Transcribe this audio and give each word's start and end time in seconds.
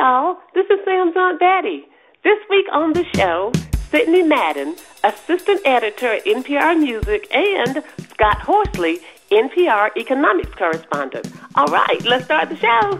y'all. 0.00 0.38
This 0.54 0.64
is 0.70 0.78
Sam's 0.86 1.14
Aunt 1.14 1.38
Betty. 1.38 1.84
This 2.24 2.38
week 2.48 2.64
on 2.72 2.94
the 2.94 3.04
show, 3.14 3.52
Sydney 3.90 4.22
Madden, 4.22 4.74
assistant 5.04 5.60
editor 5.66 6.14
at 6.14 6.24
NPR 6.24 6.78
Music, 6.78 7.28
and 7.30 7.84
Scott 8.10 8.38
Horsley, 8.38 9.00
NPR 9.30 9.90
economics 9.98 10.54
correspondent. 10.54 11.30
All 11.54 11.66
right, 11.66 12.02
let's 12.06 12.24
start 12.24 12.48
the 12.48 12.56
show. 12.56 12.98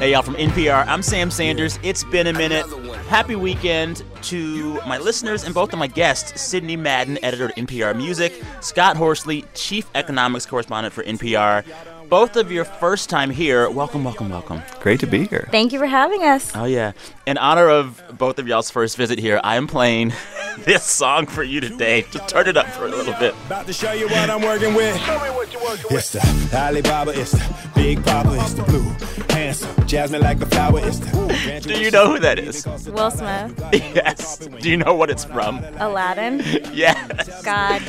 Hey, 0.00 0.10
y'all, 0.12 0.22
from 0.22 0.34
NPR, 0.34 0.84
I'm 0.88 1.02
Sam 1.02 1.30
Sanders. 1.30 1.78
It's 1.84 2.02
been 2.02 2.26
a 2.26 2.32
minute. 2.32 2.66
Happy 3.06 3.36
weekend 3.36 4.02
to 4.22 4.80
my 4.86 4.98
listeners 4.98 5.44
and 5.44 5.54
both 5.54 5.72
of 5.72 5.78
my 5.78 5.86
guests, 5.86 6.40
Sydney 6.40 6.76
Madden, 6.76 7.20
editor 7.22 7.50
at 7.50 7.56
NPR 7.56 7.96
Music, 7.96 8.32
Scott 8.62 8.96
Horsley, 8.96 9.44
chief 9.54 9.88
economics 9.94 10.44
correspondent 10.44 10.92
for 10.92 11.04
NPR. 11.04 11.64
Both 12.08 12.36
of 12.36 12.50
your 12.50 12.64
first 12.64 13.10
time 13.10 13.28
here. 13.30 13.68
Welcome, 13.68 14.02
welcome, 14.02 14.30
welcome. 14.30 14.62
Great 14.80 14.98
to 15.00 15.06
be 15.06 15.26
here. 15.26 15.46
Thank 15.50 15.72
you 15.72 15.78
for 15.78 15.86
having 15.86 16.22
us. 16.24 16.50
Oh, 16.56 16.64
yeah. 16.64 16.92
In 17.26 17.36
honor 17.36 17.68
of 17.68 18.02
both 18.16 18.38
of 18.38 18.48
y'all's 18.48 18.70
first 18.70 18.96
visit 18.96 19.18
here, 19.18 19.40
I 19.44 19.56
am 19.56 19.66
playing 19.66 20.14
this 20.60 20.84
song 20.84 21.26
for 21.26 21.42
you 21.42 21.60
today. 21.60 22.06
Just 22.10 22.26
turn 22.28 22.48
it 22.48 22.56
up 22.56 22.66
for 22.68 22.86
a 22.86 22.88
little 22.88 23.12
bit. 23.18 23.34
About 23.46 23.66
to 23.66 23.74
show 23.74 23.92
you 23.92 24.08
what 24.08 24.30
I'm 24.30 24.40
working 24.40 24.72
with. 24.74 24.98
Show 25.02 25.22
me 25.22 25.30
what 25.30 25.52
you're 25.52 25.62
working 25.62 25.84
with. 25.90 26.14
It's 26.14 26.50
the 26.50 26.56
Alibaba, 26.56 27.10
it's 27.20 27.32
the 27.32 27.70
Big 27.74 28.02
Papa, 28.02 28.38
it's 28.40 28.54
the 28.54 28.62
blue, 28.62 28.88
handsome, 29.28 29.86
jasmine 29.86 30.22
like 30.22 30.38
the 30.38 30.46
flower, 30.46 30.80
it's 30.82 31.00
the. 31.00 31.60
Do 31.62 31.78
you 31.78 31.90
know 31.90 32.10
who 32.12 32.18
that 32.20 32.38
is? 32.38 32.66
Will 32.88 33.10
Smith, 33.10 33.54
yes. 33.72 34.38
Do 34.38 34.70
you 34.70 34.78
know 34.78 34.94
what 34.94 35.10
it's 35.10 35.24
from? 35.24 35.62
Aladdin, 35.76 36.38
Yes. 36.72 37.42
God, 37.44 37.82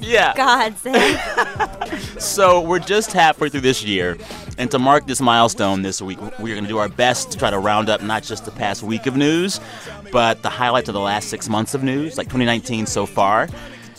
Yeah. 0.00 0.34
God, 0.36 0.76
Sam. 0.76 1.18
So 2.18 2.60
we're 2.60 2.78
just 2.78 3.12
halfway 3.12 3.48
through 3.48 3.60
this 3.62 3.84
year, 3.84 4.16
and 4.58 4.70
to 4.70 4.78
mark 4.78 5.06
this 5.06 5.20
milestone 5.20 5.82
this 5.82 6.00
week, 6.00 6.20
we're 6.38 6.54
going 6.54 6.64
to 6.64 6.68
do 6.68 6.78
our 6.78 6.88
best 6.88 7.32
to 7.32 7.38
try 7.38 7.50
to 7.50 7.58
round 7.58 7.88
up 7.88 8.02
not 8.02 8.22
just 8.22 8.44
the 8.44 8.50
past 8.50 8.82
week 8.82 9.06
of 9.06 9.16
news, 9.16 9.60
but 10.10 10.42
the 10.42 10.50
highlights 10.50 10.88
of 10.88 10.94
the 10.94 11.00
last 11.00 11.28
six 11.28 11.48
months 11.48 11.74
of 11.74 11.82
news, 11.82 12.16
like 12.16 12.26
2019 12.26 12.86
so 12.86 13.06
far. 13.06 13.48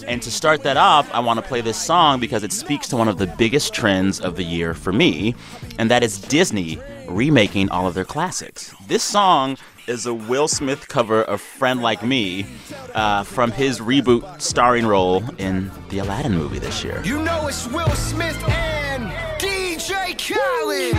And 0.08 0.22
to 0.22 0.32
start 0.32 0.64
that 0.64 0.76
off, 0.76 1.10
I 1.14 1.20
want 1.20 1.40
to 1.40 1.46
play 1.46 1.62
this 1.62 1.78
song 1.78 2.20
because 2.20 2.44
it 2.44 2.52
speaks 2.52 2.88
to 2.90 2.98
one 2.98 3.08
of 3.08 3.18
the 3.18 3.28
biggest 3.28 3.74
trends 3.74 4.20
of 4.20 4.36
the 4.36 4.44
year 4.44 4.74
for 4.74 4.92
me, 4.92 5.36
and 5.80 5.90
that 5.92 6.04
is 6.04 6.20
Disney 6.20 6.80
remaking 7.08 7.70
all 7.70 7.88
of 7.88 7.94
their 7.94 8.06
classics. 8.06 8.74
This 8.88 9.04
song 9.04 9.58
is 9.88 10.06
a 10.06 10.14
Will 10.14 10.48
Smith 10.48 10.88
cover 10.88 11.22
of 11.22 11.42
Friend 11.42 11.82
Like 11.82 12.04
Me 12.04 12.46
uh, 12.94 13.24
from 13.24 13.52
his 13.52 13.80
reboot 13.80 14.42
starring 14.42 14.86
role 14.86 15.24
in 15.38 15.72
the 15.90 16.00
Aladdin 16.00 16.34
movie 16.38 16.60
this 16.60 16.84
year. 16.84 17.02
You 17.04 17.22
know 17.22 17.48
it's 17.48 17.68
Will 17.68 17.90
Smith 17.90 18.42
and 18.48 19.12
DJ 19.40 20.18
Khaled. 20.18 20.96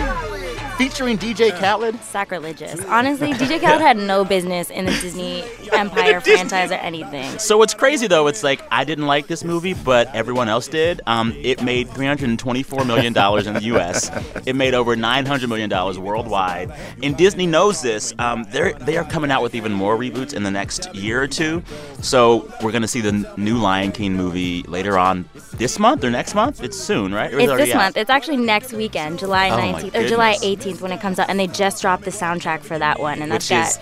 Featuring 0.77 1.17
DJ 1.17 1.57
Khaled. 1.57 1.95
Sacrilegious. 2.03 2.83
Honestly, 2.85 3.31
DJ 3.31 3.61
Khaled 3.61 3.79
had 3.79 3.95
no 3.95 4.25
business 4.25 4.69
in 4.69 4.85
the 4.85 4.91
Disney 4.91 5.45
Empire 5.73 6.19
franchise 6.19 6.69
or 6.69 6.75
anything. 6.75 7.39
So 7.39 7.57
what's 7.57 7.73
crazy 7.73 8.07
though, 8.07 8.27
it's 8.27 8.43
like 8.43 8.61
I 8.71 8.83
didn't 8.83 9.05
like 9.07 9.27
this 9.27 9.45
movie, 9.45 9.73
but 9.73 10.13
everyone 10.13 10.49
else 10.49 10.67
did. 10.67 10.99
Um, 11.07 11.31
it 11.41 11.63
made 11.63 11.87
324 11.89 12.83
million 12.83 13.13
dollars 13.13 13.47
in 13.47 13.53
the 13.53 13.63
U.S. 13.63 14.11
It 14.45 14.55
made 14.55 14.73
over 14.73 14.95
900 14.95 15.47
million 15.47 15.69
dollars 15.69 15.97
worldwide, 15.97 16.71
and 17.01 17.15
Disney 17.17 17.47
knows 17.47 17.81
this. 17.81 18.13
Um, 18.19 18.43
they're 18.49 18.73
they 18.73 18.97
are 18.97 19.05
coming 19.05 19.31
out 19.31 19.41
with 19.41 19.55
even 19.55 19.71
more 19.71 19.97
reboots 19.97 20.33
in 20.33 20.43
the 20.43 20.51
next 20.51 20.93
year 20.93 21.21
or 21.21 21.27
two. 21.27 21.63
So 22.01 22.51
we're 22.61 22.71
gonna 22.73 22.87
see 22.87 23.01
the 23.01 23.33
new 23.37 23.57
Lion 23.57 23.91
King 23.91 24.13
movie 24.13 24.63
later 24.63 24.97
on 24.99 25.25
this 25.53 25.79
month 25.79 26.03
or 26.03 26.11
next 26.11 26.35
month. 26.35 26.61
It's 26.61 26.77
soon, 26.77 27.13
right? 27.13 27.33
Or 27.33 27.39
is 27.39 27.49
It's 27.49 27.57
this 27.57 27.75
out? 27.75 27.77
month. 27.77 27.97
It's 27.97 28.09
actually 28.09 28.37
next 28.37 28.73
weekend, 28.73 29.19
July 29.19 29.49
Oh, 29.49 29.57
19th 29.57 29.95
or 29.95 30.07
July 30.07 30.33
goodness. 30.33 30.45
18th 30.65 30.81
when 30.81 30.91
it 30.91 30.99
comes 31.01 31.19
out, 31.19 31.29
and 31.29 31.39
they 31.39 31.47
just 31.47 31.81
dropped 31.81 32.03
the 32.03 32.11
soundtrack 32.11 32.61
for 32.61 32.77
that 32.79 32.99
one, 32.99 33.21
and 33.21 33.31
that's 33.31 33.49
Which 33.49 33.57
got 33.59 33.79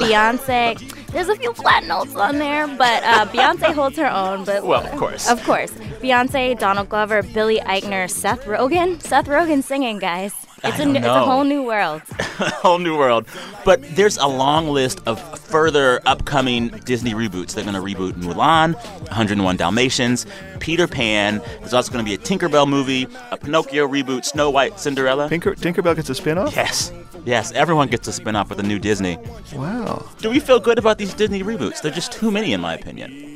Beyonce. 0.00 0.94
There's 1.12 1.28
a 1.28 1.36
few 1.36 1.52
flat 1.54 1.84
notes 1.84 2.14
on 2.14 2.38
there, 2.38 2.66
but 2.66 3.02
uh, 3.04 3.26
Beyonce 3.26 3.72
holds 3.74 3.96
her 3.96 4.10
own. 4.10 4.44
But 4.44 4.64
Well, 4.64 4.86
of 4.86 4.98
course. 4.98 5.28
of 5.28 5.42
course, 5.44 5.70
Beyonce, 6.02 6.58
Donald 6.58 6.88
Glover, 6.88 7.22
Billy 7.22 7.58
Eichner, 7.60 8.10
Seth 8.10 8.44
Rogen. 8.44 9.00
Seth 9.02 9.26
Rogen 9.26 9.62
singing, 9.62 9.98
guys. 9.98 10.34
It's 10.64 10.64
I 10.64 10.74
a 10.74 10.78
don't 10.78 10.92
new, 10.92 10.98
it's 10.98 11.06
a 11.06 11.24
whole 11.24 11.44
new 11.44 11.62
world. 11.62 12.02
a 12.18 12.50
whole 12.50 12.78
new 12.78 12.96
world. 12.98 13.26
But 13.64 13.82
there's 13.94 14.16
a 14.16 14.26
long 14.26 14.68
list 14.68 15.00
of 15.06 15.20
further 15.38 16.00
upcoming 16.04 16.68
Disney 16.84 17.12
reboots. 17.12 17.54
They're 17.54 17.64
going 17.64 17.74
to 17.74 17.80
reboot 17.80 18.12
Mulan, 18.14 18.74
101 18.74 19.56
Dalmatians, 19.56 20.26
Peter 20.58 20.88
Pan. 20.88 21.40
There's 21.60 21.74
also 21.74 21.92
going 21.92 22.04
to 22.04 22.08
be 22.08 22.14
a 22.14 22.18
Tinkerbell 22.18 22.68
movie, 22.68 23.06
a 23.30 23.36
Pinocchio 23.36 23.86
reboot, 23.86 24.24
Snow 24.24 24.50
White, 24.50 24.80
Cinderella. 24.80 25.28
Tinker, 25.28 25.54
Tinkerbell 25.54 25.94
gets 25.94 26.10
a 26.10 26.14
spin-off? 26.14 26.54
Yes. 26.54 26.92
Yes, 27.24 27.52
everyone 27.52 27.88
gets 27.88 28.08
a 28.08 28.12
spin 28.12 28.36
off 28.36 28.48
with 28.48 28.58
a 28.58 28.62
new 28.62 28.78
Disney. 28.78 29.18
Wow. 29.54 30.08
Do 30.18 30.30
we 30.30 30.40
feel 30.40 30.60
good 30.60 30.78
about 30.78 30.98
these 30.98 31.14
Disney 31.14 31.42
reboots? 31.42 31.82
They're 31.82 31.92
just 31.92 32.12
too 32.12 32.30
many, 32.30 32.52
in 32.52 32.60
my 32.60 32.74
opinion. 32.74 33.27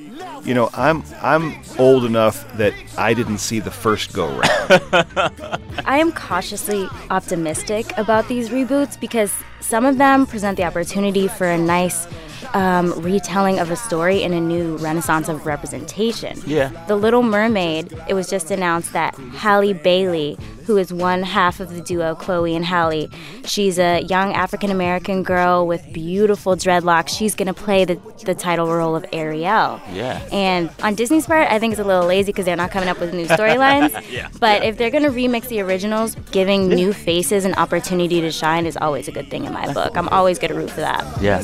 You 0.45 0.55
know, 0.55 0.71
I'm 0.75 1.05
I'm 1.21 1.55
old 1.79 2.05
enough 2.05 2.57
that 2.57 2.75
I 2.99 3.15
didn't 3.15 3.39
see 3.39 3.61
the 3.61 3.71
first 3.71 4.13
go 4.13 4.29
round. 4.29 4.83
I 5.87 5.99
am 5.99 6.13
cautiously 6.13 6.89
optimistic 7.11 7.97
about 7.97 8.27
these 8.29 8.49
reboots 8.49 8.99
because 8.99 9.33
some 9.61 9.87
of 9.87 9.99
them 9.99 10.27
present 10.27 10.57
the 10.57 10.65
opportunity 10.65 11.29
for 11.29 11.47
a 11.47 11.59
nice 11.59 12.09
um, 12.55 12.93
retelling 13.01 13.59
of 13.59 13.71
a 13.71 13.77
story 13.77 14.23
in 14.23 14.33
a 14.33 14.41
new 14.41 14.77
renaissance 14.79 15.29
of 15.29 15.47
representation. 15.47 16.39
Yeah. 16.47 16.69
The 16.89 16.97
Little 16.97 17.23
Mermaid, 17.23 17.97
it 18.09 18.15
was 18.15 18.29
just 18.29 18.51
announced 18.51 18.93
that 18.93 19.15
Halle 19.37 19.73
Bailey, 19.73 20.37
who 20.65 20.77
is 20.77 20.93
one 20.93 21.23
half 21.23 21.61
of 21.61 21.75
the 21.75 21.81
duo 21.81 22.15
Chloe 22.15 22.55
and 22.55 22.65
Halle, 22.65 23.09
she's 23.45 23.79
a 23.79 24.01
young 24.03 24.33
African 24.35 24.71
American 24.71 25.23
girl 25.23 25.67
with 25.67 25.93
beautiful 25.93 26.57
dreadlocks. 26.57 27.17
She's 27.17 27.35
going 27.35 27.47
to 27.49 27.55
play 27.55 27.85
the, 27.85 28.01
the 28.25 28.35
title 28.35 28.67
role 28.69 28.95
of 28.97 29.05
Ariel. 29.13 29.81
Yeah. 29.93 30.27
And 30.33 30.71
on 30.83 30.95
Disney's 30.95 31.27
part, 31.27 31.51
I 31.51 31.59
think 31.59 31.73
it's 31.73 31.81
a 31.81 31.85
little 31.85 32.07
lazy 32.07 32.33
because 32.33 32.45
they're 32.45 32.57
not 32.57 32.71
coming 32.71 32.89
up 32.89 33.01
with 33.01 33.13
new 33.15 33.27
storylines. 33.27 33.91
Yeah. 34.13 34.29
But 34.41 34.63
if 34.63 34.77
they're 34.77 34.91
going 34.91 35.05
to 35.05 35.11
remix 35.11 35.49
the 35.49 35.61
originals, 35.61 36.17
giving 36.33 36.69
new 36.69 36.93
faces 36.93 37.47
an 37.47 37.55
opportunity 37.55 38.21
to 38.21 38.31
shine 38.31 38.67
is 38.67 38.77
always 38.77 39.09
a 39.09 39.13
good 39.13 39.31
thing 39.31 39.45
in 39.45 39.53
my 39.55 39.73
book. 39.73 39.97
I'm 39.97 40.09
always 40.09 40.39
going 40.39 40.53
to 40.53 40.57
root 40.59 40.71
for 40.71 40.81
that. 40.81 41.03
Yeah. 41.23 41.43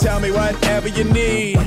Tell 0.00 0.18
me 0.18 0.32
whatever 0.32 0.88
you 0.88 1.04
need. 1.04 1.58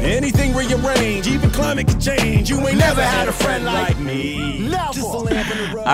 Anything 0.00 0.54
rearrange, 0.54 1.26
even 1.26 1.50
climate 1.50 1.88
can 1.88 2.00
change. 2.00 2.48
You 2.48 2.58
ain't 2.66 2.78
never 2.78 3.02
had 3.02 3.28
a 3.28 3.32
friend 3.32 3.64
like 3.64 3.98
me. 3.98 4.68
Just 4.92 5.26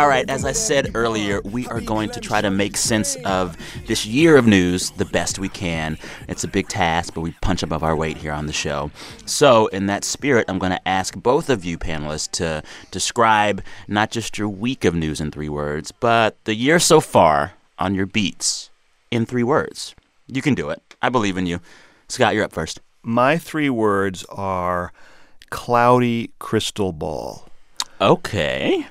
a 0.06 0.16
lamp 0.16 0.30
in 0.30 0.36
the 0.36 0.42
road. 0.42 0.42
All 0.42 0.44
right, 0.44 0.44
as 0.44 0.44
I 0.44 0.52
said 0.52 0.92
earlier, 0.94 1.40
we 1.42 1.66
are 1.66 1.80
going 1.80 2.10
to 2.10 2.20
try 2.20 2.40
to 2.40 2.50
make 2.50 2.76
sense 2.76 3.16
of 3.24 3.56
this 3.86 4.06
year 4.06 4.36
of 4.36 4.46
news 4.46 4.90
the 4.90 5.04
best 5.04 5.40
we 5.40 5.48
can. 5.48 5.98
It's 6.28 6.44
a 6.44 6.48
big 6.48 6.68
task, 6.68 7.14
but 7.14 7.22
we 7.22 7.32
punch 7.40 7.62
above 7.64 7.82
our 7.82 7.96
weight 7.96 8.16
here 8.16 8.32
on 8.32 8.46
the 8.46 8.52
show. 8.52 8.90
So, 9.24 9.66
in 9.68 9.86
that 9.86 10.04
spirit, 10.04 10.44
I'm 10.48 10.60
going 10.60 10.72
to 10.72 10.88
ask 10.88 11.16
both 11.16 11.50
of 11.50 11.64
you 11.64 11.76
panelists 11.76 12.30
to 12.32 12.62
describe 12.92 13.62
not 13.88 14.12
just 14.12 14.38
your 14.38 14.48
week 14.48 14.84
of 14.84 14.94
news 14.94 15.20
in 15.20 15.32
three 15.32 15.48
words, 15.48 15.90
but 15.90 16.36
the 16.44 16.54
year 16.54 16.78
so 16.78 17.00
far 17.00 17.54
on 17.78 17.94
your 17.94 18.06
beats 18.06 18.70
in 19.10 19.26
three 19.26 19.42
words. 19.42 19.94
You 20.28 20.42
can 20.42 20.54
do 20.54 20.70
it. 20.70 20.82
I 21.02 21.08
believe 21.08 21.36
in 21.36 21.46
you. 21.46 21.60
Scott, 22.08 22.34
you're 22.34 22.44
up 22.44 22.52
first. 22.52 22.80
My 23.02 23.38
three 23.38 23.70
words 23.70 24.24
are 24.28 24.92
cloudy 25.50 26.30
crystal 26.38 26.92
ball. 26.92 27.48
Okay. 28.00 28.86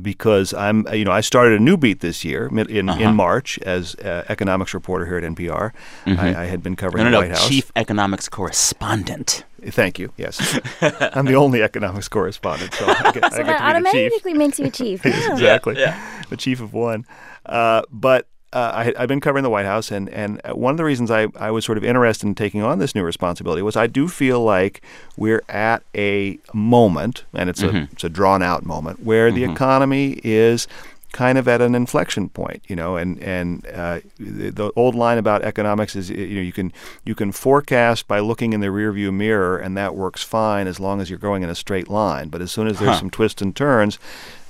Because 0.00 0.54
I'm, 0.54 0.86
uh, 0.86 0.92
you 0.92 1.04
know, 1.04 1.12
I 1.12 1.20
started 1.20 1.60
a 1.60 1.62
new 1.62 1.76
beat 1.76 2.00
this 2.00 2.24
year 2.24 2.46
in, 2.46 2.88
Uh-huh. 2.88 3.00
in 3.02 3.14
March 3.14 3.58
as 3.60 3.94
uh, 3.96 4.24
economics 4.28 4.72
reporter 4.74 5.04
here 5.06 5.16
at 5.18 5.24
NPR. 5.24 5.72
I, 6.06 6.34
I 6.42 6.44
had 6.46 6.62
been 6.62 6.76
covering 6.76 7.04
Mm-hmm. 7.04 7.12
No, 7.12 7.20
no, 7.20 7.22
the 7.22 7.28
no. 7.28 7.32
White 7.34 7.38
House. 7.38 7.48
Chief 7.48 7.72
economics 7.76 8.28
correspondent. 8.28 9.44
Thank 9.66 9.98
you. 9.98 10.12
Yes, 10.16 10.58
I'm 11.14 11.24
the 11.26 11.36
only 11.36 11.62
economics 11.62 12.08
correspondent, 12.08 12.74
so 12.74 12.84
I 12.86 12.94
get, 12.94 12.96
I 13.06 13.10
get 13.12 13.22
that 13.22 13.30
to 13.30 13.38
be 13.38 13.44
the 13.44 13.52
chief. 13.52 13.62
automatically 13.62 14.34
makes 14.34 14.58
you 14.58 14.66
a 14.66 14.70
chief. 14.70 15.04
Yeah. 15.04 15.32
exactly. 15.32 15.78
Yeah, 15.78 15.98
The 16.28 16.36
chief 16.36 16.60
of 16.60 16.72
one. 16.74 17.04
Uh, 17.46 17.82
but 17.90 18.26
uh, 18.54 18.72
I, 18.74 18.94
I've 19.02 19.08
been 19.08 19.20
covering 19.20 19.42
the 19.42 19.50
White 19.50 19.66
House, 19.66 19.90
and, 19.90 20.08
and 20.10 20.40
one 20.52 20.70
of 20.70 20.76
the 20.78 20.84
reasons 20.84 21.10
I, 21.10 21.26
I 21.36 21.50
was 21.50 21.64
sort 21.64 21.76
of 21.76 21.84
interested 21.84 22.26
in 22.26 22.34
taking 22.34 22.62
on 22.62 22.78
this 22.78 22.94
new 22.94 23.02
responsibility 23.02 23.62
was 23.62 23.76
I 23.76 23.86
do 23.88 24.08
feel 24.08 24.42
like 24.42 24.80
we're 25.16 25.42
at 25.48 25.82
a 25.94 26.38
moment, 26.52 27.24
and 27.34 27.50
it's 27.50 27.62
a 27.62 27.88
it's 27.92 28.04
a 28.04 28.08
drawn 28.08 28.42
out 28.42 28.64
moment, 28.64 29.02
where 29.02 29.30
the 29.32 29.42
economy 29.52 30.20
is 30.24 30.68
kind 31.12 31.38
of 31.38 31.46
at 31.46 31.60
an 31.60 31.76
inflection 31.76 32.28
point, 32.28 32.60
you 32.66 32.74
know, 32.74 32.96
and 32.96 33.22
and 33.22 33.64
uh, 33.68 34.00
the, 34.18 34.50
the 34.50 34.72
old 34.74 34.96
line 34.96 35.16
about 35.18 35.42
economics 35.42 35.94
is 35.94 36.10
you 36.10 36.34
know 36.36 36.40
you 36.40 36.52
can 36.52 36.72
you 37.04 37.14
can 37.14 37.30
forecast 37.32 38.08
by 38.08 38.18
looking 38.18 38.52
in 38.52 38.60
the 38.60 38.66
rearview 38.66 39.12
mirror, 39.12 39.56
and 39.56 39.76
that 39.76 39.94
works 39.94 40.22
fine 40.24 40.66
as 40.66 40.80
long 40.80 41.00
as 41.00 41.08
you're 41.10 41.18
going 41.18 41.42
in 41.44 41.48
a 41.50 41.54
straight 41.54 41.88
line. 41.88 42.28
But 42.30 42.40
as 42.42 42.50
soon 42.52 42.66
as 42.66 42.78
there's 42.78 42.94
Huh. 42.94 42.98
some 43.00 43.10
twists 43.10 43.40
and 43.42 43.54
turns, 43.54 43.98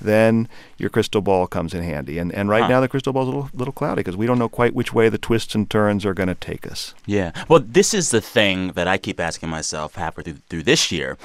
then 0.05 0.47
your 0.77 0.89
crystal 0.89 1.21
ball 1.21 1.47
comes 1.47 1.73
in 1.73 1.83
handy. 1.83 2.17
And 2.17 2.31
and 2.33 2.49
right 2.49 2.61
Huh. 2.63 2.69
now 2.69 2.81
the 2.81 2.87
crystal 2.87 3.11
ball's 3.13 3.27
a 3.27 3.31
little 3.31 3.49
little 3.53 3.73
cloudy 3.73 3.99
because 3.99 4.15
we 4.15 4.25
don't 4.25 4.39
know 4.39 4.47
quite 4.49 4.73
which 4.73 4.93
way 4.93 5.09
the 5.09 5.17
twists 5.17 5.53
and 5.55 5.69
turns 5.69 6.05
are 6.05 6.13
going 6.13 6.29
to 6.29 6.35
take 6.35 6.65
us. 6.65 6.93
Yeah. 7.05 7.31
Well, 7.49 7.59
this 7.65 7.93
is 7.93 8.11
the 8.11 8.21
thing 8.21 8.69
that 8.73 8.87
I 8.87 8.97
keep 8.97 9.19
asking 9.19 9.49
myself 9.49 9.95
halfway 9.95 10.23
through, 10.23 10.37
through 10.49 10.63
this 10.63 10.91
year. 10.91 11.17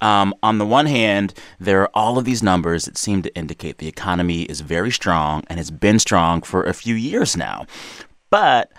Um, 0.00 0.34
on 0.42 0.58
the 0.58 0.66
one 0.66 0.86
hand, 0.86 1.32
there 1.58 1.80
are 1.82 1.90
all 1.94 2.18
of 2.18 2.24
these 2.26 2.42
numbers 2.42 2.84
that 2.84 2.98
seem 2.98 3.22
to 3.22 3.34
indicate 3.34 3.78
the 3.78 3.88
economy 3.88 4.42
is 4.42 4.60
very 4.60 4.90
strong 4.90 5.42
and 5.48 5.58
has 5.58 5.70
been 5.70 5.98
strong 5.98 6.42
for 6.42 6.64
a 6.64 6.74
few 6.74 6.94
years 6.94 7.36
now. 7.36 7.66
But 8.30 8.70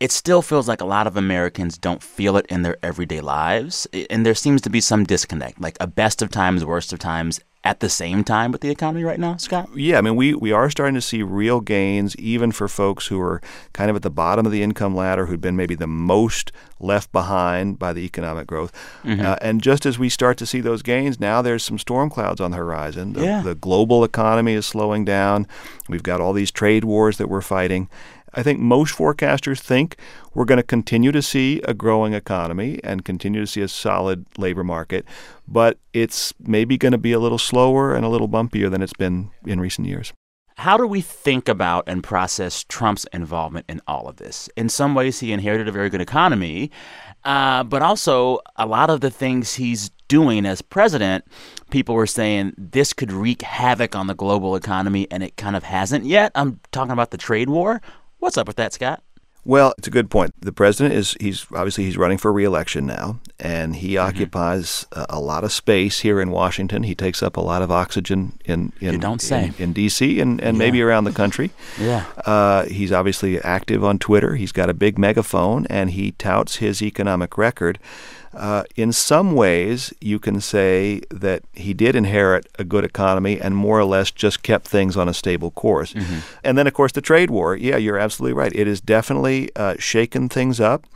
it 0.00 0.10
still 0.12 0.40
feels 0.42 0.66
like 0.66 0.80
a 0.80 0.86
lot 0.86 1.06
of 1.06 1.16
Americans 1.16 1.76
don't 1.78 2.02
feel 2.02 2.36
it 2.36 2.46
in 2.46 2.62
their 2.62 2.76
everyday 2.82 3.20
lives. 3.20 3.86
And 4.08 4.24
there 4.24 4.34
seems 4.34 4.60
to 4.62 4.70
be 4.70 4.80
some 4.80 5.04
disconnect, 5.04 5.60
like 5.60 5.76
a 5.78 5.86
best 5.86 6.22
of 6.22 6.30
times, 6.30 6.64
worst 6.64 6.92
of 6.92 6.98
times 6.98 7.38
at 7.62 7.80
the 7.80 7.90
same 7.90 8.24
time 8.24 8.52
with 8.52 8.62
the 8.62 8.70
economy 8.70 9.04
right 9.04 9.20
now, 9.20 9.36
Scott? 9.36 9.68
Yeah, 9.76 9.98
I 9.98 10.00
mean, 10.00 10.16
we, 10.16 10.32
we 10.32 10.50
are 10.50 10.70
starting 10.70 10.94
to 10.94 11.00
see 11.02 11.22
real 11.22 11.60
gains, 11.60 12.16
even 12.16 12.52
for 12.52 12.68
folks 12.68 13.08
who 13.08 13.20
are 13.20 13.42
kind 13.74 13.90
of 13.90 13.96
at 13.96 14.02
the 14.02 14.08
bottom 14.10 14.46
of 14.46 14.52
the 14.52 14.62
income 14.62 14.94
ladder, 14.96 15.26
who'd 15.26 15.42
been 15.42 15.56
maybe 15.56 15.74
the 15.74 15.86
most 15.86 16.52
left 16.78 17.12
behind 17.12 17.78
by 17.78 17.92
the 17.92 18.00
economic 18.00 18.46
growth. 18.46 18.72
Uh, 19.06 19.36
and 19.42 19.60
just 19.62 19.84
as 19.84 19.98
we 19.98 20.08
start 20.08 20.38
to 20.38 20.46
see 20.46 20.60
those 20.62 20.80
gains, 20.80 21.20
now 21.20 21.42
there's 21.42 21.62
some 21.62 21.78
storm 21.78 22.08
clouds 22.08 22.40
on 22.40 22.50
the 22.50 22.56
horizon. 22.56 23.12
The, 23.12 23.24
Yeah. 23.24 23.42
the 23.42 23.54
global 23.54 24.04
economy 24.04 24.54
is 24.54 24.64
slowing 24.64 25.04
down. 25.04 25.46
We've 25.88 26.02
got 26.02 26.22
all 26.22 26.32
these 26.32 26.50
trade 26.50 26.84
wars 26.84 27.18
that 27.18 27.28
we're 27.28 27.42
fighting. 27.42 27.90
I 28.34 28.42
think 28.42 28.60
most 28.60 28.96
forecasters 28.96 29.60
think 29.60 29.96
we're 30.34 30.44
going 30.44 30.58
to 30.58 30.62
continue 30.62 31.12
to 31.12 31.22
see 31.22 31.60
a 31.64 31.74
growing 31.74 32.14
economy 32.14 32.80
and 32.84 33.04
continue 33.04 33.40
to 33.40 33.46
see 33.46 33.60
a 33.60 33.68
solid 33.68 34.26
labor 34.38 34.64
market, 34.64 35.04
but 35.48 35.78
it's 35.92 36.32
maybe 36.40 36.78
going 36.78 36.92
to 36.92 36.98
be 36.98 37.12
a 37.12 37.18
little 37.18 37.38
slower 37.38 37.94
and 37.94 38.04
a 38.04 38.08
little 38.08 38.28
bumpier 38.28 38.70
than 38.70 38.82
it's 38.82 38.92
been 38.92 39.30
in 39.46 39.60
recent 39.60 39.86
years. 39.88 40.12
How 40.56 40.76
do 40.76 40.86
we 40.86 41.00
think 41.00 41.48
about 41.48 41.84
and 41.86 42.02
process 42.02 42.64
Trump's 42.64 43.06
involvement 43.14 43.64
in 43.66 43.80
all 43.86 44.08
of 44.08 44.16
this? 44.16 44.50
In 44.56 44.68
some 44.68 44.94
ways, 44.94 45.20
he 45.20 45.32
inherited 45.32 45.68
a 45.68 45.72
very 45.72 45.88
good 45.88 46.02
economy, 46.02 46.70
uh, 47.24 47.64
but 47.64 47.80
also 47.80 48.40
a 48.56 48.66
lot 48.66 48.90
of 48.90 49.00
the 49.00 49.10
things 49.10 49.54
he's 49.54 49.90
doing 50.06 50.44
as 50.44 50.60
president, 50.60 51.24
people 51.70 51.94
were 51.94 52.06
saying 52.06 52.52
this 52.58 52.92
could 52.92 53.10
wreak 53.12 53.40
havoc 53.40 53.96
on 53.96 54.06
the 54.06 54.14
global 54.14 54.54
economy, 54.54 55.06
and 55.10 55.22
it 55.22 55.36
kind 55.36 55.56
of 55.56 55.62
hasn't 55.62 56.04
yet. 56.04 56.30
I'm 56.34 56.60
talking 56.72 56.92
about 56.92 57.10
the 57.10 57.16
trade 57.16 57.48
war. 57.48 57.80
What's 58.20 58.38
up 58.38 58.46
with 58.46 58.56
that, 58.56 58.72
Scott? 58.72 59.02
Well, 59.42 59.72
it's 59.78 59.88
a 59.88 59.90
good 59.90 60.10
point. 60.10 60.34
The 60.42 60.52
president 60.52 60.94
is 60.94 61.16
he's 61.18 61.46
obviously 61.54 61.84
he's 61.84 61.96
running 61.96 62.18
for 62.18 62.30
reelection 62.30 62.84
now, 62.86 63.20
and 63.38 63.74
he 63.74 63.96
occupies 63.96 64.86
a, 64.92 65.06
a 65.08 65.20
lot 65.20 65.44
of 65.44 65.52
space 65.52 66.00
here 66.00 66.20
in 66.20 66.30
Washington. 66.30 66.82
He 66.82 66.94
takes 66.94 67.22
up 67.22 67.38
a 67.38 67.40
lot 67.40 67.62
of 67.62 67.70
oxygen 67.70 68.38
in 68.44 68.74
in 68.80 68.92
You 68.92 68.98
don't 68.98 69.22
say. 69.22 69.46
in, 69.46 69.54
in 69.58 69.72
D.C. 69.72 70.20
and, 70.20 70.42
and 70.42 70.58
maybe 70.58 70.82
around 70.82 71.04
the 71.04 71.12
country. 71.12 71.50
Yeah. 71.80 72.04
Uh, 72.26 72.64
he's 72.66 72.92
obviously 72.92 73.40
active 73.40 73.82
on 73.82 73.98
Twitter. 73.98 74.36
He's 74.36 74.52
got 74.52 74.68
a 74.68 74.74
big 74.74 74.98
megaphone, 74.98 75.66
and 75.70 75.90
he 75.92 76.12
touts 76.12 76.56
his 76.56 76.82
economic 76.82 77.38
record. 77.38 77.78
Uh, 78.32 78.62
in 78.76 78.92
some 78.92 79.34
ways, 79.34 79.92
you 80.00 80.18
can 80.20 80.40
say 80.40 81.00
that 81.10 81.42
he 81.52 81.74
did 81.74 81.96
inherit 81.96 82.46
a 82.58 82.64
good 82.64 82.84
economy 82.84 83.40
and 83.40 83.56
more 83.56 83.78
or 83.78 83.84
less 83.84 84.10
just 84.12 84.42
kept 84.42 84.68
things 84.68 84.96
on 84.96 85.08
a 85.08 85.14
stable 85.14 85.50
course. 85.50 85.94
And 86.44 86.56
then, 86.56 86.66
of 86.66 86.74
course, 86.74 86.92
the 86.92 87.00
trade 87.00 87.30
war. 87.30 87.56
Yeah, 87.56 87.76
you're 87.76 87.98
absolutely 87.98 88.34
right. 88.34 88.52
It 88.54 88.66
has 88.68 88.80
definitely 88.80 89.50
uh, 89.56 89.74
shaken 89.78 90.28
things 90.28 90.60
up. 90.60 90.86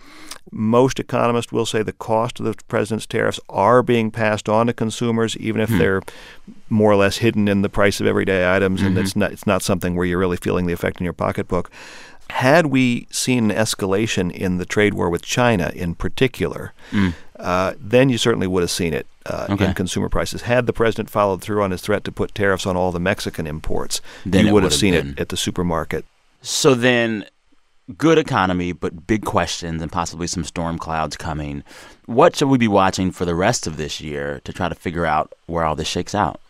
Most 0.53 1.01
economists 1.01 1.51
will 1.51 1.67
say 1.67 1.83
the 1.83 1.93
cost 1.93 2.39
of 2.39 2.47
the 2.47 2.55
president's 2.69 3.07
tariffs 3.07 3.41
are 3.49 3.83
being 3.83 4.11
passed 4.13 4.49
on 4.49 4.67
to 4.69 4.73
consumers, 4.73 5.37
even 5.39 5.61
if 5.61 5.71
they're 5.71 6.03
more 6.69 6.93
or 6.93 6.97
less 6.97 7.17
hidden 7.17 7.49
in 7.49 7.63
the 7.63 7.69
price 7.69 7.99
of 8.01 8.07
everyday 8.07 8.55
items, 8.55 8.81
and 8.83 8.97
it's 8.99 9.17
not 9.17 9.33
it's 9.33 9.47
not 9.47 9.63
something 9.63 9.97
where 9.97 10.07
you're 10.07 10.19
really 10.19 10.37
feeling 10.37 10.67
the 10.67 10.73
effect 10.73 11.01
in 11.01 11.05
your 11.05 11.15
pocketbook. 11.15 11.71
Had 12.31 12.67
we 12.67 13.07
seen 13.11 13.51
an 13.51 13.57
escalation 13.57 14.31
in 14.31 14.59
the 14.59 14.65
trade 14.67 14.95
war 14.95 15.11
with 15.11 15.23
China, 15.23 15.73
in 15.75 15.95
particular, 15.95 16.73
uh, 17.45 17.75
then 17.79 18.09
you 18.09 18.19
certainly 18.19 18.47
would 18.49 18.63
have 18.63 18.71
seen 18.71 18.93
it 18.95 19.07
uh, 19.27 19.47
Okay. 19.51 19.67
in 19.67 19.75
consumer 19.75 20.09
prices. 20.09 20.43
Had 20.43 20.67
the 20.67 20.73
president 20.73 21.11
followed 21.11 21.41
through 21.43 21.63
on 21.63 21.71
his 21.71 21.81
threat 21.83 22.03
to 22.05 22.13
put 22.13 22.35
tariffs 22.35 22.67
on 22.67 22.77
all 22.77 22.91
the 22.91 22.99
Mexican 23.01 23.47
imports, 23.47 24.01
Then 24.27 24.47
you 24.47 24.53
would 24.55 24.63
have 24.65 24.75
seen 24.75 24.95
been. 24.95 25.11
it 25.11 25.21
at 25.21 25.29
the 25.29 25.37
supermarket. 25.37 26.05
So 26.43 26.75
then, 26.75 27.27
good 27.99 28.19
economy, 28.19 28.73
but 28.73 29.07
big 29.07 29.25
questions 29.25 29.81
and 29.83 29.93
possibly 29.93 30.27
some 30.27 30.45
storm 30.45 30.79
clouds 30.79 31.17
coming. 31.17 31.63
What 32.07 32.35
should 32.37 32.49
we 32.49 32.59
be 32.59 32.69
watching 32.69 33.11
for 33.13 33.25
the 33.25 33.35
rest 33.35 33.67
of 33.67 33.77
this 33.77 34.01
year 34.01 34.41
to 34.45 34.53
try 34.53 34.69
to 34.69 34.75
figure 34.75 35.07
out 35.07 35.33
where 35.47 35.65
all 35.65 35.77
this 35.77 35.89
shakes 35.89 36.15
out? 36.15 36.41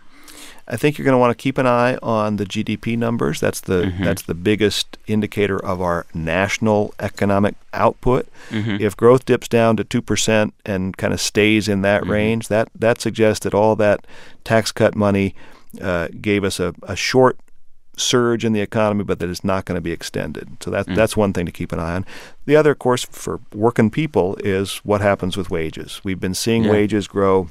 I 0.67 0.77
think 0.77 0.97
you're 0.97 1.05
going 1.05 1.13
to 1.15 1.19
want 1.19 1.37
to 1.37 1.43
keep 1.43 1.59
an 1.59 1.67
eye 1.67 1.97
on 2.03 2.37
the 2.37 2.47
GDP 2.47 2.97
numbers. 2.97 3.39
That's 3.41 3.61
the 3.61 3.83
Mm-hmm. 3.85 4.05
that's 4.05 4.23
the 4.23 4.35
biggest 4.35 4.97
indicator 5.07 5.59
of 5.63 5.81
our 5.83 6.07
national 6.15 6.95
economic 7.01 7.55
output. 7.75 8.27
Mm-hmm. 8.51 8.77
If 8.81 8.97
growth 8.97 9.27
dips 9.27 9.47
down 9.49 9.77
to 9.77 9.85
two 9.85 10.01
percent 10.03 10.55
and 10.65 10.97
kind 10.97 11.13
of 11.13 11.21
stays 11.21 11.69
in 11.69 11.83
that 11.83 12.03
Mm-hmm. 12.03 12.11
range, 12.11 12.49
that 12.49 12.69
that 12.75 13.01
suggests 13.01 13.45
that 13.45 13.53
all 13.55 13.77
that 13.77 14.07
tax 14.45 14.73
cut 14.73 14.95
money 14.95 15.35
uh, 15.83 16.09
gave 16.21 16.45
us 16.45 16.59
a, 16.61 16.75
a 16.85 16.97
short 16.97 17.37
surge 17.97 18.45
in 18.45 18.53
the 18.53 18.61
economy, 18.61 19.05
but 19.05 19.19
that 19.21 19.29
it's 19.29 19.45
not 19.45 19.65
going 19.67 19.77
to 19.77 19.81
be 19.81 19.93
extended. 19.93 20.49
So 20.61 20.71
that 20.71 20.87
Mm. 20.87 20.97
that's 20.97 21.17
one 21.17 21.33
thing 21.33 21.47
to 21.47 21.53
keep 21.53 21.73
an 21.73 21.79
eye 21.79 21.95
on. 21.95 22.07
The 22.47 22.57
other, 22.57 22.73
of 22.73 22.79
course, 22.81 23.05
for 23.05 23.39
working 23.55 23.91
people 23.91 24.37
is 24.41 24.79
what 24.79 25.01
happens 25.01 25.37
with 25.37 25.51
wages. 25.51 26.01
We've 26.03 26.19
been 26.19 26.35
seeing 26.35 26.65
Yeah. 26.65 26.71
wages 26.73 27.07
grow. 27.07 27.49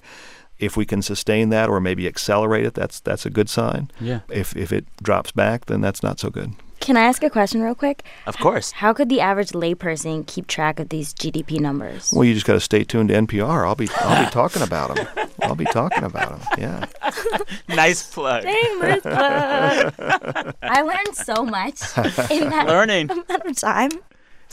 If 0.63 0.77
we 0.77 0.85
can 0.85 1.01
sustain 1.01 1.49
that 1.49 1.69
or 1.69 1.79
maybe 1.79 2.07
accelerate 2.07 2.65
it, 2.65 2.73
that's 2.73 2.99
that's 2.99 3.25
a 3.25 3.29
good 3.29 3.49
sign. 3.49 3.89
Yeah. 3.99 4.21
If 4.29 4.55
if 4.55 4.71
it 4.71 4.85
drops 5.01 5.31
back, 5.31 5.65
then 5.65 5.81
that's 5.81 6.01
not 6.03 6.19
so 6.19 6.29
good. 6.29 6.53
Can 6.79 6.97
I 6.97 7.01
ask 7.01 7.23
a 7.23 7.29
question 7.29 7.61
real 7.61 7.75
quick? 7.75 8.03
Of 8.27 8.37
course. 8.39 8.71
How 8.73 8.91
could 8.91 9.07
the 9.07 9.21
average 9.21 9.51
layperson 9.51 10.27
keep 10.27 10.47
track 10.47 10.81
of 10.81 10.89
these 10.89 11.13
GDP 11.13 11.57
numbers? 11.61 12.11
Well, 12.11 12.25
you 12.25 12.33
just 12.33 12.45
got 12.45 12.53
to 12.55 12.59
stay 12.59 12.83
tuned 12.83 13.07
to 13.07 13.15
NPR. 13.15 13.65
I'll 13.65 13.75
be 13.75 13.87
I'll 14.01 14.25
be 14.25 14.29
talking 14.31 14.61
about 14.61 14.95
them. 14.97 15.07
I'll 15.41 15.55
be 15.55 15.63
talking 15.65 16.03
about 16.03 16.39
them. 16.39 16.47
Yeah. 16.57 16.85
nice 17.69 18.03
plug. 18.13 18.43
Shameless 18.43 19.01
plug. 19.01 19.93
I 20.61 20.81
learned 20.81 21.15
so 21.15 21.45
much 21.45 21.79
in 22.29 22.49
that 22.49 22.65
Learning. 22.67 23.09
amount 23.09 23.29
of 23.45 23.55
time. 23.57 23.91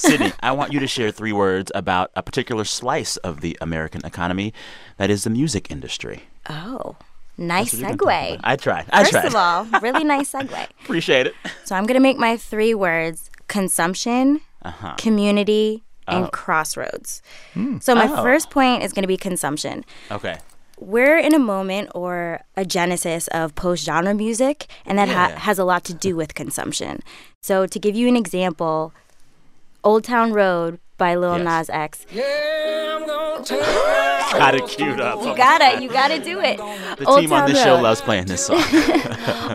Sydney, 0.01 0.33
I 0.41 0.53
want 0.53 0.73
you 0.73 0.81
to 0.81 0.87
share 0.87 1.11
three 1.11 1.33
words 1.33 1.71
about 1.75 2.11
a 2.17 2.23
particular 2.23 2.65
slice 2.65 3.17
of 3.19 3.41
the 3.41 3.57
American 3.61 4.05
economy 4.05 4.53
that 4.97 5.11
is 5.11 5.25
the 5.25 5.31
music 5.31 5.71
industry. 5.71 6.25
Oh, 6.49 6.97
nice 7.37 7.73
That's 7.73 7.83
what 7.83 7.89
you're 7.89 7.97
gonna 7.97 8.29
talk 8.29 8.39
segue. 8.39 8.41
I 8.45 8.57
tried. 8.57 8.87
I 8.91 8.99
First 9.03 9.13
tried. 9.13 9.25
of 9.27 9.35
all, 9.37 9.65
really 9.81 10.05
nice 10.05 10.33
segue. 10.35 10.67
Appreciate 10.85 11.27
it. 11.27 11.35
So 11.65 11.75
I'm 11.77 11.87
gonna 11.87 12.01
make 12.01 12.19
my 12.19 12.37
three 12.37 12.75
words: 12.75 13.31
consumption, 13.49 14.41
Uh-huh. 14.63 14.95
community, 14.99 15.83
and 16.09 16.31
crossroads. 16.33 17.23
So 17.81 17.95
my 17.95 18.09
Oh. 18.11 18.23
first 18.23 18.51
point 18.51 18.83
is 18.83 18.93
gonna 18.93 19.07
be 19.07 19.17
consumption. 19.17 19.85
Okay. 20.11 20.39
We're 20.79 21.19
in 21.19 21.35
a 21.35 21.39
moment 21.39 21.91
or 21.95 22.41
a 22.57 22.65
genesis 22.65 23.29
of 23.29 23.55
post 23.55 23.85
genre 23.85 24.15
music, 24.15 24.67
and 24.87 24.99
that 24.99 25.09
ha- 25.09 25.35
has 25.37 25.59
a 25.59 25.65
lot 25.65 25.85
to 25.85 25.95
do 25.95 26.17
with 26.17 26.35
consumption. 26.35 27.01
So, 27.43 27.67
to 27.67 27.79
give 27.79 27.95
you 27.95 28.09
an 28.09 28.17
example, 28.17 28.93
Old 29.83 30.05
Town 30.05 30.33
Road 30.33 30.79
by 30.99 31.15
Lil 31.15 31.39
Yes. 31.39 31.45
Nas 31.45 31.71
X. 31.71 32.07
Yeah, 32.13 32.99
I'm 33.01 33.07
gon' 33.07 33.45
Got 34.31 34.55
it 34.55 34.67
queued 34.69 35.01
up. 35.01 35.25
You 35.25 35.35
gotta, 35.35 35.83
you 35.83 35.89
gotta 35.89 36.23
do 36.23 36.39
it. 36.41 36.59
the 36.99 37.05
Old 37.07 37.21
team 37.21 37.33
on 37.33 37.41
Town 37.41 37.49
this 37.51 37.63
show 37.63 37.75
Road. 37.77 37.83
loves 37.83 38.01
playing 38.01 38.27
this 38.27 38.47
song. 38.47 38.63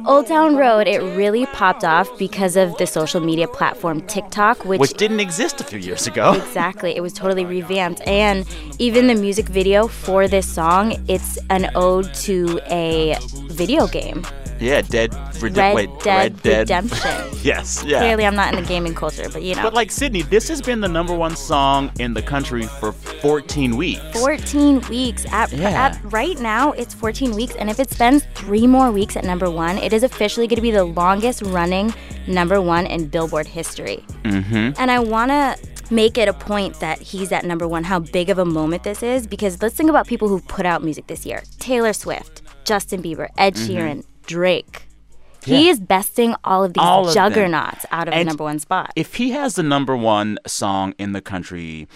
Old 0.08 0.27
Town 0.27 0.58
Road, 0.58 0.88
it 0.88 1.00
really 1.15 1.46
popped 1.48 1.84
off 1.86 2.10
because 2.17 2.58
of 2.58 2.75
the 2.77 2.86
social 2.88 3.22
media 3.22 3.48
platform 3.48 4.01
TikTok, 4.01 4.65
which, 4.65 4.82
which 4.82 4.94
didn't 4.96 5.20
exist 5.22 5.62
a 5.62 5.63
few 5.63 5.79
years 5.79 6.08
ago. 6.08 6.34
exactly, 6.48 6.96
it 6.96 7.01
was 7.01 7.13
totally 7.13 7.46
revamped. 7.46 8.01
And 8.05 8.46
even 8.79 9.08
the 9.08 9.15
music 9.15 9.46
video 9.46 9.88
for 9.88 10.27
this 10.27 10.51
song, 10.51 10.96
it's 11.08 11.38
an 11.50 11.70
ode 11.75 12.13
to 12.15 12.60
a 12.70 13.15
video 13.55 13.88
game, 13.88 14.24
Yeah, 14.59 14.81
Dead, 14.81 15.13
Rede- 15.41 15.57
Red 15.57 15.75
wait, 15.75 15.89
Dead 16.01 16.17
Red 16.33 16.43
Dead. 16.43 16.59
Redemption. 16.69 17.27
yes, 17.43 17.83
yeah. 17.85 18.00
Clearly, 18.00 18.25
I'm 18.25 18.35
not 18.35 18.53
in 18.53 18.62
the 18.63 18.67
gaming 18.67 18.93
culture, 18.95 19.27
but 19.31 19.41
you 19.43 19.55
know. 19.55 19.63
But 19.63 19.74
like 19.74 19.91
Sydney, 19.91 20.21
this 20.24 20.47
has 20.47 20.62
been 20.62 20.79
the 20.81 20.88
number 20.88 21.13
one 21.15 21.35
song 21.35 21.91
in 22.00 22.13
the 22.13 22.21
country 22.21 22.63
for 22.79 22.91
14 22.91 23.75
weeks. 23.75 24.01
14 24.19 24.81
weeks. 24.89 25.25
At, 25.31 25.51
Yeah. 25.51 25.69
at 25.69 26.00
right 26.12 26.39
now, 26.39 26.71
it's 26.74 26.93
14 26.93 27.31
weeks, 27.35 27.55
and 27.55 27.69
if 27.69 27.79
it 27.79 27.89
spends 27.91 28.24
three 28.35 28.67
more 28.67 28.91
weeks 28.91 29.17
at 29.17 29.24
number 29.25 29.50
one, 29.50 29.77
it 29.77 29.91
is 29.93 30.03
officially 30.03 30.47
going 30.47 30.57
to 30.57 30.62
be 30.62 30.71
the 30.71 30.83
longest 30.85 31.41
running 31.41 31.93
number 32.27 32.62
one 32.62 32.85
in 32.85 33.07
Billboard 33.07 33.47
history. 33.47 34.03
Mm-hmm. 34.24 34.71
And 34.81 34.89
I 34.91 35.00
want 35.00 35.31
to 35.31 35.57
make 35.93 36.17
it 36.17 36.27
a 36.27 36.33
point 36.33 36.79
that 36.79 37.00
he's 37.00 37.31
at 37.31 37.45
number 37.45 37.67
one, 37.67 37.83
how 37.83 38.00
big 38.00 38.29
of 38.31 38.39
a 38.39 38.45
moment 38.45 38.83
this 38.83 39.03
is, 39.03 39.27
because 39.27 39.62
let's 39.62 39.75
think 39.75 39.89
about 39.89 40.07
people 40.07 40.27
who've 40.27 40.47
put 40.47 40.65
out 40.65 40.83
music 40.83 41.05
this 41.07 41.25
year 41.27 41.43
Taylor 41.59 41.93
Swift, 41.93 42.41
Justin 42.65 43.01
Bieber, 43.01 43.29
Ed 43.38 43.55
Sheeran, 43.55 44.03
Drake. 44.25 44.81
He 45.43 45.51
Mm-hmm. 45.51 45.63
Yeah. 45.65 45.72
is 45.72 45.79
besting 45.79 46.36
all 46.43 46.63
of 46.63 46.74
these 46.74 46.81
All 46.81 47.01
of 47.07 47.13
them. 47.13 47.31
juggernauts 47.31 47.86
out 47.91 48.07
of 48.07 48.15
the 48.15 48.24
number 48.24 48.43
one 48.43 48.57
spot. 48.57 48.91
If 48.95 49.13
he 49.15 49.29
has 49.31 49.53
the 49.55 49.62
number 49.63 49.95
one 49.95 50.39
song 50.48 50.95
in 50.98 51.12
the 51.12 51.22
country 51.22 51.88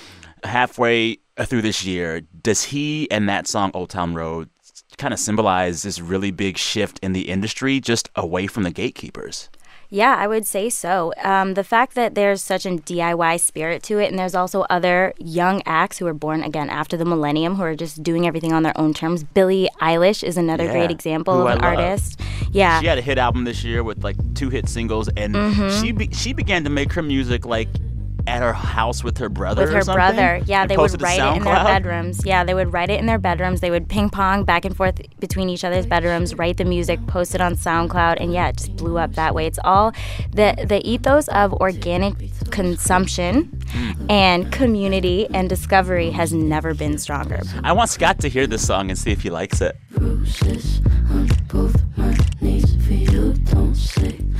halfway 0.44 1.18
through 1.42 1.64
this 1.64 1.84
year, 1.84 2.22
does 2.44 2.64
he 2.66 3.10
and 3.10 3.28
that 3.28 3.48
song 3.48 3.72
Old 3.74 3.90
Town 3.90 4.14
Road 4.14 4.50
kind 4.98 5.14
of 5.14 5.20
symbolize 5.20 5.82
this 5.82 6.00
really 6.00 6.30
big 6.30 6.58
shift 6.58 7.00
in 7.02 7.14
the 7.14 7.30
industry, 7.30 7.80
just 7.80 8.10
away 8.16 8.46
from 8.48 8.64
the 8.64 8.72
gatekeepers. 8.72 9.50
Yeah, 9.92 10.16
I 10.20 10.28
would 10.28 10.46
say 10.46 10.70
so. 10.70 11.14
Um, 11.24 11.56
the 11.56 11.64
fact 11.64 11.96
that 11.96 12.14
there's 12.14 12.44
such 12.44 12.64
a 12.68 12.70
DIY 12.70 13.40
spirit 13.40 13.82
to 13.84 13.98
it, 13.98 14.10
and 14.12 14.20
there's 14.20 14.36
also 14.36 14.62
other 14.70 15.14
young 15.18 15.64
acts 15.66 15.98
who 15.98 16.06
were 16.06 16.14
born 16.14 16.44
again 16.44 16.70
after 16.70 16.96
the 16.96 17.06
millennium 17.06 17.56
who 17.56 17.64
are 17.64 17.76
just 17.76 18.04
doing 18.04 18.28
everything 18.28 18.54
on 18.54 18.62
their 18.62 18.78
own 18.78 18.94
terms. 18.94 19.24
Billie 19.24 19.68
Eilish 19.82 20.24
is 20.24 20.38
another 20.38 20.66
Yeah, 20.66 20.74
great 20.74 20.92
example 20.92 21.42
of 21.42 21.48
I 21.48 21.54
an 21.54 21.58
love. 21.60 21.66
artist. 21.80 22.20
Yeah. 22.52 22.80
She 22.82 22.86
had 22.86 23.00
a 23.00 23.02
hit 23.02 23.18
album 23.18 23.46
this 23.46 23.64
year 23.64 23.84
with 23.84 24.04
like 24.04 24.16
two 24.36 24.50
hit 24.52 24.70
singles, 24.70 25.10
and 25.18 25.34
Mm-hmm. 25.34 25.82
she 25.82 25.92
be- 25.92 26.14
she 26.14 26.34
began 26.34 26.64
to 26.66 26.70
make 26.70 26.94
her 26.94 27.02
music 27.02 27.46
like 27.48 27.70
at 28.30 28.42
her 28.42 28.54
house 28.54 29.04
with 29.04 29.18
her 29.18 29.28
brother. 29.30 29.64
with 29.64 29.72
or 29.72 29.76
her 29.78 29.82
something, 29.82 29.96
brother. 30.16 30.42
Yeah, 30.46 30.66
they 30.68 30.78
would 30.78 31.02
write 31.02 31.20
it 31.20 31.36
in 31.38 31.44
their 31.44 31.64
bedrooms. 31.64 32.26
Yeah, 32.26 32.44
they 32.44 32.54
would 32.54 32.72
write 32.72 32.90
it 32.90 33.00
in 33.00 33.06
their 33.06 33.18
bedrooms. 33.18 33.60
They 33.62 33.72
would 33.72 33.90
ping 33.90 34.10
pong 34.10 34.44
back 34.44 34.66
and 34.66 34.76
forth 34.78 35.02
between 35.20 35.50
each 35.50 35.64
other's 35.64 35.86
bedrooms, 35.86 36.36
write 36.36 36.58
the 36.58 36.66
music, 36.66 37.06
post 37.08 37.36
it 37.36 37.42
on 37.42 37.56
SoundCloud, 37.56 38.18
and 38.22 38.32
yeah, 38.34 38.50
it 38.50 38.58
just 38.58 38.76
blew 38.78 38.98
up 38.98 39.14
that 39.16 39.34
way. 39.36 39.46
It's 39.48 39.60
all 39.64 39.92
the 40.32 40.66
the 40.68 40.82
ethos 40.90 41.28
of 41.30 41.54
organic 41.54 42.14
consumption 42.52 43.56
Hmm. 43.70 44.10
and 44.10 44.52
community 44.52 45.28
and 45.34 45.48
discovery 45.48 46.10
has 46.12 46.34
never 46.34 46.74
been 46.74 46.98
stronger. 46.98 47.42
I 47.64 47.72
want 47.74 47.90
Scott 47.92 48.20
to 48.22 48.30
hear 48.30 48.48
this 48.48 48.66
song 48.66 48.90
and 48.90 48.98
see 48.98 49.12
if 49.12 49.22
he 49.22 49.30
likes 49.30 49.62
it. 49.62 49.78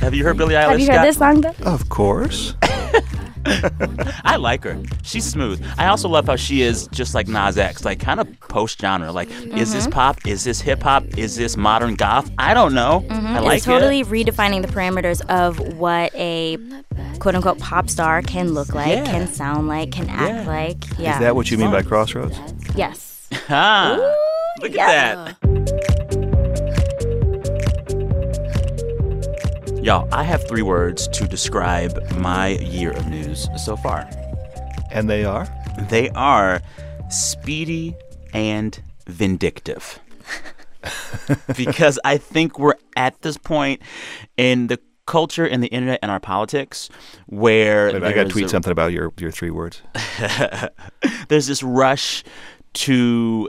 Have 0.00 0.14
you 0.14 0.24
heard 0.24 0.36
Billie 0.38 0.54
Eilish? 0.54 0.70
Have 0.70 0.80
you 0.80 0.86
heard 0.86 0.94
Scott? 0.94 1.04
this 1.04 1.16
song 1.18 1.40
though? 1.42 1.54
Of 1.64 1.88
course. 1.88 2.54
I 3.46 4.36
like 4.36 4.64
her. 4.64 4.80
She's 5.02 5.24
smooth. 5.24 5.64
I 5.78 5.86
also 5.86 6.08
love 6.08 6.26
how 6.26 6.36
she 6.36 6.62
is 6.62 6.88
just 6.88 7.14
like 7.14 7.28
Nas 7.28 7.56
X, 7.58 7.84
like 7.84 8.00
kind 8.00 8.20
of 8.20 8.28
post 8.40 8.80
genre. 8.80 9.12
Like, 9.12 9.30
is 9.30 9.72
this 9.72 9.84
Mm-hmm. 9.84 9.92
pop? 9.92 10.26
Is 10.26 10.44
this 10.44 10.60
hip 10.60 10.82
hop? 10.82 11.04
Is 11.16 11.36
this 11.36 11.56
modern 11.56 11.94
goth? 11.94 12.30
I 12.38 12.52
don't 12.54 12.74
know. 12.74 13.04
I 13.10 13.38
like 13.40 13.56
it's 13.58 13.64
totally 13.66 14.00
it. 14.00 14.06
redefining 14.08 14.62
the 14.62 14.68
parameters 14.68 15.20
of 15.30 15.58
what 15.78 16.14
a 16.14 16.58
quote 17.18 17.34
unquote 17.34 17.58
pop 17.58 17.88
star 17.88 18.20
can 18.22 18.52
look 18.52 18.74
like, 18.74 18.88
Yeah. 18.88 19.04
can 19.04 19.26
sound 19.26 19.68
like, 19.68 19.92
can 19.92 20.08
act 20.10 20.44
Yeah. 20.44 20.46
like. 20.46 20.98
Yeah. 20.98 21.14
Is 21.14 21.20
that 21.20 21.34
what 21.36 21.50
you 21.50 21.56
mean 21.58 21.70
by 21.70 21.82
crossroads? 21.82 22.38
Yes. 22.74 23.28
Ah, 23.48 23.96
look 24.60 24.72
yeah. 24.74 24.86
at 25.30 25.40
that. 25.42 25.99
Y'all, 29.82 30.06
I 30.12 30.24
have 30.24 30.46
three 30.46 30.60
words 30.60 31.08
to 31.08 31.26
describe 31.26 31.98
my 32.18 32.48
year 32.48 32.90
of 32.90 33.08
news 33.08 33.48
so 33.56 33.78
far. 33.78 34.06
And 34.90 35.08
they 35.08 35.24
are? 35.24 35.48
They 35.88 36.10
are 36.10 36.60
speedy 37.08 37.96
and 38.34 38.78
vindictive. 39.06 39.98
because 41.56 41.98
I 42.04 42.18
think 42.18 42.58
we're 42.58 42.74
at 42.94 43.22
this 43.22 43.38
point 43.38 43.80
in 44.36 44.66
the 44.66 44.78
culture 45.06 45.46
and 45.46 45.62
the 45.62 45.68
internet 45.68 45.98
and 46.02 46.10
our 46.10 46.20
politics 46.20 46.90
where 47.26 47.86
Wait, 47.86 48.02
I 48.02 48.12
got 48.12 48.24
to 48.24 48.28
tweet 48.28 48.44
a- 48.44 48.48
something 48.50 48.72
about 48.72 48.92
your, 48.92 49.14
your 49.18 49.30
three 49.30 49.50
words. 49.50 49.80
there's 51.28 51.46
this 51.46 51.62
rush 51.62 52.22
to 52.74 53.48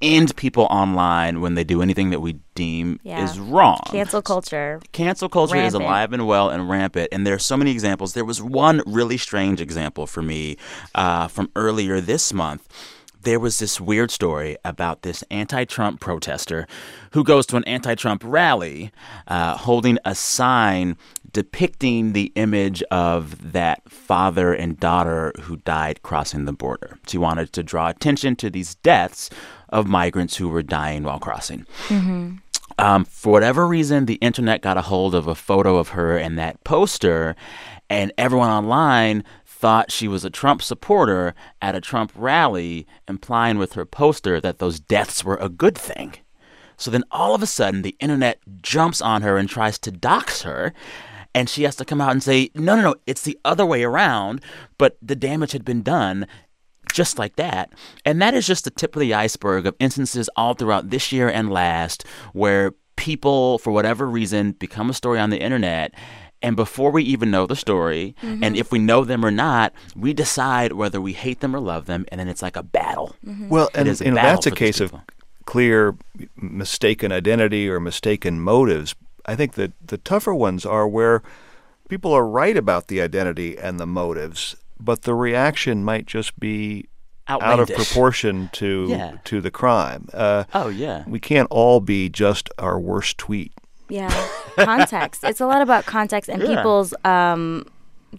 end 0.00 0.36
people 0.36 0.64
online 0.70 1.40
when 1.40 1.54
they 1.54 1.64
do 1.64 1.82
anything 1.82 2.10
that 2.10 2.20
we 2.20 2.34
deem 2.54 3.00
Yeah. 3.02 3.24
is 3.24 3.38
wrong. 3.38 3.80
Cancel 3.86 4.22
culture. 4.22 4.80
Cancel 4.92 5.28
culture 5.28 5.56
is 5.56 5.74
alive 5.74 6.12
and 6.12 6.26
well 6.26 6.50
and 6.50 6.68
rampant, 6.68 7.08
and 7.12 7.26
there 7.26 7.34
are 7.34 7.38
so 7.40 7.56
many 7.56 7.70
examples. 7.72 8.12
There 8.14 8.24
was 8.24 8.40
one 8.40 8.82
really 8.86 9.16
strange 9.16 9.60
example 9.60 10.06
for 10.06 10.22
me 10.22 10.56
uh, 10.94 11.28
from 11.28 11.50
earlier 11.56 12.00
this 12.00 12.32
month. 12.32 12.68
There 13.22 13.40
was 13.40 13.58
this 13.58 13.80
weird 13.80 14.12
story 14.12 14.56
about 14.64 15.02
this 15.02 15.24
anti 15.30 15.64
Trump 15.64 15.98
protester 16.00 16.68
who 17.12 17.24
goes 17.24 17.46
to 17.46 17.56
an 17.56 17.64
anti 17.64 17.96
Trump 17.96 18.22
rally 18.24 18.92
uh, 19.26 19.56
holding 19.56 19.98
a 20.04 20.14
sign 20.14 20.96
depicting 21.32 22.12
the 22.12 22.32
image 22.36 22.82
of 22.90 23.52
that 23.52 23.90
father 23.90 24.54
and 24.54 24.78
daughter 24.80 25.32
who 25.42 25.56
died 25.58 26.02
crossing 26.02 26.44
the 26.44 26.52
border. 26.52 26.98
She 27.06 27.18
wanted 27.18 27.52
to 27.52 27.62
draw 27.62 27.88
attention 27.88 28.36
to 28.36 28.50
these 28.50 28.76
deaths 28.76 29.28
of 29.70 29.86
migrants 29.86 30.36
who 30.36 30.48
were 30.48 30.62
dying 30.62 31.02
while 31.02 31.18
crossing. 31.18 31.66
Um, 32.78 33.04
for 33.04 33.32
whatever 33.32 33.66
reason, 33.66 34.06
the 34.06 34.14
internet 34.16 34.62
got 34.62 34.76
a 34.76 34.82
hold 34.82 35.14
of 35.14 35.26
a 35.26 35.34
photo 35.34 35.76
of 35.76 35.88
her 35.90 36.16
and 36.16 36.38
that 36.38 36.62
poster, 36.64 37.34
and 37.90 38.12
everyone 38.16 38.50
online 38.50 39.24
thought 39.46 39.90
she 39.90 40.06
was 40.06 40.24
a 40.24 40.30
Trump 40.30 40.62
supporter 40.62 41.34
at 41.60 41.74
a 41.74 41.80
Trump 41.80 42.12
rally, 42.14 42.86
implying 43.08 43.58
with 43.58 43.72
her 43.72 43.84
poster 43.84 44.40
that 44.40 44.58
those 44.58 44.78
deaths 44.78 45.24
were 45.24 45.38
a 45.40 45.48
good 45.48 45.76
thing. 45.76 46.14
So 46.76 46.92
then 46.92 47.02
all 47.10 47.34
of 47.34 47.42
a 47.42 47.46
sudden, 47.46 47.82
the 47.82 47.96
internet 47.98 48.38
jumps 48.62 49.02
on 49.02 49.22
her 49.22 49.36
and 49.36 49.48
tries 49.48 49.78
to 49.80 49.90
dox 49.90 50.42
her. 50.42 50.72
And 51.34 51.50
she 51.50 51.64
has 51.64 51.76
to 51.76 51.84
come 51.84 52.00
out 52.00 52.12
and 52.12 52.22
say, 52.22 52.50
no, 52.54 52.76
no, 52.76 52.82
no, 52.82 52.94
it's 53.06 53.22
the 53.22 53.38
other 53.44 53.66
way 53.66 53.82
around. 53.82 54.40
But 54.78 54.96
the 55.02 55.16
damage 55.16 55.52
had 55.52 55.64
been 55.64 55.82
done 55.82 56.26
just 56.98 57.16
like 57.16 57.36
that. 57.36 57.72
And 58.04 58.20
that 58.20 58.34
is 58.34 58.44
just 58.44 58.64
the 58.64 58.72
tip 58.72 58.96
of 58.96 59.00
the 59.00 59.14
iceberg 59.14 59.66
of 59.66 59.76
instances 59.78 60.28
all 60.34 60.54
throughout 60.54 60.90
this 60.90 61.12
year 61.12 61.28
and 61.28 61.48
last 61.48 62.04
where 62.32 62.72
people, 62.96 63.58
for 63.58 63.70
whatever 63.70 64.04
reason, 64.04 64.50
become 64.50 64.90
a 64.90 64.94
story 64.94 65.20
on 65.20 65.30
the 65.30 65.38
internet. 65.38 65.94
And 66.42 66.56
before 66.56 66.90
we 66.90 67.04
even 67.04 67.30
know 67.30 67.46
the 67.46 67.54
story, 67.54 68.16
mm-hmm. 68.20 68.42
and 68.42 68.56
if 68.56 68.72
we 68.72 68.80
know 68.80 69.04
them 69.04 69.24
or 69.24 69.30
not, 69.30 69.72
we 69.94 70.12
decide 70.12 70.72
whether 70.72 71.00
we 71.00 71.12
hate 71.12 71.38
them 71.38 71.54
or 71.54 71.60
love 71.60 71.86
them. 71.86 72.04
And 72.08 72.18
then 72.18 72.26
it's 72.26 72.42
like 72.42 72.56
a 72.56 72.64
battle. 72.64 73.14
Mm-hmm. 73.24 73.48
Well, 73.48 73.70
and 73.76 73.86
is 73.86 74.00
a 74.00 74.06
you 74.06 74.10
know, 74.10 74.16
battle 74.16 74.32
that's 74.32 74.46
a 74.46 74.50
case 74.50 74.80
of 74.80 74.92
clear 75.46 75.94
mistaken 76.34 77.12
identity 77.12 77.68
or 77.68 77.78
mistaken 77.78 78.40
motives. 78.40 78.96
I 79.24 79.36
think 79.36 79.54
that 79.54 79.72
the 79.86 79.98
tougher 79.98 80.34
ones 80.34 80.66
are 80.66 80.88
where 80.88 81.22
people 81.88 82.12
are 82.12 82.26
right 82.26 82.56
about 82.56 82.88
the 82.88 83.00
identity 83.00 83.56
and 83.56 83.78
the 83.78 83.86
motives, 83.86 84.56
but 84.80 85.02
the 85.02 85.14
reaction 85.14 85.84
might 85.84 86.06
just 86.06 86.38
be 86.38 86.88
out 87.28 87.60
of 87.60 87.68
proportion 87.68 88.48
to 88.54 88.86
Yeah. 88.88 89.18
to 89.24 89.40
the 89.40 89.50
crime. 89.50 90.08
Uh, 90.14 90.44
Oh, 90.54 90.68
yeah. 90.68 91.04
we 91.06 91.20
can't 91.20 91.48
all 91.50 91.80
be 91.80 92.08
just 92.08 92.48
our 92.58 92.78
worst 92.80 93.18
tweet. 93.18 93.52
Yeah. 93.90 94.10
context. 94.56 95.24
It's 95.24 95.40
a 95.40 95.46
lot 95.46 95.62
about 95.62 95.84
context 95.86 96.28
and 96.30 96.42
Yeah. 96.42 96.56
people's 96.56 96.94
um 97.04 97.66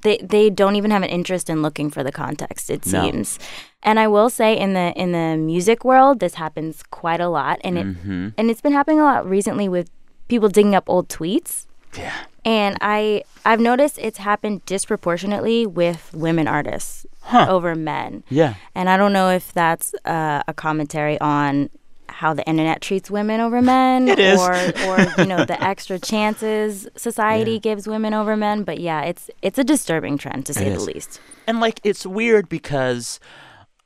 they 0.04 0.18
they 0.18 0.50
don't 0.51 0.75
even 0.75 0.92
have 0.92 1.01
an 1.04 1.10
interest 1.10 1.50
in 1.50 1.62
looking 1.63 1.89
for 1.89 2.04
the 2.04 2.12
context, 2.12 2.70
it 2.70 2.86
No. 2.86 3.01
seems. 3.04 3.39
And 3.82 4.00
I 4.00 4.08
will 4.08 4.30
say 4.30 4.56
in 4.58 4.74
the 4.74 4.94
in 4.96 5.12
the 5.12 5.38
music 5.38 5.84
world 5.84 6.20
this 6.20 6.36
happens 6.36 6.84
quite 6.92 7.20
a 7.20 7.30
lot 7.30 7.60
and 7.63 7.78
it 7.78 7.86
Mm-hmm. 7.88 8.28
and 8.38 8.50
it's 8.51 8.62
been 8.62 8.74
happening 8.74 9.00
a 9.00 9.04
lot 9.04 9.28
recently 9.28 9.68
with 9.68 9.89
people 10.28 10.50
digging 10.50 10.75
up 10.75 10.84
old 10.88 11.10
tweets. 11.10 11.66
Yeah. 11.98 12.13
And 12.50 12.77
I 12.82 13.24
I've 13.46 13.60
noticed 13.60 14.00
it's 14.00 14.18
happened 14.18 14.65
disproportionately 14.65 15.68
with 15.68 16.12
women 16.15 16.48
artists 16.48 17.06
over 17.32 17.75
men. 17.75 18.24
Yeah. 18.27 18.56
And 18.74 18.89
I 18.89 18.98
don't 18.98 19.13
know 19.13 19.29
if 19.29 19.53
that's 19.53 19.94
uh, 20.03 20.41
a 20.48 20.53
commentary 20.56 21.22
on 21.22 21.70
how 22.08 22.34
the 22.34 22.44
internet 22.50 22.82
treats 22.82 23.12
women 23.12 23.39
over 23.39 23.62
men 23.62 24.10
or 24.20 24.53
or 24.88 25.00
you 25.20 25.27
know 25.27 25.46
the 25.46 25.58
extra 25.63 26.00
chances 26.00 26.88
society 26.96 27.60
gives 27.60 27.88
women 27.88 28.15
over 28.15 28.36
men, 28.36 28.63
but 28.63 28.79
yeah, 28.79 29.03
it's 29.03 29.29
it's 29.44 29.60
a 29.60 29.63
disturbing 29.63 30.18
trend 30.18 30.48
to 30.48 30.53
say 30.56 30.72
the 30.72 30.79
least. 30.79 31.22
And 31.46 31.60
like 31.60 31.79
it's 31.84 32.03
weird 32.03 32.50
because 32.50 33.20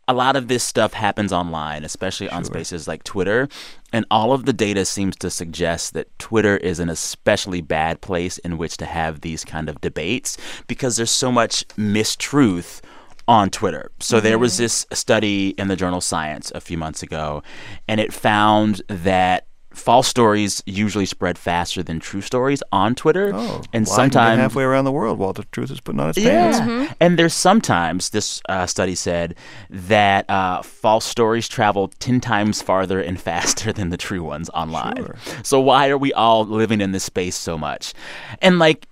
a 0.07 0.13
lot 0.13 0.35
of 0.35 0.47
this 0.47 0.63
stuff 0.63 0.93
happens 0.93 1.31
online, 1.31 1.83
especially 1.83 2.29
on 2.29 2.43
spaces 2.43 2.87
like 2.87 3.03
Twitter, 3.03 3.47
and 3.91 4.05
all 4.11 4.33
of 4.33 4.45
the 4.45 4.53
data 4.53 4.85
seems 4.85 5.15
to 5.17 5.29
suggest 5.29 5.93
that 5.93 6.17
Twitter 6.19 6.57
is 6.57 6.79
an 6.79 6.89
especially 6.89 7.61
bad 7.61 8.01
place 8.01 8.37
in 8.39 8.57
which 8.57 8.77
to 8.77 8.85
have 8.85 9.21
these 9.21 9.45
kind 9.45 9.69
of 9.69 9.79
debates 9.81 10.37
because 10.67 10.97
there's 10.97 11.11
so 11.11 11.31
much 11.31 11.65
mistruth 11.69 12.81
on 13.27 13.49
Twitter. 13.49 13.91
So 13.99 14.19
there 14.19 14.37
was 14.37 14.53
mm-hmm. 14.53 14.63
this 14.63 14.85
study 14.91 15.49
in 15.51 15.69
the 15.69 15.77
journal 15.77 16.01
Science 16.01 16.51
a 16.53 16.61
few 16.61 16.77
months 16.77 17.01
ago, 17.01 17.41
and 17.87 17.99
it 18.01 18.11
found 18.11 18.81
that 18.87 19.47
false 19.73 20.07
stories 20.07 20.63
usually 20.65 21.05
spread 21.05 21.37
faster 21.37 21.83
than 21.83 21.99
true 21.99 22.21
stories 22.21 22.63
on 22.71 22.95
Twitter. 22.95 23.31
Oh, 23.33 23.61
and 23.73 23.85
well, 23.85 23.95
I 23.95 24.03
can 24.03 24.09
get 24.09 24.13
sometimes 24.13 24.39
halfway 24.39 24.63
around 24.63 24.85
the 24.85 24.91
world 24.91 25.19
while 25.19 25.33
the 25.33 25.43
truth 25.45 25.71
is 25.71 25.79
putting 25.79 25.99
on 25.99 26.09
its 26.09 26.19
pants. 26.19 26.59
yeah. 26.59 26.93
And 26.99 27.17
there's 27.17 27.33
sometimes, 27.33 28.11
this 28.11 28.41
uh, 28.47 28.65
study 28.65 28.95
said, 28.95 29.35
that 29.69 30.29
uh, 30.29 30.61
false 30.61 31.05
stories 31.05 31.47
travel 31.47 31.89
10 31.99 32.21
times 32.21 32.61
farther 32.61 33.01
and 33.01 33.19
faster 33.29 33.73
than 33.73 33.89
the 33.89 33.97
true 33.97 34.23
ones 34.23 34.49
online. 34.53 34.97
Sure. 34.97 35.15
So 35.43 35.59
why 35.59 35.89
are 35.89 35.97
we 35.97 36.13
all 36.13 36.45
living 36.45 36.81
in 36.81 36.91
this 36.91 37.03
space 37.03 37.35
so 37.35 37.57
much? 37.57 37.93
And 38.41 38.59
like, 38.59 38.87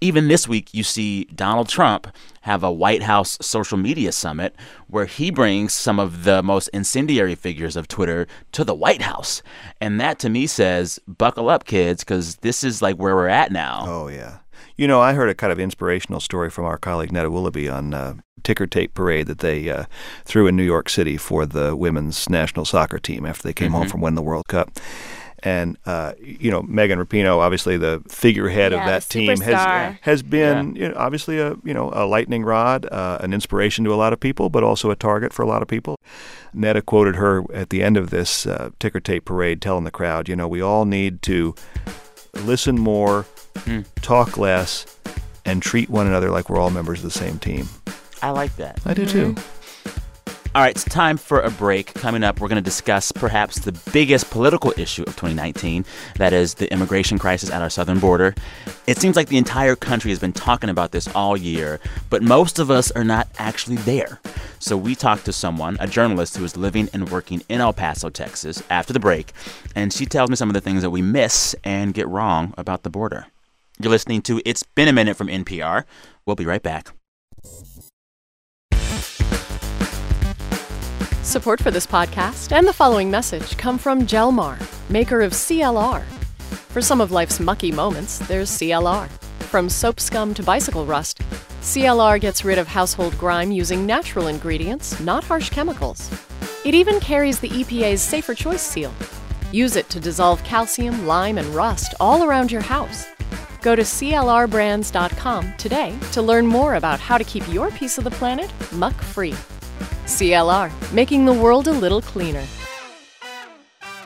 even 0.00 0.28
this 0.28 0.48
week, 0.48 0.72
you 0.72 0.82
see 0.82 1.24
Donald 1.34 1.68
Trump 1.68 2.08
have 2.42 2.62
a 2.62 2.72
White 2.72 3.02
House 3.02 3.36
social 3.42 3.76
media 3.76 4.12
summit 4.12 4.54
where 4.88 5.04
he 5.04 5.30
brings 5.30 5.72
some 5.74 5.98
of 6.00 6.24
the 6.24 6.42
most 6.42 6.68
incendiary 6.68 7.34
figures 7.34 7.76
of 7.76 7.86
Twitter 7.86 8.26
to 8.52 8.64
the 8.64 8.74
White 8.74 9.02
House. 9.02 9.42
And 9.80 10.00
that 10.00 10.18
to 10.20 10.30
me 10.30 10.46
says, 10.46 10.98
buckle 11.06 11.50
up, 11.50 11.64
kids, 11.64 12.02
because 12.02 12.36
this 12.36 12.64
is 12.64 12.80
like 12.80 12.96
where 12.96 13.14
we're 13.14 13.28
at 13.28 13.52
now. 13.52 13.84
Oh 13.86 14.08
yeah. 14.08 14.38
You 14.76 14.88
know, 14.88 15.00
I 15.02 15.12
heard 15.12 15.28
a 15.28 15.34
kind 15.34 15.52
of 15.52 15.60
inspirational 15.60 16.20
story 16.20 16.48
from 16.48 16.64
our 16.64 16.78
colleague 16.78 17.10
Neda 17.12 17.26
Ulaby 17.30 17.70
on 17.70 17.92
uh, 17.92 18.14
ticker 18.42 18.66
tape 18.66 18.94
parade 18.94 19.26
that 19.26 19.40
they 19.40 19.68
uh, 19.68 19.84
threw 20.24 20.46
in 20.46 20.56
New 20.56 20.62
York 20.64 20.88
City 20.88 21.18
for 21.18 21.44
the 21.44 21.76
women's 21.76 22.30
national 22.30 22.64
soccer 22.64 22.98
team 22.98 23.26
after 23.26 23.42
they 23.42 23.52
came 23.52 23.68
Mm-hmm. 23.68 23.76
home 23.76 23.88
from 23.88 24.00
winning 24.00 24.14
the 24.16 24.22
World 24.22 24.48
Cup. 24.48 24.70
And 25.42 25.78
uh, 25.86 26.12
you 26.20 26.50
know, 26.50 26.62
Megan 26.62 26.98
Rapinoe, 26.98 27.38
obviously 27.38 27.76
the 27.76 28.02
figurehead 28.08 28.72
Yeah, 28.72 28.80
of 28.80 28.86
that 28.86 29.08
team, 29.08 29.28
has 29.28 29.40
superstar. 29.40 29.98
has 30.02 30.22
been 30.22 30.76
you 30.76 30.88
know, 30.88 30.94
obviously 30.96 31.38
a 31.38 31.56
you 31.64 31.72
know 31.74 31.90
a 31.94 32.04
lightning 32.06 32.44
rod, 32.44 32.86
uh, 32.86 33.18
an 33.20 33.32
inspiration 33.32 33.84
to 33.86 33.92
a 33.94 33.96
lot 33.96 34.12
of 34.12 34.20
people, 34.20 34.50
but 34.50 34.62
also 34.62 34.90
a 34.90 34.96
target 34.96 35.32
for 35.32 35.42
a 35.42 35.46
lot 35.46 35.62
of 35.62 35.68
people. 35.68 35.96
Neda 36.54 36.84
quoted 36.84 37.16
her 37.16 37.44
at 37.54 37.70
the 37.70 37.82
end 37.82 37.96
of 37.96 38.10
this 38.10 38.44
uh, 38.46 38.70
ticker 38.78 39.00
tape 39.00 39.24
parade, 39.24 39.62
telling 39.62 39.84
the 39.84 39.90
crowd, 39.90 40.28
you 40.28 40.36
know, 40.36 40.48
we 40.48 40.60
all 40.60 40.84
need 40.84 41.22
to 41.22 41.54
listen 42.34 42.76
more, 42.78 43.24
Hmm. 43.64 43.80
talk 44.02 44.36
less, 44.38 44.86
and 45.44 45.62
treat 45.62 45.88
one 45.90 46.06
another 46.06 46.30
like 46.30 46.48
we're 46.50 46.58
all 46.58 46.70
members 46.70 46.98
of 47.00 47.04
the 47.04 47.10
same 47.18 47.38
team. 47.38 47.68
I 48.22 48.30
like 48.30 48.54
that. 48.56 48.78
I 48.84 48.94
do 48.94 49.06
too. 49.06 49.34
All 50.52 50.62
right, 50.62 50.74
it's 50.74 50.82
time 50.82 51.16
for 51.16 51.38
a 51.38 51.50
break. 51.50 51.94
Coming 51.94 52.24
up, 52.24 52.40
we're 52.40 52.48
going 52.48 52.56
to 52.56 52.60
discuss 52.60 53.12
perhaps 53.12 53.60
the 53.60 53.70
biggest 53.92 54.30
political 54.30 54.74
issue 54.76 55.02
of 55.02 55.14
2019 55.14 55.84
that 56.16 56.32
is 56.32 56.54
the 56.54 56.70
immigration 56.72 57.20
crisis 57.20 57.52
at 57.52 57.62
our 57.62 57.70
southern 57.70 58.00
border. 58.00 58.34
It 58.88 58.98
seems 58.98 59.14
like 59.14 59.28
the 59.28 59.36
entire 59.36 59.76
country 59.76 60.10
has 60.10 60.18
been 60.18 60.32
talking 60.32 60.68
about 60.68 60.90
this 60.90 61.06
all 61.14 61.36
year, 61.36 61.78
but 62.08 62.24
most 62.24 62.58
of 62.58 62.68
us 62.68 62.90
are 62.90 63.04
not 63.04 63.28
actually 63.38 63.76
there. 63.76 64.18
So 64.58 64.76
we 64.76 64.96
talked 64.96 65.24
to 65.26 65.32
someone, 65.32 65.76
a 65.78 65.86
journalist 65.86 66.36
who 66.36 66.44
is 66.44 66.56
living 66.56 66.90
and 66.92 67.10
working 67.10 67.42
in 67.48 67.60
El 67.60 67.72
Paso, 67.72 68.10
Texas, 68.10 68.60
after 68.70 68.92
the 68.92 68.98
break, 68.98 69.32
and 69.76 69.92
she 69.92 70.04
tells 70.04 70.30
me 70.30 70.36
some 70.36 70.50
of 70.50 70.54
the 70.54 70.60
things 70.60 70.82
that 70.82 70.90
we 70.90 71.00
miss 71.00 71.54
and 71.62 71.94
get 71.94 72.08
wrong 72.08 72.54
about 72.58 72.82
the 72.82 72.90
border. 72.90 73.28
You're 73.78 73.90
listening 73.90 74.20
to 74.22 74.42
It's 74.44 74.64
Been 74.64 74.88
a 74.88 74.92
Minute 74.92 75.16
from 75.16 75.28
NPR. 75.28 75.84
We'll 76.26 76.34
be 76.34 76.44
right 76.44 76.62
back. 76.62 76.90
Support 81.22 81.62
for 81.62 81.70
this 81.70 81.86
podcast 81.86 82.50
and 82.50 82.66
the 82.66 82.72
following 82.72 83.10
message 83.10 83.58
come 83.58 83.76
from 83.76 84.06
Jelmar, 84.06 84.58
maker 84.88 85.20
of 85.20 85.32
CLR. 85.32 86.02
For 86.72 86.80
some 86.80 86.98
of 87.02 87.12
life's 87.12 87.38
mucky 87.38 87.70
moments, 87.70 88.18
there's 88.20 88.50
CLR. 88.50 89.06
From 89.50 89.68
soap 89.68 90.00
scum 90.00 90.32
to 90.32 90.42
bicycle 90.42 90.86
rust, 90.86 91.18
CLR 91.60 92.18
gets 92.18 92.42
rid 92.42 92.58
of 92.58 92.66
household 92.66 93.18
grime 93.18 93.52
using 93.52 93.84
natural 93.84 94.28
ingredients, 94.28 94.98
not 94.98 95.22
harsh 95.22 95.50
chemicals. 95.50 96.10
It 96.64 96.74
even 96.74 96.98
carries 97.00 97.38
the 97.38 97.50
EPA's 97.50 98.00
Safer 98.00 98.34
Choice 98.34 98.62
seal. 98.62 98.92
Use 99.52 99.76
it 99.76 99.90
to 99.90 100.00
dissolve 100.00 100.42
calcium, 100.42 101.06
lime, 101.06 101.36
and 101.36 101.48
rust 101.48 101.94
all 102.00 102.24
around 102.24 102.50
your 102.50 102.62
house. 102.62 103.06
Go 103.60 103.76
to 103.76 103.82
CLRbrands.com 103.82 105.52
today 105.58 105.98
to 106.12 106.22
learn 106.22 106.46
more 106.46 106.76
about 106.76 106.98
how 106.98 107.18
to 107.18 107.24
keep 107.24 107.46
your 107.52 107.70
piece 107.72 107.98
of 107.98 108.04
the 108.04 108.10
planet 108.10 108.50
muck 108.72 108.94
free. 108.94 109.34
CLR, 110.10 110.70
making 110.92 111.24
the 111.24 111.32
world 111.32 111.68
a 111.68 111.72
little 111.72 112.02
cleaner. 112.02 112.44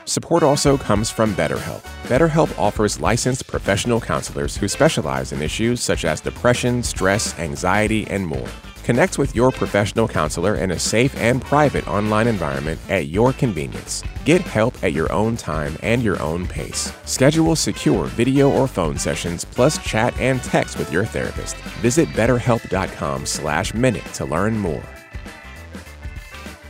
Support 0.05 0.43
also 0.43 0.77
comes 0.77 1.11
from 1.11 1.35
BetterHelp. 1.35 1.83
BetterHelp 2.05 2.57
offers 2.59 3.01
licensed 3.01 3.47
professional 3.47 4.01
counselors 4.01 4.57
who 4.57 4.69
specialize 4.69 5.33
in 5.33 5.41
issues 5.41 5.81
such 5.81 6.05
as 6.05 6.21
depression, 6.21 6.83
stress, 6.83 7.39
anxiety, 7.39 8.07
and 8.09 8.27
more. 8.27 8.49
Connect 8.85 9.17
with 9.17 9.35
your 9.35 9.51
professional 9.51 10.07
counselor 10.07 10.57
in 10.57 10.73
a 10.73 10.79
safe 10.79 11.17
and 11.17 11.41
private 11.41 11.89
online 11.89 12.27
environment 12.27 12.79
at 12.91 13.07
your 13.07 13.33
convenience. 13.33 14.03
Get 14.27 14.43
help 14.43 14.75
at 14.85 14.93
your 14.93 15.11
own 15.11 15.39
time 15.39 15.79
and 15.83 16.03
your 16.03 16.23
own 16.23 16.47
pace. 16.47 16.93
Schedule 17.07 17.57
secure 17.57 18.05
video 18.05 18.51
or 18.51 18.69
phone 18.69 18.99
sessions 18.99 19.47
plus 19.47 19.79
chat 19.79 20.15
and 20.21 20.43
text 20.43 20.79
with 20.79 20.93
your 20.93 21.07
therapist. 21.07 21.57
Visit 21.81 22.09
betterhelp.com 22.11 23.25
slash 23.25 23.73
minute 23.73 24.05
to 24.13 24.27
learn 24.27 24.59
more. 24.59 24.85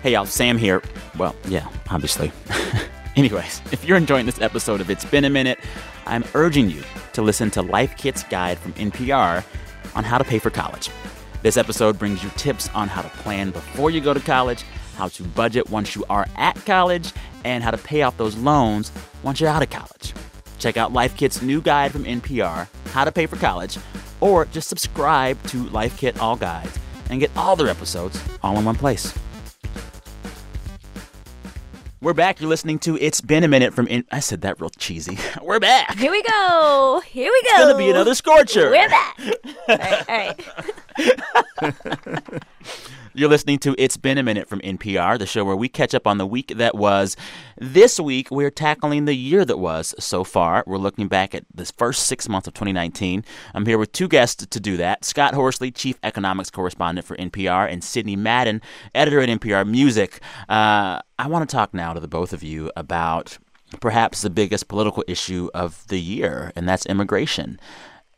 Hey 0.05 0.13
y'all, 0.13 0.27
Sam 0.27 0.59
here. 0.59 0.83
Well, 1.17 1.35
yeah, 1.49 1.67
obviously. 1.89 2.31
Anyways, 3.17 3.63
if 3.73 3.87
you're 3.87 3.97
enjoying 3.97 4.27
this 4.27 4.39
episode 4.39 4.83
of 4.83 4.91
It's 4.91 5.07
Been 5.07 5.25
a 5.25 5.31
Minute, 5.31 5.59
I'm 6.05 6.23
urging 6.35 6.69
you 6.69 6.83
to 7.15 7.23
listen 7.23 7.51
to 7.53 7.63
Life 7.63 7.97
Kit's 7.97 8.23
guide 8.25 8.59
from 8.59 8.75
NPR 8.75 9.43
on 9.95 10.05
how 10.05 10.19
to 10.19 10.25
pay 10.25 10.39
for 10.39 10.51
college. 10.51 10.91
This 11.41 11.57
episode 11.57 11.99
brings 11.99 12.23
you 12.23 12.29
tips 12.37 12.69
on 12.75 12.87
how 12.87 13.01
to 13.01 13.09
plan 13.09 13.51
before 13.51 13.91
you 13.91 14.03
go 14.03 14.13
to 14.13 14.21
college, 14.21 14.63
how 14.97 15.09
to 15.09 15.23
budget 15.23 15.71
once 15.71 15.97
you 15.97 16.05
are 16.11 16.27
at 16.37 16.63
college, 16.67 17.11
and 17.43 17.65
how 17.65 17.71
to 17.71 17.79
pay 17.79 18.03
off 18.03 18.19
those 18.19 18.37
loans 18.37 18.93
once 19.23 19.41
you're 19.41 19.49
out 19.49 19.63
of 19.63 19.71
college. 19.71 20.13
Check 20.59 20.77
out 20.77 20.93
Life 20.93 21.17
Kit's 21.17 21.41
new 21.41 21.63
guide 21.63 21.93
from 21.93 22.05
NPR, 22.05 22.69
How 22.93 23.07
to 23.07 23.11
Pay 23.11 23.25
for 23.25 23.37
College, 23.37 23.79
or 24.21 24.45
just 24.45 24.69
subscribe 24.69 25.43
to 25.45 25.67
Life 25.71 25.97
Kit 25.97 26.21
All 26.21 26.37
Guides 26.37 26.79
and 27.09 27.21
get 27.21 27.35
all 27.35 27.57
their 27.57 27.69
episodes 27.69 28.23
all 28.43 28.59
in 28.59 28.67
one 28.67 28.77
place. 28.77 29.15
We're 32.05 32.13
back. 32.13 32.39
You're 32.39 32.51
listening 32.51 32.79
to 32.81 32.99
It's 32.99 33.23
Been 33.23 33.45
a 33.45 33.49
Minute 33.49 33.73
from. 33.73 33.87
In- 33.87 34.05
I 34.13 34.21
said 34.21 34.43
that 34.43 34.61
real 34.61 34.69
cheesy. 34.69 35.17
We're 35.43 35.59
back. 35.59 35.97
Here 35.97 36.11
we 36.11 36.23
go. 36.23 37.01
Here 37.07 37.33
we 37.33 37.43
go. 37.49 37.55
It's 37.55 37.65
gonna 37.65 37.79
be 37.79 37.89
another 37.89 38.15
scorcher. 38.15 38.69
We're 38.69 38.91
back. 38.91 39.19
all 39.69 39.77
right, 39.79 40.39
all 41.59 41.73
right. 41.73 42.43
You're 43.17 43.29
listening 43.29 43.61
to 43.61 43.77
It's 43.79 43.97
Been 43.97 44.19
a 44.19 44.25
Minute 44.25 44.49
from 44.49 44.59
NPR, 44.63 45.21
the 45.21 45.27
show 45.27 45.45
where 45.45 45.55
we 45.55 45.69
catch 45.69 45.95
up 45.95 46.05
on 46.05 46.19
the 46.19 46.27
week 46.27 46.49
that 46.57 46.75
was. 46.75 47.17
This 47.57 48.01
week, 48.01 48.29
we're 48.29 48.51
tackling 48.51 49.05
the 49.05 49.15
year 49.15 49.45
that 49.45 49.61
was 49.61 49.95
so 50.01 50.25
far. 50.25 50.65
We're 50.67 50.79
looking 50.79 51.07
back 51.07 51.33
at 51.33 51.45
the 51.55 51.65
first 51.65 52.09
six 52.09 52.29
months 52.29 52.49
of 52.49 52.55
2019. 52.55 53.25
I'm 53.55 53.67
here 53.67 53.79
with 53.79 53.93
two 53.93 54.09
guests 54.09 54.45
to 54.45 54.59
do 54.59 54.77
that 54.79 55.05
Scott 55.05 55.33
Horsley, 55.33 55.71
Chief 55.71 55.97
Economics 56.03 56.51
Correspondent 56.51 57.07
for 57.07 57.17
NPR, 57.17 57.71
and 57.71 57.85
Sydney 57.85 58.17
Madden, 58.17 58.61
Editor 58.97 59.21
at 59.21 59.29
NPR 59.29 59.65
Music. 59.65 60.19
Uh, 60.49 60.99
I 61.17 61.29
want 61.29 61.49
to 61.49 61.55
talk 61.55 61.73
now 61.73 61.93
to 61.93 62.01
the 62.01 62.09
both 62.09 62.33
of 62.33 62.43
you 62.43 62.73
about 62.75 63.39
perhaps 63.81 64.23
the 64.23 64.31
biggest 64.31 64.67
political 64.67 65.05
issue 65.07 65.51
of 65.55 65.87
the 65.87 66.01
year, 66.01 66.51
and 66.57 66.69
that's 66.69 66.85
immigration. 66.87 67.61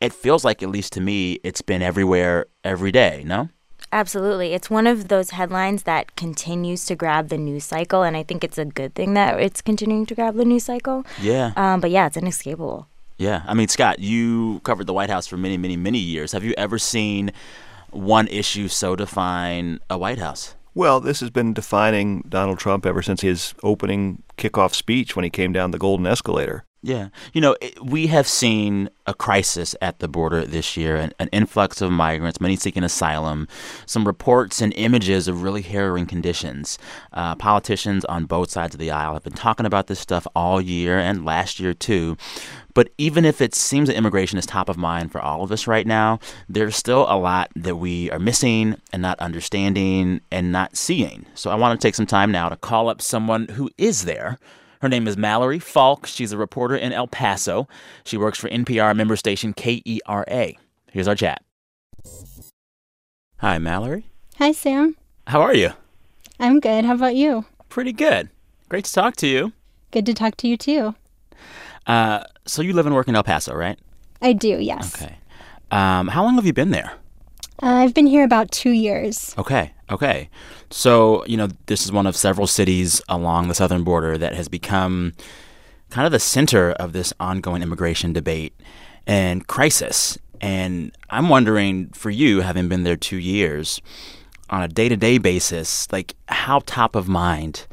It 0.01 0.11
feels 0.11 0.43
like, 0.43 0.63
at 0.63 0.69
least 0.69 0.93
to 0.93 1.01
me, 1.01 1.33
it's 1.43 1.61
been 1.61 1.83
everywhere 1.83 2.47
every 2.63 2.91
day, 2.91 3.21
no? 3.27 3.49
Absolutely. 3.91 4.53
It's 4.53 4.69
one 4.69 4.85
of 4.85 5.07
those 5.07 5.31
headlines 5.31 5.83
that 5.83 6.15
continues 6.15 6.85
to 6.85 6.95
grab 6.95 7.29
the 7.29 7.37
news 7.37 7.63
cycle, 7.63 8.03
and 8.03 8.17
I 8.17 8.23
think 8.23 8.43
it's 8.43 8.57
a 8.57 8.65
good 8.65 8.93
thing 8.95 9.13
that 9.13 9.39
it's 9.39 9.61
continuing 9.61 10.05
to 10.07 10.15
grab 10.15 10.35
the 10.35 10.45
news 10.45 10.65
cycle. 10.65 11.05
Yeah. 11.21 11.53
Um, 11.55 11.79
but 11.79 11.91
yeah, 11.91 12.07
it's 12.07 12.17
inescapable. 12.17 12.87
Yeah. 13.17 13.43
I 13.47 13.53
mean, 13.53 13.67
Scott, 13.67 13.99
you 13.99 14.59
covered 14.63 14.87
the 14.87 14.93
White 14.93 15.09
House 15.09 15.25
for 15.25 15.37
many, 15.37 15.57
many, 15.57 15.77
many 15.77 15.99
years. 15.99 16.33
Have 16.33 16.43
you 16.43 16.53
ever 16.57 16.77
seen 16.77 17.31
one 17.91 18.27
issue 18.27 18.67
so 18.67 18.95
define 18.95 19.79
a 19.89 19.97
White 19.97 20.19
House? 20.19 20.55
Well, 20.75 20.99
this 20.99 21.21
has 21.21 21.31
been 21.31 21.53
defining 21.53 22.23
Donald 22.29 22.59
Trump 22.59 22.85
ever 22.85 23.01
since 23.01 23.21
his 23.21 23.55
opening 23.63 24.21
kickoff 24.37 24.75
speech 24.75 25.15
when 25.15 25.23
he 25.23 25.31
came 25.31 25.51
down 25.51 25.71
the 25.71 25.79
golden 25.79 26.05
escalator. 26.05 26.65
Yeah. 26.87 27.09
You 27.33 27.41
know, 27.41 27.57
it, 27.59 27.83
we 27.83 28.07
have 28.07 28.29
seen 28.29 28.89
a 29.05 29.13
crisis 29.13 29.75
at 29.81 29.99
the 29.99 30.07
border 30.07 30.45
this 30.45 30.77
year, 30.77 30.95
an, 30.95 31.11
an 31.19 31.27
influx 31.33 31.81
of 31.81 31.91
migrants, 31.91 32.39
many 32.39 32.55
seeking 32.55 32.81
asylum, 32.81 33.49
some 33.85 34.07
reports 34.07 34.61
and 34.61 34.73
images 34.77 35.27
of 35.27 35.43
really 35.43 35.63
harrowing 35.63 36.05
conditions. 36.05 36.79
Uh, 37.11 37.35
politicians 37.35 38.05
on 38.05 38.23
both 38.23 38.49
sides 38.49 38.73
of 38.73 38.79
the 38.79 38.89
aisle 38.89 39.15
have 39.15 39.23
been 39.23 39.33
talking 39.33 39.65
about 39.65 39.87
this 39.87 39.99
stuff 39.99 40.25
all 40.33 40.61
year 40.61 40.97
and 40.97 41.25
last 41.25 41.59
year, 41.59 41.73
too. 41.73 42.15
But 42.73 42.87
even 42.97 43.25
if 43.25 43.41
it 43.41 43.53
seems 43.53 43.89
that 43.89 43.97
immigration 43.97 44.39
is 44.39 44.45
top 44.45 44.69
of 44.69 44.77
mind 44.77 45.11
for 45.11 45.19
all 45.19 45.43
of 45.43 45.51
us 45.51 45.67
right 45.67 45.85
now, 45.85 46.21
there's 46.47 46.77
still 46.77 47.05
a 47.09 47.19
lot 47.19 47.51
that 47.57 47.75
we 47.75 48.09
are 48.11 48.19
missing 48.19 48.79
and 48.93 49.01
not 49.01 49.19
understanding 49.19 50.21
and 50.31 50.53
not 50.53 50.77
seeing. 50.77 51.25
So 51.33 51.51
I 51.51 51.55
want 51.55 51.77
to 51.77 51.85
take 51.85 51.95
some 51.95 52.05
time 52.05 52.31
now 52.31 52.47
to 52.47 52.55
call 52.55 52.87
up 52.87 53.01
someone 53.01 53.49
who 53.49 53.69
is 53.77 54.05
there. 54.05 54.39
Her 54.81 54.89
name 54.89 55.07
is 55.07 55.17
Mallory 55.17 55.59
Falk. 55.59 56.05
She's 56.05 56.31
a 56.31 56.37
reporter 56.37 56.75
in 56.75 56.93
El 56.93 57.07
Paso. 57.07 57.67
She 58.03 58.17
works 58.17 58.37
for 58.37 58.49
NPR 58.49 58.95
member 58.95 59.15
station 59.15 59.53
KERA. 59.53 60.53
Here's 60.91 61.07
our 61.07 61.15
chat. 61.15 61.43
Hi, 63.37 63.57
Mallory. 63.57 64.07
Hi, 64.37 64.51
Sam. 64.51 64.95
How 65.27 65.41
are 65.41 65.53
you? 65.53 65.71
I'm 66.39 66.59
good. 66.59 66.85
How 66.85 66.93
about 66.93 67.15
you? 67.15 67.45
Pretty 67.69 67.91
good. 67.91 68.29
Great 68.69 68.85
to 68.85 68.93
talk 68.93 69.15
to 69.17 69.27
you. 69.27 69.53
Good 69.91 70.05
to 70.05 70.13
talk 70.13 70.37
to 70.37 70.47
you, 70.47 70.57
too. 70.57 70.95
Uh, 71.85 72.23
so 72.45 72.61
you 72.61 72.73
live 72.73 72.85
and 72.85 72.93
work 72.95 73.07
in 73.07 73.15
El 73.15 73.23
Paso, 73.23 73.55
right? 73.55 73.79
I 74.21 74.33
do, 74.33 74.59
yes. 74.59 75.01
Okay. 75.01 75.17
Um, 75.71 76.07
how 76.09 76.23
long 76.23 76.35
have 76.35 76.45
you 76.45 76.53
been 76.53 76.71
there? 76.71 76.93
Uh, 77.61 77.67
I've 77.67 77.93
been 77.93 78.07
here 78.07 78.23
about 78.23 78.51
two 78.51 78.71
years. 78.71 79.33
Okay, 79.37 79.73
okay. 79.89 80.29
So, 80.69 81.25
you 81.25 81.37
know, 81.37 81.47
this 81.67 81.85
is 81.85 81.91
one 81.91 82.07
of 82.07 82.15
several 82.15 82.47
cities 82.47 83.01
along 83.09 83.47
the 83.47 83.55
southern 83.55 83.83
border 83.83 84.17
that 84.17 84.33
has 84.35 84.47
become 84.49 85.13
kind 85.89 86.05
of 86.05 86.11
the 86.11 86.19
center 86.19 86.71
of 86.73 86.93
this 86.93 87.13
ongoing 87.19 87.61
immigration 87.61 88.13
debate 88.13 88.53
and 89.05 89.47
crisis. 89.47 90.17
And 90.41 90.91
I'm 91.09 91.29
wondering 91.29 91.89
for 91.89 92.09
you, 92.09 92.41
having 92.41 92.67
been 92.67 92.83
there 92.83 92.97
two 92.97 93.17
years, 93.17 93.81
on 94.49 94.61
a 94.63 94.67
day 94.67 94.87
to 94.89 94.95
day 94.95 95.17
basis, 95.17 95.91
like 95.91 96.15
how 96.27 96.61
top 96.65 96.95
of 96.95 97.07
mind 97.07 97.65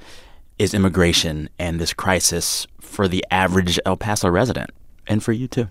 is 0.59 0.73
immigration 0.75 1.49
and 1.59 1.81
this 1.81 1.93
crisis 1.93 2.67
for 2.81 3.09
the 3.09 3.25
average 3.31 3.79
El 3.85 3.97
Paso 3.97 4.29
resident 4.29 4.71
and 5.07 5.23
for 5.23 5.33
you 5.33 5.49
too? 5.49 5.69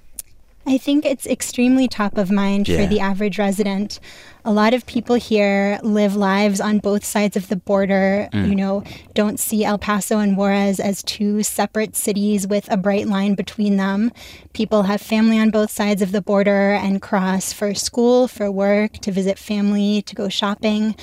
I 0.65 0.77
think 0.77 1.06
it's 1.06 1.25
extremely 1.25 1.88
top 1.88 2.17
of 2.17 2.32
mind 2.32 2.67
Yeah. 2.69 2.77
for 2.84 2.88
the 2.88 2.99
average 2.99 3.38
resident. 3.38 3.99
A 4.45 4.51
lot 4.51 4.73
of 4.73 4.86
people 4.86 5.15
here 5.15 5.79
live 5.84 6.17
lives 6.17 6.60
on 6.60 6.79
both 6.79 7.06
sides 7.06 7.38
of 7.38 7.47
the 7.47 7.56
border, 7.56 8.27
Mm. 8.34 8.49
you 8.49 8.56
know, 8.56 8.84
don't 9.13 9.39
see 9.39 9.63
El 9.63 9.77
Paso 9.77 10.19
and 10.19 10.36
Juarez 10.36 10.82
as 10.82 11.01
two 11.01 11.43
separate 11.43 11.95
cities 11.95 12.45
with 12.45 12.69
a 12.69 12.75
bright 12.75 13.08
line 13.08 13.36
between 13.36 13.77
them. 13.77 14.12
People 14.51 14.84
have 14.84 14.99
family 15.01 15.39
on 15.39 15.49
both 15.49 15.71
sides 15.71 16.01
of 16.01 16.12
the 16.12 16.21
border 16.21 16.73
and 16.73 17.01
cross 17.01 17.53
for 17.53 17.73
school, 17.73 18.27
for 18.27 18.51
work, 18.51 18.93
to 18.99 19.12
visit 19.13 19.39
family, 19.39 20.01
to 20.01 20.13
go 20.13 20.27
shopping. 20.27 20.95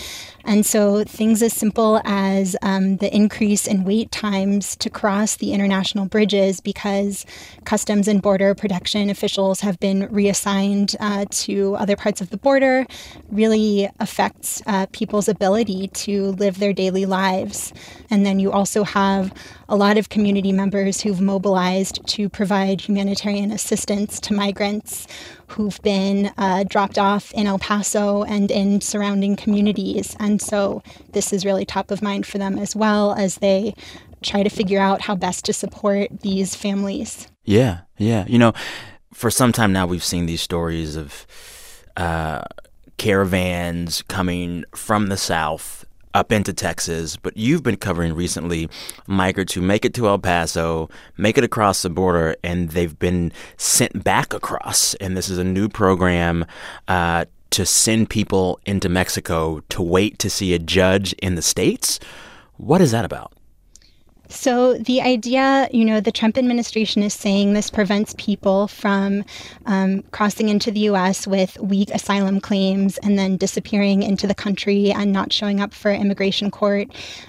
And 0.44 0.66
so 0.66 1.04
things 1.04 1.42
as 1.42 1.54
simple 1.54 2.00
as 2.04 2.56
um, 2.60 2.98
the 2.98 3.14
increase 3.14 3.66
in 3.66 3.84
wait 3.84 4.10
times 4.12 4.76
to 4.76 4.90
cross 4.90 5.36
the 5.36 5.52
international 5.52 6.04
bridges 6.06 6.60
because 6.60 7.24
Customs 7.64 8.06
and 8.06 8.20
Border 8.20 8.54
Protection 8.54 9.08
officials 9.08 9.60
have 9.60 9.80
been 9.80 10.08
reassigned 10.10 10.94
uh, 11.00 11.24
to 11.30 11.74
other 11.76 11.96
parts 11.96 12.20
of 12.20 12.28
the 12.28 12.36
border 12.36 12.86
really 13.30 13.88
affects 14.00 14.62
uh, 14.66 14.86
people's 14.92 15.28
ability 15.28 15.88
to 15.88 16.32
live 16.32 16.58
their 16.58 16.72
daily 16.72 17.06
lives. 17.06 17.72
And 18.10 18.26
then 18.26 18.38
you 18.38 18.52
also 18.52 18.84
have 18.84 19.32
a 19.68 19.76
lot 19.76 19.96
of 19.98 20.08
community 20.08 20.52
members 20.52 21.00
who've 21.00 21.20
mobilized 21.20 22.06
to 22.08 22.28
provide 22.28 22.80
humanitarian 22.80 23.50
assistance 23.50 24.20
to 24.20 24.34
migrants 24.34 25.06
who've 25.48 25.80
been 25.82 26.32
uh, 26.38 26.64
dropped 26.64 26.98
off 26.98 27.32
in 27.32 27.46
El 27.46 27.58
Paso 27.58 28.22
and 28.24 28.50
in 28.50 28.80
surrounding 28.80 29.36
communities. 29.36 30.16
And 30.20 30.40
so 30.40 30.82
this 31.12 31.32
is 31.32 31.44
really 31.44 31.64
top 31.64 31.90
of 31.90 32.02
mind 32.02 32.26
for 32.26 32.38
them 32.38 32.58
as 32.58 32.76
well 32.76 33.14
as 33.14 33.36
they 33.36 33.74
try 34.22 34.42
to 34.42 34.50
figure 34.50 34.80
out 34.80 35.00
how 35.00 35.14
best 35.14 35.44
to 35.46 35.52
support 35.52 36.20
these 36.20 36.54
families. 36.54 37.26
Yeah, 37.44 37.80
yeah. 37.96 38.26
You 38.26 38.38
know, 38.38 38.52
for 39.12 39.30
some 39.30 39.52
time 39.52 39.72
now, 39.72 39.86
we've 39.86 40.04
seen 40.04 40.26
these 40.26 40.42
stories 40.42 40.96
of 40.96 41.26
uh, 41.96 42.42
caravans 43.00 44.02
coming 44.08 44.62
from 44.74 45.06
the 45.06 45.16
south 45.16 45.86
up 46.12 46.30
into 46.30 46.52
Texas, 46.52 47.16
but 47.16 47.34
you've 47.34 47.62
been 47.62 47.78
covering 47.78 48.12
recently 48.12 48.68
migrants 49.06 49.54
who 49.54 49.62
make 49.62 49.86
it 49.86 49.94
to 49.94 50.06
El 50.06 50.18
Paso, 50.18 50.90
make 51.16 51.38
it 51.38 51.44
across 51.44 51.80
the 51.80 51.88
border, 51.88 52.36
and 52.44 52.68
they've 52.72 52.98
been 52.98 53.32
sent 53.56 54.04
back 54.04 54.34
across. 54.34 54.92
And 54.96 55.16
this 55.16 55.30
is 55.30 55.38
a 55.38 55.44
new 55.44 55.66
program 55.66 56.44
uh, 56.88 57.24
to 57.52 57.64
send 57.64 58.10
people 58.10 58.60
into 58.66 58.90
Mexico 58.90 59.60
to 59.70 59.80
wait 59.80 60.18
to 60.18 60.28
see 60.28 60.52
a 60.52 60.58
judge 60.58 61.14
in 61.14 61.36
the 61.36 61.42
States. 61.42 62.00
What 62.58 62.82
is 62.82 62.90
that 62.90 63.06
about? 63.06 63.32
So, 64.30 64.74
the 64.74 65.00
idea, 65.00 65.68
you 65.72 65.84
know, 65.84 66.00
the 66.00 66.12
Trump 66.12 66.38
administration 66.38 67.02
is 67.02 67.12
saying 67.12 67.52
this 67.52 67.68
prevents 67.68 68.14
people 68.16 68.68
from 68.68 69.24
um, 69.66 70.02
crossing 70.12 70.48
into 70.48 70.70
the 70.70 70.80
US 70.90 71.26
with 71.26 71.58
weak 71.58 71.90
asylum 71.90 72.40
claims 72.40 72.96
and 72.98 73.18
then 73.18 73.36
disappearing 73.36 74.04
into 74.04 74.28
the 74.28 74.34
country 74.34 74.92
and 74.92 75.12
not 75.12 75.32
showing 75.32 75.60
up 75.60 75.74
for 75.74 75.90
immigration 75.90 76.48
court, 76.48 76.86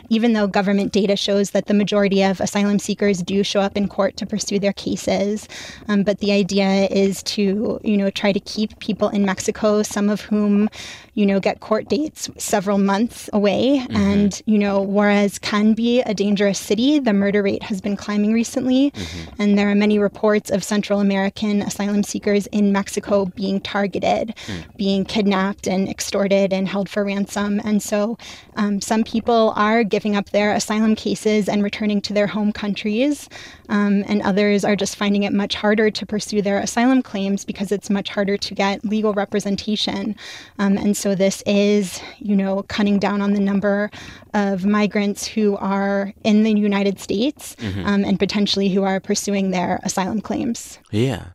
even 0.10 0.34
though 0.34 0.46
government 0.46 0.92
data 0.92 1.16
shows 1.16 1.50
that 1.52 1.66
the 1.66 1.74
majority 1.74 2.22
of 2.22 2.40
asylum 2.40 2.78
seekers 2.78 3.24
do 3.24 3.44
show 3.44 3.62
up 3.62 3.76
in 3.76 3.88
court 3.88 4.16
to 4.18 4.28
pursue 4.28 4.60
their 4.60 4.74
cases. 4.74 5.48
Um, 5.88 6.04
but 6.04 6.20
the 6.20 6.32
idea 6.32 6.86
is 6.92 7.24
to, 7.24 7.82
you 7.84 7.98
know, 7.98 8.12
try 8.12 8.32
to 8.32 8.40
keep 8.40 8.78
people 8.78 9.10
in 9.10 9.26
Mexico, 9.26 9.82
some 9.82 10.08
of 10.08 10.22
whom, 10.22 10.70
you 11.14 11.26
know, 11.26 11.40
get 11.40 11.60
court 11.60 11.90
dates 11.90 12.30
several 12.38 12.78
months 12.78 13.30
away. 13.34 13.80
Mm-hmm. 13.80 13.96
And, 13.96 14.42
you 14.46 14.58
know, 14.58 14.82
Juarez 14.82 15.40
can 15.40 15.74
be 15.74 16.02
a 16.02 16.14
dangerous 16.14 16.60
city. 16.60 17.00
The 17.00 17.14
murder 17.14 17.44
rate 17.44 17.64
has 17.64 17.82
been 17.82 17.98
climbing 17.98 18.34
recently. 18.34 18.92
Mm-hmm. 18.92 19.42
And 19.42 19.58
there 19.58 19.70
are 19.70 19.76
many 19.76 20.00
reports 20.00 20.50
of 20.50 20.64
Central 20.64 21.00
American 21.00 21.62
asylum 21.62 22.04
seekers 22.04 22.48
in 22.48 22.72
Mexico 22.72 23.26
being 23.26 23.60
targeted, 23.60 24.36
mm. 24.48 24.78
being 24.78 25.04
kidnapped 25.04 25.68
and 25.68 25.90
extorted 25.90 26.54
and 26.54 26.68
held 26.68 26.88
for 26.88 27.04
ransom. 27.04 27.60
And 27.64 27.82
so 27.84 28.18
um, 28.56 28.82
some 28.82 29.04
people 29.04 29.54
are 29.56 29.84
giving 29.84 30.16
up 30.16 30.30
their 30.32 30.54
asylum 30.54 30.96
cases 30.96 31.48
and 31.48 31.64
returning 31.64 32.02
to 32.02 32.14
their 32.14 32.28
home 32.28 32.52
countries. 32.52 33.30
Um, 33.70 34.04
and 34.08 34.22
others 34.22 34.66
are 34.66 34.76
just 34.76 34.98
finding 34.98 35.24
it 35.24 35.32
much 35.32 35.56
harder 35.56 35.90
to 35.92 36.06
pursue 36.06 36.42
their 36.42 36.60
asylum 36.60 37.02
claims 37.02 37.46
because 37.46 37.72
it's 37.72 37.90
much 37.90 38.10
harder 38.10 38.38
to 38.38 38.54
get 38.54 38.84
legal 38.84 39.14
representation. 39.14 40.16
Um, 40.60 40.78
and 40.78 40.98
so 40.98 41.16
this 41.16 41.42
is, 41.46 42.02
you 42.20 42.36
know, 42.36 42.64
cutting 42.64 43.00
down 43.00 43.22
on 43.22 43.34
the 43.34 43.40
number 43.40 43.90
of 44.34 44.66
migrants 44.66 45.26
who 45.26 45.56
are 45.58 46.14
in 46.24 46.44
the 46.44 46.52
United 46.52 47.00
States 47.00 47.56
um, 47.86 48.04
and 48.04 48.20
potentially 48.20 48.70
who 48.70 48.84
are 48.84 49.00
pursuing 49.00 49.52
their 49.52 49.80
asylum 49.84 50.22
claims. 50.22 50.80
Yeah. 50.92 51.28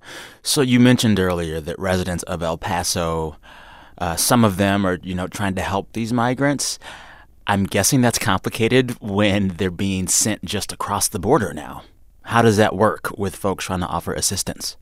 So 0.43 0.61
you 0.61 0.79
mentioned 0.79 1.19
earlier 1.19 1.61
that 1.61 1.79
residents 1.79 2.23
of 2.25 2.43
El 2.43 2.59
Paso, 2.59 3.37
uh, 3.99 4.17
some 4.17 4.45
of 4.45 4.57
them 4.59 4.87
are, 4.87 4.99
you 5.03 5.15
know, 5.15 5.27
trying 5.27 5.55
to 5.55 5.63
help 5.63 5.93
these 5.93 6.13
migrants. 6.13 6.79
I'm 7.49 7.65
guessing 7.65 8.01
that's 8.01 8.19
complicated 8.19 9.01
when 9.01 9.49
they're 9.49 9.71
being 9.71 10.09
sent 10.09 10.45
just 10.45 10.73
across 10.73 11.07
the 11.07 11.21
border 11.21 11.55
now. 11.55 11.85
How 12.23 12.43
does 12.43 12.57
that 12.57 12.75
work 12.75 13.17
with 13.17 13.37
folks 13.37 13.67
trying 13.67 13.81
to 13.81 13.87
offer 13.87 14.13
assistance? 14.13 14.77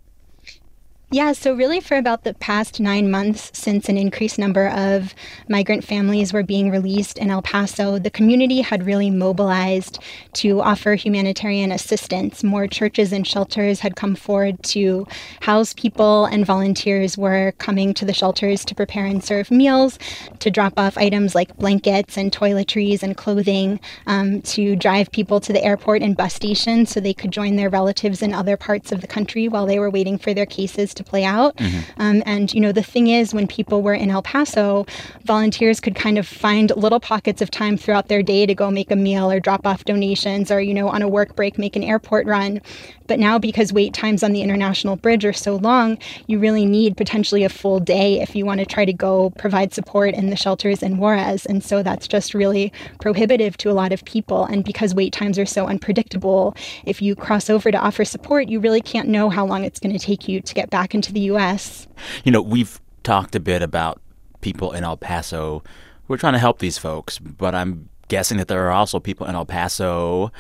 Yeah, 1.15 1.31
so 1.31 1.55
really 1.55 1.79
for 1.79 1.97
about 1.97 2.25
the 2.25 2.35
past 2.35 2.81
nine 2.81 3.09
months 3.09 3.53
since 3.55 3.89
an 3.89 3.97
increased 3.97 4.37
number 4.37 4.69
of 4.69 5.15
migrant 5.49 5.85
families 5.85 6.33
were 6.33 6.43
being 6.43 6.73
released 6.73 7.19
in 7.19 7.31
El 7.31 7.41
Paso, 7.41 8.01
the 8.01 8.11
community 8.11 8.63
had 8.63 8.85
really 8.85 9.11
mobilized 9.11 10.01
to 10.33 10.61
offer 10.61 10.95
humanitarian 10.95 11.71
assistance. 11.71 12.43
More 12.43 12.67
churches 12.67 13.13
and 13.13 13.25
shelters 13.25 13.79
had 13.79 13.95
come 13.95 14.17
forward 14.17 14.61
to 14.65 15.07
house 15.43 15.73
people, 15.73 16.25
and 16.25 16.45
volunteers 16.45 17.17
were 17.17 17.53
coming 17.59 17.95
to 17.95 18.05
the 18.05 18.13
shelters 18.13 18.65
to 18.65 18.75
prepare 18.75 19.07
and 19.07 19.23
serve 19.23 19.53
meals, 19.53 20.01
to 20.41 20.51
drop 20.51 20.73
off 20.77 20.99
items 20.99 21.33
like 21.33 21.57
blankets 21.59 22.17
and 22.17 22.33
toiletries 22.33 23.05
and 23.05 23.17
clothing, 23.17 23.79
um, 24.09 24.43
to 24.43 24.75
drive 24.75 25.13
people 25.13 25.39
to 25.39 25.53
the 25.53 25.63
airport 25.63 26.03
and 26.03 26.17
bus 26.17 26.35
stations 26.35 26.91
so 26.91 26.99
they 26.99 27.15
could 27.15 27.31
join 27.31 27.55
their 27.55 27.71
relatives 27.71 28.21
in 28.21 28.35
other 28.35 28.57
parts 28.57 28.91
of 28.91 29.01
the 29.01 29.07
country 29.07 29.47
while 29.47 29.65
they 29.65 29.79
were 29.79 29.91
waiting 29.91 30.19
for 30.19 30.35
their 30.35 30.45
cases 30.45 30.93
to 30.93 31.04
play 31.05 31.25
out. 31.25 31.61
Um, 31.99 32.23
and, 32.27 32.53
you 32.53 32.61
know, 32.61 32.73
the 32.73 32.83
thing 32.83 33.09
is, 33.09 33.35
when 33.35 33.47
people 33.47 33.83
were 33.83 33.95
in 33.95 34.11
El 34.11 34.23
Paso, 34.23 34.87
volunteers 35.25 35.81
could 35.81 35.95
kind 35.95 36.19
of 36.19 36.27
find 36.27 36.73
little 36.77 37.01
pockets 37.01 37.41
of 37.43 37.51
time 37.51 37.77
throughout 37.77 38.09
their 38.09 38.23
day 38.23 38.47
to 38.47 38.55
go 38.55 38.71
make 38.71 38.91
a 38.91 38.97
meal 38.97 39.31
or 39.31 39.41
drop 39.41 39.67
off 39.67 39.85
donations 39.85 40.51
or, 40.51 40.61
you 40.61 40.75
know, 40.75 40.89
on 40.89 41.03
a 41.03 41.09
work 41.09 41.37
break, 41.37 41.59
make 41.59 41.77
an 41.77 41.85
airport 41.85 42.27
run. 42.27 42.61
But 43.07 43.19
now, 43.19 43.39
because 43.39 43.71
wait 43.71 43.93
times 43.93 44.23
on 44.23 44.33
the 44.33 44.41
international 44.41 44.97
bridge 44.97 45.27
are 45.27 45.33
so 45.35 45.57
long, 45.57 45.99
you 46.27 46.39
really 46.39 46.65
need 46.65 46.97
potentially 46.97 47.45
a 47.45 47.51
full 47.51 47.79
day 47.79 48.23
if 48.23 48.35
you 48.35 48.47
want 48.47 48.61
to 48.61 48.67
try 48.67 48.87
to 48.87 48.95
go 48.95 49.31
provide 49.31 49.75
support 49.75 50.15
in 50.15 50.31
the 50.31 50.37
shelters 50.37 50.83
in 50.83 50.97
Juarez. 50.97 51.45
And 51.45 51.63
so 51.63 51.83
that's 51.83 52.09
just 52.09 52.33
really 52.33 52.73
prohibitive 53.01 53.59
to 53.59 53.71
a 53.71 53.73
lot 53.73 53.93
of 53.93 54.05
people. 54.07 54.47
And 54.47 54.65
because 54.65 54.95
wait 54.95 55.13
times 55.13 55.39
are 55.39 55.45
so 55.45 55.67
unpredictable, 55.67 56.57
if 56.87 57.03
you 57.03 57.15
cross 57.15 57.51
over 57.51 57.71
to 57.71 57.79
offer 57.79 58.07
support, 58.07 58.49
you 58.49 58.59
really 58.59 58.81
can't 58.81 59.09
know 59.09 59.29
how 59.29 59.45
long 59.45 59.65
it's 59.65 59.81
going 59.81 59.93
to 59.93 59.99
take 59.99 60.27
you 60.27 60.41
to 60.41 60.55
get 60.55 60.71
back 60.71 60.94
into 60.95 61.13
the 61.13 61.21
US. 61.33 61.87
You 62.25 62.33
know, 62.33 62.41
we've 62.41 62.81
talked 63.03 63.35
a 63.35 63.41
bit 63.41 63.63
about 63.63 64.01
people 64.41 64.73
in 64.73 64.85
El 64.85 64.97
Paso 64.97 65.63
We're 66.07 66.19
trying 66.19 66.35
to 66.35 66.39
help 66.39 66.59
these 66.59 66.77
folks, 66.77 67.19
but 67.19 67.55
I'm 67.55 67.89
guessing 68.09 68.37
that 68.39 68.49
there 68.49 68.67
are 68.67 68.71
also 68.71 69.01
people 69.01 69.27
in 69.27 69.35
El 69.35 69.47
Paso 69.47 70.31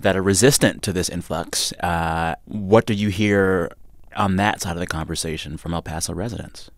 that 0.00 0.16
are 0.16 0.22
resistant 0.22 0.82
to 0.82 0.92
this 0.92 1.08
influx. 1.08 1.72
Uh, 1.74 2.34
what 2.46 2.84
do 2.84 2.94
you 2.94 3.08
hear 3.08 3.70
on 4.16 4.36
that 4.36 4.60
side 4.60 4.72
of 4.72 4.80
the 4.80 4.86
conversation 4.86 5.56
from 5.56 5.72
El 5.72 5.82
Paso 5.82 6.12
residents? 6.12 6.70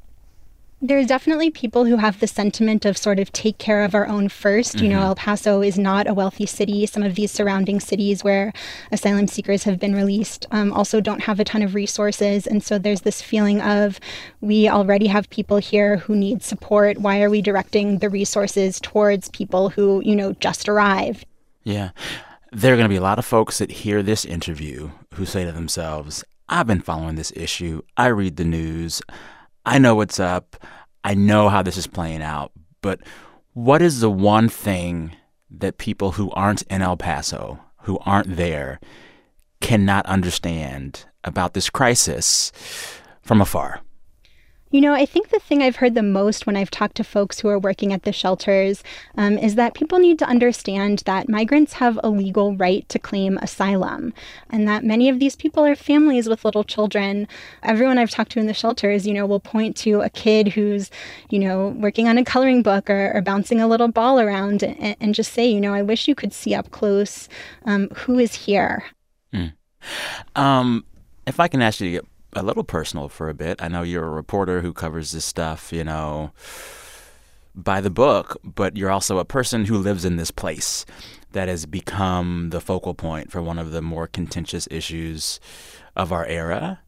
There's 0.82 1.06
definitely 1.06 1.50
people 1.50 1.86
who 1.86 1.96
have 1.96 2.20
the 2.20 2.26
sentiment 2.26 2.84
of 2.84 2.98
sort 2.98 3.18
of 3.18 3.32
take 3.32 3.56
care 3.56 3.82
of 3.82 3.94
our 3.94 4.06
own 4.06 4.28
1st 4.28 4.82
You 4.82 4.90
know, 4.90 5.00
El 5.00 5.14
Paso 5.14 5.62
is 5.62 5.78
not 5.78 6.06
a 6.06 6.12
wealthy 6.12 6.44
city. 6.44 6.84
Some 6.84 7.02
of 7.02 7.14
these 7.14 7.32
surrounding 7.32 7.80
cities 7.80 8.22
where 8.22 8.52
asylum 8.92 9.26
seekers 9.26 9.62
have 9.64 9.78
been 9.78 9.94
released 9.94 10.46
um, 10.50 10.74
also 10.74 11.00
don't 11.00 11.22
have 11.22 11.40
a 11.40 11.44
ton 11.44 11.62
of 11.62 11.74
resources. 11.74 12.46
And 12.46 12.62
so 12.62 12.78
there's 12.78 13.00
this 13.00 13.22
feeling 13.22 13.62
of 13.62 13.98
we 14.42 14.68
already 14.68 15.06
have 15.06 15.30
people 15.30 15.56
here 15.56 15.96
who 15.96 16.14
need 16.14 16.42
support. 16.42 16.98
Why 16.98 17.22
are 17.22 17.30
we 17.30 17.40
directing 17.40 18.00
the 18.00 18.10
resources 18.10 18.78
towards 18.78 19.30
people 19.30 19.70
who, 19.70 20.02
you 20.04 20.14
know, 20.14 20.34
just 20.34 20.68
arrived? 20.68 21.24
Yeah. 21.64 21.90
There 22.52 22.74
are 22.74 22.76
going 22.76 22.84
to 22.84 22.92
be 22.92 22.96
a 22.96 23.00
lot 23.00 23.18
of 23.18 23.24
folks 23.24 23.58
that 23.58 23.70
hear 23.70 24.02
this 24.02 24.26
interview 24.26 24.90
who 25.14 25.24
say 25.24 25.46
to 25.46 25.52
themselves, 25.52 26.22
I've 26.50 26.66
been 26.66 26.82
following 26.82 27.16
this 27.16 27.32
issue. 27.34 27.80
I 27.96 28.08
read 28.08 28.36
the 28.36 28.44
news. 28.44 29.00
I 29.66 29.79
know 29.79 29.96
what's 29.96 30.20
up. 30.20 30.57
I 31.02 31.14
know 31.14 31.48
how 31.48 31.61
this 31.61 31.76
is 31.76 31.88
playing 31.88 32.22
out. 32.22 32.52
But 32.83 33.00
what 33.52 33.83
is 33.83 34.00
the 34.00 34.11
one 34.11 34.48
thing 34.48 35.16
that 35.50 35.79
people 35.79 36.12
who 36.12 36.31
aren't 36.31 36.62
in 36.62 36.83
El 36.83 36.96
Paso, 36.96 37.59
who 37.83 37.98
aren't 38.07 38.37
there, 38.37 38.79
cannot 39.61 40.07
understand 40.07 41.05
about 41.24 41.55
this 41.55 41.68
crisis 41.68 42.52
from 43.22 43.40
afar? 43.40 43.81
You 44.72 44.81
know, 44.81 44.94
I 44.94 45.07
think 45.07 45.29
the 45.29 45.38
thing 45.38 45.62
I've 45.62 45.76
heard 45.76 45.94
the 45.94 46.02
most 46.02 46.44
when 46.44 46.57
I've 46.57 46.72
talked 46.72 46.96
to 46.96 47.05
folks 47.05 47.38
who 47.38 47.48
are 47.48 47.59
working 47.59 47.92
at 47.92 48.02
the 48.02 48.12
shelters 48.12 48.83
um, 49.16 49.38
is 49.38 49.55
that 49.55 49.74
people 49.74 50.00
need 50.00 50.18
to 50.18 50.26
understand 50.26 51.02
that 51.07 51.29
migrants 51.29 51.74
have 51.74 52.00
a 52.02 52.11
legal 52.11 52.57
right 52.57 52.87
to 52.88 52.98
claim 52.98 53.38
asylum, 53.38 54.12
and 54.50 54.66
that 54.66 54.83
many 54.83 55.09
of 55.09 55.20
these 55.20 55.37
people 55.37 55.64
are 55.64 55.76
families 55.76 56.29
with 56.29 56.44
little 56.44 56.64
children. 56.64 57.29
Everyone 57.62 57.96
I've 57.96 58.11
talked 58.11 58.33
to 58.33 58.40
in 58.40 58.48
the 58.48 58.55
shelters, 58.55 59.07
you 59.07 59.14
know, 59.14 59.24
will 59.24 59.38
point 59.38 59.76
to 59.79 60.00
a 60.00 60.11
kid 60.11 60.48
who's, 60.48 60.90
you 61.31 61.38
know, 61.38 61.68
working 61.68 62.09
on 62.09 62.18
a 62.18 62.24
coloring 62.24 62.62
book 62.62 62.90
or, 62.90 63.12
or 63.14 63.22
bouncing 63.22 63.61
a 63.61 63.68
little 63.68 63.88
ball 63.88 64.18
around 64.18 64.64
and, 64.64 64.96
and, 65.00 65.14
just 65.14 65.33
say, 65.33 65.46
you 65.46 65.61
know, 65.61 65.74
I 65.74 65.83
wish 65.83 66.09
you 66.09 66.16
could 66.16 66.33
see 66.33 66.55
up 66.55 66.72
close 66.72 67.29
um, 67.64 67.88
who 67.90 68.18
is 68.18 68.35
here. 68.35 68.85
Mm. 69.33 69.52
Um, 70.35 70.85
if 71.26 71.38
I 71.38 71.46
can 71.46 71.62
ask 71.62 71.81
you 71.81 71.87
to 71.87 71.92
get 71.92 72.15
a 72.37 72.42
little 72.42 72.64
personal 72.64 73.09
for 73.09 73.29
a 73.29 73.35
bit. 73.35 73.61
I 73.62 73.68
know 73.68 73.83
you're 73.83 74.07
a 74.07 74.11
reporter 74.11 74.61
who 74.61 74.72
covers 74.72 75.12
this 75.12 75.25
stuff, 75.25 75.72
you 75.72 75.83
know, 75.83 76.33
by 77.55 77.81
the 77.81 77.90
book, 77.90 78.38
but 78.44 78.77
you're 78.77 78.90
also 78.90 79.18
a 79.18 79.25
person 79.25 79.64
who 79.64 79.79
lives 79.79 80.05
in 80.05 80.16
this 80.16 80.31
place 80.31 80.85
that 81.33 81.49
has 81.49 81.66
become 81.66 82.51
the 82.51 82.61
focal 82.61 82.94
point 82.94 83.33
for 83.33 83.42
one 83.42 83.59
of 83.59 83.72
the 83.72 83.83
more 83.83 84.07
contentious 84.07 84.68
issues 84.70 85.40
of 85.96 86.12
our 86.12 86.27
era. 86.27 86.81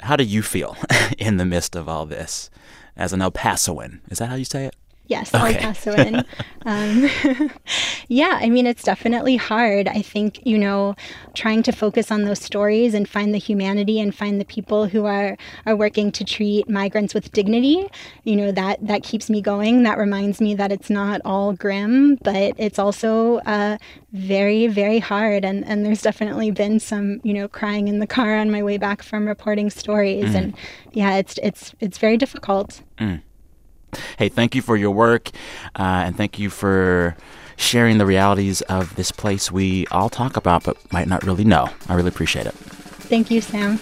How 0.00 0.16
do 0.16 0.24
you 0.24 0.42
feel 0.42 0.76
in 1.18 1.36
the 1.36 1.44
midst 1.44 1.76
of 1.76 1.88
all 1.88 2.04
this 2.04 2.50
as 2.96 3.12
an 3.12 3.22
El 3.22 3.30
Pasoan? 3.30 4.00
Is 4.10 4.18
that 4.18 4.28
how 4.28 4.34
you 4.34 4.44
say 4.44 4.66
it? 4.66 4.74
Yes, 5.06 5.34
okay. 5.34 5.58
El 5.58 5.74
Pasoan. 5.74 6.24
um, 6.64 7.50
yeah, 8.08 8.38
I 8.40 8.48
mean, 8.48 8.66
it's 8.66 8.82
definitely 8.82 9.36
hard. 9.36 9.86
I 9.86 10.00
think, 10.00 10.40
you 10.46 10.58
know, 10.58 10.94
trying 11.34 11.62
to 11.64 11.72
focus 11.72 12.10
on 12.10 12.24
those 12.24 12.38
stories 12.38 12.94
and 12.94 13.06
find 13.06 13.34
the 13.34 13.38
humanity 13.38 14.00
and 14.00 14.14
find 14.14 14.40
the 14.40 14.46
people 14.46 14.86
who 14.86 15.04
are, 15.04 15.36
are 15.66 15.76
working 15.76 16.10
to 16.12 16.24
treat 16.24 16.70
migrants 16.70 17.12
with 17.12 17.30
dignity, 17.32 17.86
you 18.22 18.34
know, 18.34 18.50
that, 18.52 18.78
that 18.86 19.02
keeps 19.02 19.28
me 19.28 19.42
going. 19.42 19.82
That 19.82 19.98
reminds 19.98 20.40
me 20.40 20.54
that 20.54 20.72
it's 20.72 20.88
not 20.88 21.20
all 21.24 21.52
grim, 21.52 22.16
but 22.22 22.54
it's 22.56 22.78
also 22.78 23.38
uh, 23.40 23.76
very, 24.12 24.68
very 24.68 25.00
hard. 25.00 25.44
And, 25.44 25.66
and 25.66 25.84
there's 25.84 26.00
definitely 26.00 26.50
been 26.50 26.80
some, 26.80 27.20
you 27.22 27.34
know, 27.34 27.46
crying 27.46 27.88
in 27.88 27.98
the 27.98 28.06
car 28.06 28.38
on 28.38 28.50
my 28.50 28.62
way 28.62 28.78
back 28.78 29.02
from 29.02 29.26
reporting 29.26 29.68
stories. 29.68 30.30
Mm. 30.30 30.34
And 30.34 30.56
yeah, 30.92 31.16
it's, 31.16 31.38
it's, 31.42 31.74
it's 31.80 31.98
very 31.98 32.16
difficult. 32.16 32.80
Mm. 32.98 33.20
Hey, 34.18 34.28
thank 34.28 34.54
you 34.54 34.62
for 34.62 34.76
your 34.76 34.90
work, 34.90 35.30
uh, 35.78 36.04
and 36.06 36.16
thank 36.16 36.38
you 36.38 36.50
for 36.50 37.16
sharing 37.56 37.98
the 37.98 38.06
realities 38.06 38.60
of 38.62 38.96
this 38.96 39.12
place 39.12 39.50
we 39.52 39.86
all 39.88 40.10
talk 40.10 40.36
about 40.36 40.64
but 40.64 40.76
might 40.92 41.06
not 41.06 41.22
really 41.22 41.44
know. 41.44 41.68
I 41.88 41.94
really 41.94 42.08
appreciate 42.08 42.46
it. 42.46 42.54
Thank 42.54 43.30
you, 43.30 43.40
Sam. 43.40 43.78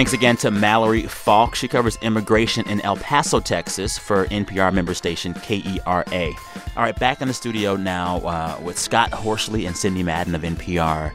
Thanks 0.00 0.14
again 0.14 0.38
to 0.38 0.50
Mallory 0.50 1.02
Falk. 1.02 1.54
She 1.54 1.68
covers 1.68 1.98
immigration 2.00 2.66
in 2.70 2.80
El 2.80 2.96
Paso, 2.96 3.38
Texas 3.38 3.98
for 3.98 4.24
NPR 4.28 4.72
member 4.72 4.94
station 4.94 5.34
KERA. 5.34 6.32
All 6.74 6.82
right, 6.82 6.98
back 6.98 7.20
in 7.20 7.28
the 7.28 7.34
studio 7.34 7.76
now 7.76 8.16
uh, 8.20 8.58
with 8.64 8.78
Scott 8.78 9.12
Horsley 9.12 9.66
and 9.66 9.76
Sydney 9.76 10.02
Madden 10.02 10.34
of 10.34 10.40
NPR. 10.40 11.12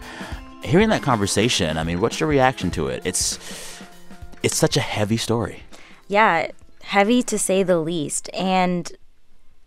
Hearing 0.63 0.89
that 0.89 1.01
conversation, 1.01 1.79
I 1.79 1.83
mean, 1.83 1.99
what's 1.99 2.19
your 2.19 2.29
reaction 2.29 2.69
to 2.71 2.85
it? 2.85 3.01
It's 3.05 3.39
it's 4.43 4.55
such 4.55 4.77
a 4.77 4.81
heavy 4.81 5.17
story. 5.17 5.63
Yeah, 6.07 6.51
heavy 6.83 7.23
to 7.23 7.39
say 7.39 7.63
the 7.63 7.79
least. 7.79 8.29
And 8.35 8.91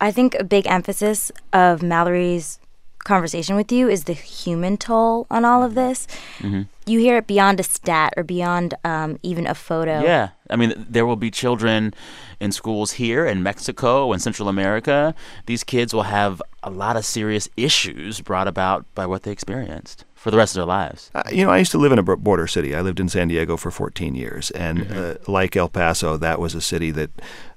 I 0.00 0.12
think 0.12 0.36
a 0.36 0.44
big 0.44 0.68
emphasis 0.68 1.32
of 1.52 1.82
Mallory's 1.82 2.60
conversation 3.04 3.56
with 3.56 3.72
you 3.72 3.88
is 3.88 4.04
the 4.04 4.12
human 4.12 4.76
toll 4.76 5.26
on 5.30 5.44
all 5.44 5.62
of 5.62 5.74
this. 5.74 6.06
Mm-hmm. 6.38 6.62
You 6.86 7.00
hear 7.00 7.18
it 7.18 7.26
beyond 7.26 7.60
a 7.60 7.62
stat 7.62 8.14
or 8.16 8.22
beyond 8.22 8.74
um, 8.84 9.18
even 9.22 9.46
a 9.46 9.54
photo. 9.54 10.02
Yeah. 10.02 10.30
I 10.50 10.56
mean, 10.56 10.72
there 10.88 11.04
will 11.04 11.16
be 11.16 11.30
children 11.30 11.92
in 12.40 12.52
schools 12.52 12.92
here 12.92 13.26
in 13.26 13.42
Mexico 13.42 14.12
and 14.12 14.22
Central 14.22 14.48
America. 14.48 15.14
These 15.46 15.64
kids 15.64 15.92
will 15.92 16.04
have 16.04 16.40
a 16.62 16.70
lot 16.70 16.96
of 16.96 17.04
serious 17.04 17.48
issues 17.56 18.20
brought 18.20 18.48
about 18.48 18.86
by 18.94 19.06
what 19.06 19.22
they 19.24 19.30
experienced 19.30 20.04
for 20.14 20.30
the 20.30 20.36
rest 20.36 20.54
of 20.54 20.60
their 20.60 20.66
lives. 20.66 21.10
Uh, 21.14 21.22
you 21.30 21.44
know, 21.44 21.50
I 21.50 21.58
used 21.58 21.70
to 21.72 21.78
live 21.78 21.92
in 21.92 21.98
a 21.98 22.02
border 22.02 22.46
city. 22.46 22.74
I 22.74 22.80
lived 22.80 22.98
in 22.98 23.08
San 23.08 23.28
Diego 23.28 23.56
for 23.56 23.70
14 23.70 24.14
years. 24.14 24.50
And 24.52 24.78
mm-hmm. 24.78 24.98
uh, 24.98 25.32
like 25.32 25.56
El 25.56 25.68
Paso, 25.68 26.16
that 26.16 26.40
was 26.40 26.54
a 26.54 26.60
city 26.60 26.90
that 26.92 27.10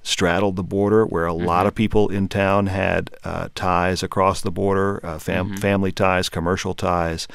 straddled 0.03 0.55
the 0.55 0.63
border 0.63 1.05
where 1.05 1.27
a 1.27 1.31
mm-hmm. 1.31 1.45
lot 1.45 1.67
of 1.67 1.75
people 1.75 2.09
in 2.09 2.27
town 2.27 2.67
had 2.67 3.09
uh, 3.23 3.49
ties 3.55 4.03
across 4.03 4.41
the 4.41 4.51
border, 4.51 5.03
uh, 5.05 5.19
fam- 5.19 5.49
mm-hmm. 5.49 5.57
family 5.57 5.91
ties, 5.91 6.29
commercial 6.29 6.73
ties. 6.73 7.27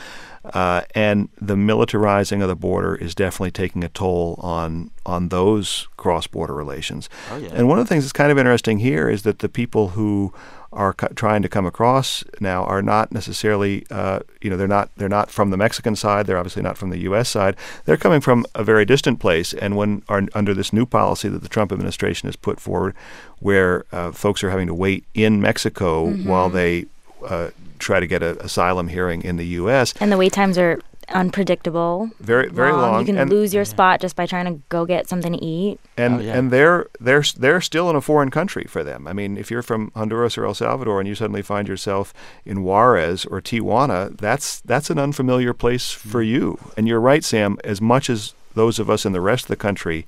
Uh, 0.55 0.83
and 0.95 1.29
the 1.41 1.57
militarizing 1.57 2.41
of 2.41 2.49
the 2.49 2.55
border 2.55 2.95
is 2.95 3.17
definitely 3.17 3.51
taking 3.51 3.83
a 3.83 3.89
toll 3.89 4.39
on 4.39 4.91
on 5.05 5.29
those 5.29 5.89
cross-border 5.97 6.55
relations. 6.55 7.09
Oh, 7.31 7.37
yeah. 7.37 7.49
And 7.53 7.69
one 7.69 7.79
of 7.79 7.85
the 7.85 7.89
things 7.89 8.05
that's 8.05 8.13
kind 8.13 8.31
of 8.31 8.39
interesting 8.39 8.79
here 8.79 9.09
is 9.09 9.23
that 9.23 9.41
the 9.41 9.49
people 9.49 9.91
who 9.91 10.33
are 10.73 10.93
co- 10.93 11.09
trying 11.09 11.43
to 11.43 11.49
come 11.49 11.67
across 11.67 12.23
now 12.39 12.65
are 12.65 12.83
not 12.83 13.11
necessarily, 13.11 13.87
uh, 13.91 14.21
you 14.41 14.51
know, 14.51 14.57
they're 14.57 14.69
not 14.69 14.91
they're 14.97 15.09
not 15.09 15.31
from 15.31 15.51
the 15.51 15.57
Mexican 15.57 15.97
side. 15.97 16.27
They're 16.27 16.39
obviously 16.39 16.63
not 16.63 16.77
from 16.77 16.91
the 16.91 16.99
U.S. 16.99 17.29
side. 17.29 17.57
They're 17.85 17.97
coming 17.97 18.21
from 18.21 18.45
a 18.55 18.63
very 18.63 18.85
distant 18.85 19.19
place. 19.19 19.53
And 19.55 19.77
when 19.77 20.03
are 20.09 20.23
under 20.35 20.55
this 20.55 20.73
new 20.73 20.87
policy 20.87 21.29
that 21.29 21.43
the 21.43 21.49
Trump 21.49 21.73
administration 21.73 22.29
has 22.29 22.37
put 22.37 22.56
forward, 22.61 22.95
where 23.41 23.85
uh, 23.93 24.13
folks 24.13 24.43
are 24.45 24.51
having 24.51 24.67
to 24.67 24.75
wait 24.75 25.05
in 25.15 25.41
Mexico 25.41 26.09
mm-hmm. 26.09 26.29
while 26.29 26.51
they 26.51 26.87
uh, 27.27 27.51
try 27.79 28.01
to 28.01 28.07
get 28.07 28.23
an 28.23 28.39
asylum 28.41 28.89
hearing 28.89 29.23
in 29.23 29.37
the 29.37 29.47
U.S. 29.47 29.95
And 30.01 30.11
the 30.11 30.17
wait 30.17 30.33
times 30.33 30.59
are 30.59 30.81
unpredictable. 31.11 32.11
Very 32.21 32.49
very 32.49 32.73
long. 32.73 32.81
long. 32.81 33.01
You 33.01 33.07
can 33.07 33.19
and, 33.19 33.31
lose 33.31 33.55
your 33.55 33.65
spot 33.65 34.01
just 34.01 34.17
by 34.17 34.27
trying 34.27 34.47
to 34.47 34.61
go 34.69 34.85
get 34.85 35.09
something 35.09 35.33
to 35.33 35.45
eat. 35.45 35.79
And 35.97 36.17
oh, 36.17 36.19
yeah. 36.21 36.37
and 36.37 36.51
they're 36.51 36.89
they're 37.01 37.23
they're 37.37 37.61
still 37.61 37.89
in 37.91 37.97
a 37.97 38.01
foreign 38.01 38.31
country 38.31 38.65
for 38.65 38.83
them. 38.83 39.07
I 39.07 39.13
mean, 39.13 39.37
if 39.37 39.51
you're 39.51 39.63
from 39.63 39.93
Honduras 39.95 40.37
or 40.37 40.45
El 40.45 40.55
Salvador 40.55 41.01
and 41.01 41.09
you 41.09 41.15
suddenly 41.15 41.43
find 41.43 41.69
yourself 41.69 42.13
in 42.45 42.63
Juarez 42.63 43.25
or 43.25 43.41
Tijuana, 43.41 44.17
that's 44.17 44.61
that's 44.61 44.91
an 44.91 44.99
unfamiliar 44.99 45.53
place 45.53 45.91
for 45.91 46.23
mm-hmm. 46.23 46.35
you. 46.35 46.59
And 46.77 46.89
you're 46.89 47.01
right, 47.01 47.25
Sam. 47.25 47.59
As 47.65 47.81
much 47.81 48.11
as 48.11 48.35
those 48.55 48.79
of 48.79 48.91
us 48.91 49.05
in 49.05 49.13
the 49.13 49.21
rest 49.21 49.45
of 49.45 49.49
the 49.49 49.57
country 49.57 50.07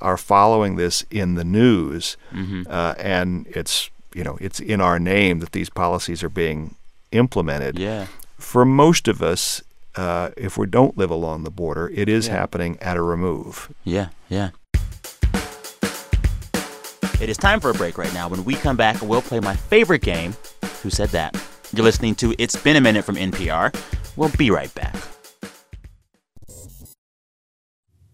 are 0.00 0.16
following 0.16 0.76
this 0.76 1.04
in 1.10 1.34
the 1.34 1.44
news, 1.44 2.16
mm-hmm. 2.32 2.62
uh, 2.68 2.94
and 2.98 3.46
it's 3.48 3.90
you 4.14 4.24
know 4.24 4.38
it's 4.40 4.60
in 4.60 4.80
our 4.80 4.98
name 4.98 5.40
that 5.40 5.52
these 5.52 5.70
policies 5.70 6.22
are 6.22 6.28
being 6.28 6.76
implemented. 7.12 7.78
Yeah. 7.78 8.06
For 8.36 8.64
most 8.64 9.08
of 9.08 9.22
us, 9.22 9.62
uh, 9.96 10.30
if 10.36 10.56
we 10.56 10.66
don't 10.66 10.96
live 10.96 11.10
along 11.10 11.44
the 11.44 11.50
border, 11.50 11.90
it 11.94 12.08
is 12.08 12.28
yeah. 12.28 12.34
happening 12.34 12.78
at 12.80 12.96
a 12.96 13.02
remove. 13.02 13.72
Yeah, 13.84 14.08
yeah. 14.28 14.50
It 17.20 17.28
is 17.28 17.36
time 17.36 17.58
for 17.58 17.70
a 17.70 17.74
break 17.74 17.98
right 17.98 18.14
now. 18.14 18.28
When 18.28 18.44
we 18.44 18.54
come 18.54 18.76
back, 18.76 19.02
we'll 19.02 19.22
play 19.22 19.40
my 19.40 19.56
favorite 19.56 20.02
game, 20.02 20.36
Who 20.82 20.90
Said 20.90 21.08
That? 21.08 21.36
You're 21.72 21.84
listening 21.84 22.14
to 22.16 22.32
It's 22.38 22.54
Been 22.54 22.76
a 22.76 22.80
Minute 22.80 23.04
from 23.04 23.16
NPR. 23.16 23.74
We'll 24.16 24.30
be 24.30 24.52
right 24.52 24.72
back. 24.74 24.94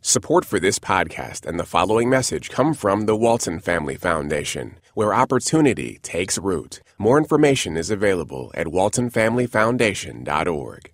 Support 0.06 0.44
for 0.44 0.60
this 0.60 0.78
podcast 0.78 1.46
and 1.46 1.58
the 1.58 1.64
following 1.64 2.10
message 2.10 2.50
come 2.50 2.74
from 2.74 3.06
the 3.06 3.16
Walton 3.16 3.58
Family 3.58 3.96
Foundation, 3.96 4.76
where 4.92 5.14
opportunity 5.14 5.98
takes 6.02 6.36
root. 6.36 6.82
More 6.98 7.16
information 7.16 7.78
is 7.78 7.88
available 7.88 8.52
at 8.54 8.66
waltonfamilyfoundation.org. 8.66 10.92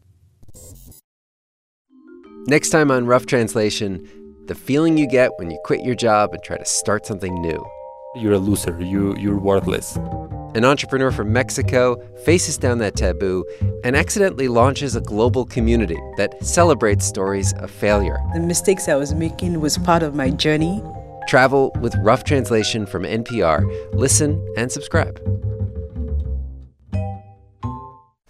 Next 2.47 2.71
time 2.71 2.93
on 2.93 3.07
Rough 3.07 3.27
Translation, 3.27 4.09
the 4.47 4.55
feeling 4.55 4.97
you 4.97 5.09
get 5.09 5.37
when 5.39 5.51
you 5.51 5.59
quit 5.65 5.81
your 5.81 5.97
job 5.97 6.33
and 6.33 6.41
try 6.45 6.57
to 6.57 6.65
start 6.65 7.05
something 7.05 7.35
new. 7.43 7.67
You're 8.15 8.35
a 8.35 8.39
loser. 8.39 8.81
You, 8.81 9.17
you're 9.17 9.41
worthless. 9.41 9.99
An 10.53 10.65
entrepreneur 10.65 11.13
from 11.13 11.33
Mexico 11.33 12.03
faces 12.25 12.59
down 12.59 12.79
that 12.79 12.97
taboo 12.97 13.45
and 13.85 13.95
accidentally 13.95 14.49
launches 14.49 14.97
a 14.97 15.01
global 15.01 15.45
community 15.45 15.99
that 16.17 16.45
celebrates 16.45 17.07
stories 17.07 17.53
of 17.59 17.71
failure. 17.71 18.19
The 18.35 18.41
mistakes 18.41 18.89
I 18.89 18.97
was 18.97 19.15
making 19.15 19.61
was 19.61 19.79
part 19.79 20.03
of 20.03 20.17
my 20.17 20.31
journey. 20.31 20.83
Travel 21.29 21.71
with 21.81 21.95
Rough 21.99 22.25
Translation 22.25 22.85
from 22.85 23.05
NPR. 23.05 23.65
Listen 23.95 24.45
and 24.57 24.73
subscribe. 24.73 25.21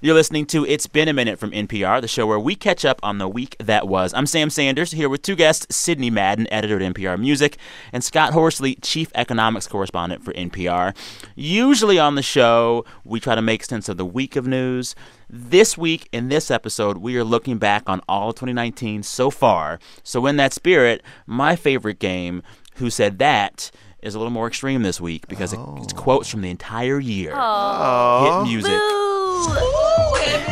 You're 0.03 0.15
listening 0.15 0.47
to 0.47 0.65
It's 0.65 0.87
Been 0.87 1.09
a 1.09 1.13
Minute 1.13 1.39
from 1.39 1.51
NPR, 1.51 2.01
the 2.01 2.09
show 2.09 2.27
where 2.27 2.39
we 2.39 2.55
catch 2.55 2.87
up 2.87 3.01
on 3.03 3.19
the 3.19 3.29
week 3.29 3.55
that 3.59 3.87
was. 3.87 4.15
I'm 4.15 4.25
Sam 4.25 4.49
Sanders, 4.49 4.93
here 4.93 5.11
with 5.11 5.21
two 5.21 5.37
guests 5.37 5.77
Sydney 5.77 6.09
Madden, 6.09 6.51
editor 6.51 6.81
at 6.81 6.95
NPR 6.95 7.21
Music, 7.21 7.59
and 7.93 8.03
Scott 8.03 8.33
Horsley, 8.33 8.77
chief 8.77 9.13
economics 9.15 9.67
correspondent 9.67 10.25
for 10.25 10.33
NPR. 10.33 10.97
Usually 11.37 11.99
on 11.99 12.15
the 12.15 12.23
show, 12.23 12.87
we 13.05 13.21
try 13.21 13.35
to 13.35 13.43
make 13.43 13.63
sense 13.63 13.91
of 13.91 13.99
the 13.99 14.07
week 14.07 14.37
of 14.37 14.47
news. 14.47 14.95
This 15.29 15.77
week, 15.77 16.09
in 16.13 16.31
this 16.31 16.51
episode, 16.51 16.97
we 16.97 17.19
are 17.19 17.25
looking 17.25 17.59
back 17.59 17.83
on 17.87 18.01
all 18.09 18.31
of 18.31 18.37
2019 18.37 19.03
so 19.03 19.29
far. 19.29 19.79
So, 20.03 20.25
in 20.25 20.39
that 20.39 20.55
spirit, 20.55 21.03
my 21.27 21.57
favorite 21.57 21.99
game, 21.99 22.43
Who 22.77 22.89
Said 22.89 23.19
That? 23.19 23.71
is 24.03 24.15
a 24.15 24.19
little 24.19 24.33
more 24.33 24.47
extreme 24.47 24.81
this 24.81 24.99
week 24.99 25.29
because 25.29 25.53
it, 25.53 25.61
it's 25.77 25.93
oh. 25.93 25.97
quotes 25.99 26.31
from 26.31 26.41
the 26.41 26.49
entire 26.49 26.99
year. 26.99 27.33
Oh. 27.35 28.45
Hit 28.45 28.51
music. 28.51 28.81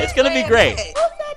It's 0.00 0.12
going 0.12 0.26
to 0.28 0.34
be 0.42 0.46
great. 0.48 0.76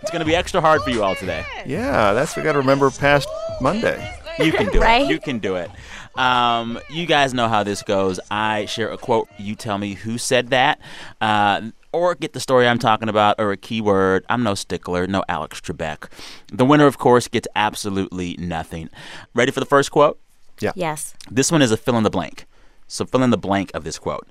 It's 0.02 0.10
going 0.12 0.20
to 0.22 0.26
be 0.26 0.36
extra 0.36 0.62
hard 0.62 0.82
for 0.84 0.90
you 0.90 1.04
all 1.04 1.16
today. 1.16 1.44
Yeah, 1.66 2.14
that's 2.14 2.36
we 2.36 2.44
got 2.44 2.54
to 2.54 2.60
remember 2.60 2.90
past 2.92 3.28
Monday. 3.60 4.16
You 4.40 4.52
can 4.52 4.68
do 4.72 4.80
Right? 4.82 5.04
it. 5.04 5.10
You 5.10 5.20
can 5.20 5.40
do 5.40 5.56
it. 5.56 5.70
Um, 6.16 6.80
you 6.90 7.06
guys 7.06 7.34
know 7.34 7.48
how 7.48 7.64
this 7.64 7.84
goes. 7.84 8.20
I 8.30 8.66
share 8.66 8.92
a 8.92 8.98
quote. 8.98 9.28
You 9.38 9.56
tell 9.56 9.78
me 9.78 9.94
who 9.94 10.18
said 10.18 10.50
that, 10.50 10.80
uh, 11.20 11.62
or 11.92 12.16
get 12.16 12.34
the 12.34 12.40
story 12.40 12.68
I'm 12.68 12.80
talking 12.80 13.10
about, 13.10 13.36
or 13.40 13.52
a 13.52 13.58
keyword. 13.58 14.26
I'm 14.30 14.44
no 14.44 14.56
stickler. 14.56 15.06
No 15.08 15.24
Alex 15.30 15.60
Trebek. 15.62 16.10
The 16.52 16.66
winner, 16.66 16.88
of 16.88 16.98
course, 16.98 17.28
gets 17.28 17.48
absolutely 17.56 18.36
nothing. 18.40 18.90
Ready 19.36 19.52
for 19.52 19.60
the 19.60 19.66
first 19.66 19.92
quote? 19.92 20.20
Yeah. 20.60 20.72
Yes. 20.76 21.14
This 21.30 21.52
one 21.52 21.62
is 21.62 21.72
a 21.72 21.78
fill 21.78 21.98
in 21.98 22.04
the 22.04 22.10
blank. 22.10 22.46
So 22.88 23.06
fill 23.06 23.24
in 23.24 23.30
the 23.30 23.38
blank 23.38 23.72
of 23.74 23.84
this 23.84 23.98
quote. 24.00 24.28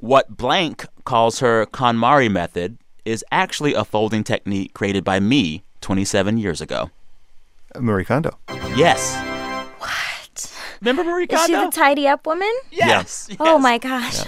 What 0.00 0.36
blank 0.36 0.86
calls 1.04 1.40
her 1.40 1.66
KonMari 1.66 2.30
method 2.30 2.78
is 3.04 3.22
actually 3.30 3.74
a 3.74 3.84
folding 3.84 4.24
technique 4.24 4.72
created 4.74 5.04
by 5.04 5.20
me 5.20 5.62
27 5.82 6.38
years 6.38 6.60
ago. 6.60 6.90
Marie 7.78 8.04
Kondo. 8.04 8.38
Yes. 8.74 9.14
What? 9.78 10.52
Remember 10.80 11.04
Marie 11.04 11.26
Kondo? 11.26 11.42
Is 11.42 11.46
she 11.46 11.52
the 11.66 11.70
tidy 11.70 12.08
up 12.08 12.26
woman? 12.26 12.50
yes. 12.70 13.28
Oh 13.38 13.58
my 13.58 13.76
gosh. 13.78 14.22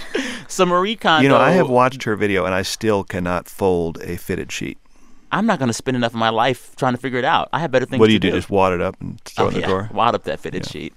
So 0.47 0.65
Marie 0.65 0.95
Kondo. 0.95 1.23
You 1.23 1.29
know, 1.29 1.37
I 1.37 1.51
have 1.51 1.69
watched 1.69 2.03
her 2.03 2.15
video 2.15 2.45
and 2.45 2.53
I 2.53 2.61
still 2.61 3.03
cannot 3.03 3.47
fold 3.49 3.99
a 4.03 4.17
fitted 4.17 4.51
sheet. 4.51 4.77
I'm 5.31 5.47
not 5.47 5.57
going 5.57 5.67
to 5.69 5.73
spend 5.73 5.97
enough 5.97 6.11
of 6.11 6.19
my 6.19 6.29
life 6.29 6.75
trying 6.75 6.93
to 6.93 6.99
figure 6.99 7.17
it 7.17 7.25
out. 7.25 7.49
I 7.51 7.57
have 7.59 7.71
better 7.71 7.85
things. 7.87 7.93
To 7.93 7.97
do. 7.97 8.01
What 8.01 8.07
do 8.07 8.13
you 8.13 8.19
to 8.19 8.29
do? 8.29 8.35
Just 8.37 8.51
wad 8.51 8.71
it 8.73 8.81
up 8.81 8.95
and 9.01 9.19
throw 9.21 9.45
Oh, 9.45 9.47
it 9.47 9.49
in 9.49 9.53
the 9.55 9.59
yeah. 9.61 9.67
drawer? 9.67 9.89
Wad 9.91 10.13
up 10.13 10.23
that 10.25 10.39
fitted 10.39 10.67
sheet. 10.67 10.93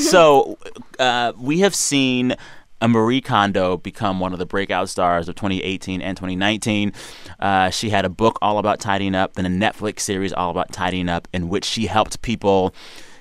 so 0.00 0.56
uh, 1.00 1.32
we 1.36 1.58
have 1.60 1.74
seen 1.74 2.36
a 2.80 2.88
Marie 2.88 3.20
Kondo 3.20 3.76
become 3.76 4.20
one 4.20 4.32
of 4.32 4.38
the 4.38 4.46
breakout 4.46 4.88
stars 4.88 5.28
of 5.28 5.34
2018 5.34 6.00
and 6.00 6.16
2019. 6.16 6.92
Uh, 7.38 7.70
she 7.70 7.90
had 7.90 8.04
a 8.04 8.08
book 8.08 8.38
all 8.40 8.58
about 8.58 8.80
tidying 8.80 9.14
up, 9.14 9.34
then 9.34 9.46
a 9.46 9.48
Netflix 9.48 10.00
series 10.00 10.32
all 10.32 10.50
about 10.50 10.72
tidying 10.72 11.08
up, 11.08 11.28
in 11.32 11.48
which 11.48 11.64
she 11.64 11.86
helped 11.86 12.22
people 12.22 12.74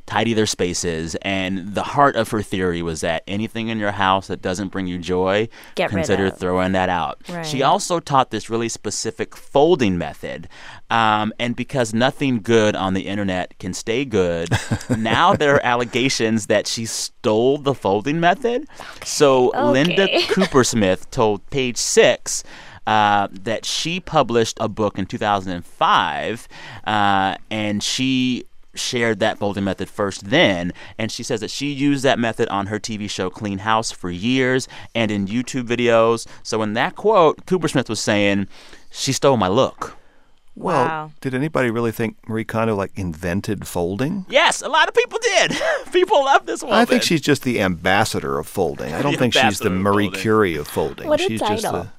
tidy 0.09 0.33
their 0.33 0.47
spaces. 0.47 1.15
And 1.21 1.75
the 1.75 1.83
heart 1.83 2.15
of 2.15 2.31
her 2.31 2.41
theory 2.41 2.81
was 2.81 3.01
that 3.01 3.21
anything 3.27 3.67
in 3.67 3.77
your 3.77 3.91
house 3.91 4.25
that 4.25 4.41
doesn't 4.41 4.69
bring 4.69 4.87
you 4.87 4.97
joy, 4.97 5.47
Get 5.75 5.91
rid 5.91 5.97
consider 5.97 6.31
throwing 6.31 6.71
that 6.71 6.89
out. 6.89 7.21
She 7.43 7.61
also 7.61 7.99
taught 7.99 8.31
this 8.31 8.49
really 8.49 8.69
specific 8.69 9.35
folding 9.35 9.99
method. 9.99 10.49
Um, 10.89 11.31
and 11.37 11.55
because 11.55 11.93
nothing 11.93 12.41
good 12.41 12.75
on 12.75 12.95
the 12.95 13.01
internet 13.01 13.53
can 13.59 13.75
stay 13.75 14.03
good, 14.03 14.49
now 14.97 15.35
there 15.35 15.53
are 15.53 15.63
allegations 15.63 16.47
that 16.47 16.65
she 16.65 16.87
stole 16.87 17.59
the 17.59 17.75
folding 17.75 18.19
method. 18.19 18.65
So 19.05 19.49
Linda 19.49 20.05
Okay. 20.05 20.21
Koopersmith 20.33 21.11
told 21.11 21.47
Page 21.51 21.77
Six. 21.77 22.43
Uh, 22.87 23.27
that 23.31 23.65
she 23.65 23.99
published 23.99 24.57
a 24.59 24.67
book 24.67 24.97
in 24.97 25.05
2005, 25.05 26.47
uh, 26.87 27.35
and 27.51 27.83
she 27.83 28.45
shared 28.75 29.19
that 29.19 29.37
folding 29.37 29.63
method 29.63 29.89
first 29.89 30.29
then 30.29 30.71
and 30.97 31.11
she 31.11 31.23
says 31.23 31.39
that 31.39 31.49
she 31.49 31.71
used 31.71 32.03
that 32.03 32.19
method 32.19 32.47
on 32.49 32.67
her 32.67 32.79
tv 32.79 33.09
show 33.09 33.29
clean 33.29 33.59
house 33.59 33.91
for 33.91 34.09
years 34.11 34.67
and 34.93 35.09
in 35.11 35.25
youtube 35.27 35.63
videos 35.67 36.27
so 36.43 36.61
in 36.61 36.73
that 36.73 36.95
quote 36.95 37.45
Koopersmith 37.45 37.89
was 37.89 37.99
saying 37.99 38.47
she 38.91 39.11
stole 39.11 39.37
my 39.37 39.47
look 39.47 39.97
Well, 40.55 40.85
Wow. 40.85 41.11
did 41.21 41.33
anybody 41.33 41.69
really 41.71 41.91
think 41.91 42.17
Marie 42.27 42.43
Kondo 42.45 42.75
like 42.75 42.91
invented 42.95 43.67
folding? 43.67 44.25
yes 44.29 44.61
a 44.61 44.69
lot 44.69 44.87
of 44.87 44.93
people 44.93 45.17
did 45.21 45.51
people 45.91 46.23
love 46.25 46.45
this 46.45 46.61
woman 46.61 46.77
I 46.77 46.85
think 46.85 47.01
she's 47.03 47.21
just 47.21 47.43
the 47.43 47.61
ambassador 47.61 48.37
of 48.37 48.47
folding. 48.47 48.93
I 48.93 49.01
don't 49.01 49.17
think 49.17 49.33
she's 49.33 49.59
the 49.59 49.69
Marie. 49.69 50.09
Curie 50.11 50.55
of 50.55 50.67
folding. 50.67 51.07
What 51.07 51.19
a 51.21 51.23
she's 51.23 51.39
just 51.39 51.63
title. 51.63 51.83
the 51.83 51.89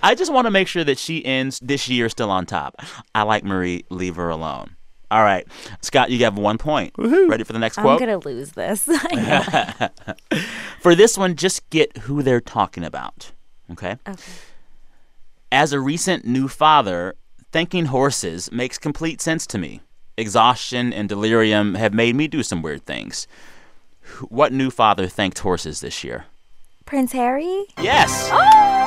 i 0.00 0.14
just 0.14 0.32
want 0.32 0.46
to 0.46 0.50
make 0.52 0.68
sure 0.68 0.84
that 0.84 0.96
she 0.98 1.24
ends 1.24 1.58
this 1.60 1.88
year 1.88 2.08
still 2.08 2.30
on 2.30 2.46
top 2.46 2.76
i 3.16 3.22
like 3.22 3.42
marie 3.42 3.84
leave 3.90 4.14
her 4.14 4.28
alone 4.30 4.76
all 5.12 5.22
right 5.22 5.46
scott 5.80 6.10
you 6.10 6.18
have 6.24 6.36
one 6.36 6.58
point 6.58 6.92
ready 6.98 7.44
for 7.44 7.52
the 7.52 7.58
next 7.58 7.76
quote? 7.76 8.00
I'm 8.00 8.06
going 8.06 8.20
to 8.20 8.28
lose 8.28 8.52
this. 8.52 8.88
For 10.82 10.96
this 10.96 11.16
one, 11.16 11.36
just 11.36 11.70
get 11.70 11.96
who 11.98 12.24
they're 12.24 12.40
talking 12.40 12.82
about. 12.82 13.30
Okay? 13.70 13.96
Okay. 14.04 14.20
As 15.52 15.72
a 15.72 15.78
recent 15.78 16.24
new 16.24 16.48
father, 16.48 17.14
thanking 17.52 17.86
horses 17.86 18.50
makes 18.50 18.78
complete 18.78 19.20
sense 19.20 19.46
to 19.48 19.58
me. 19.58 19.80
Exhaustion 20.16 20.92
and 20.92 21.08
delirium 21.08 21.76
have 21.76 21.94
made 21.94 22.16
me 22.16 22.26
do 22.26 22.42
some 22.42 22.62
weird 22.62 22.84
things. 22.84 23.28
What 24.28 24.52
new 24.52 24.70
father 24.70 25.06
thanked 25.06 25.38
horses 25.38 25.80
this 25.80 26.02
year? 26.02 26.24
Prince 26.84 27.12
Harry? 27.12 27.66
Yes. 27.78 28.28
Oh! 28.32 28.81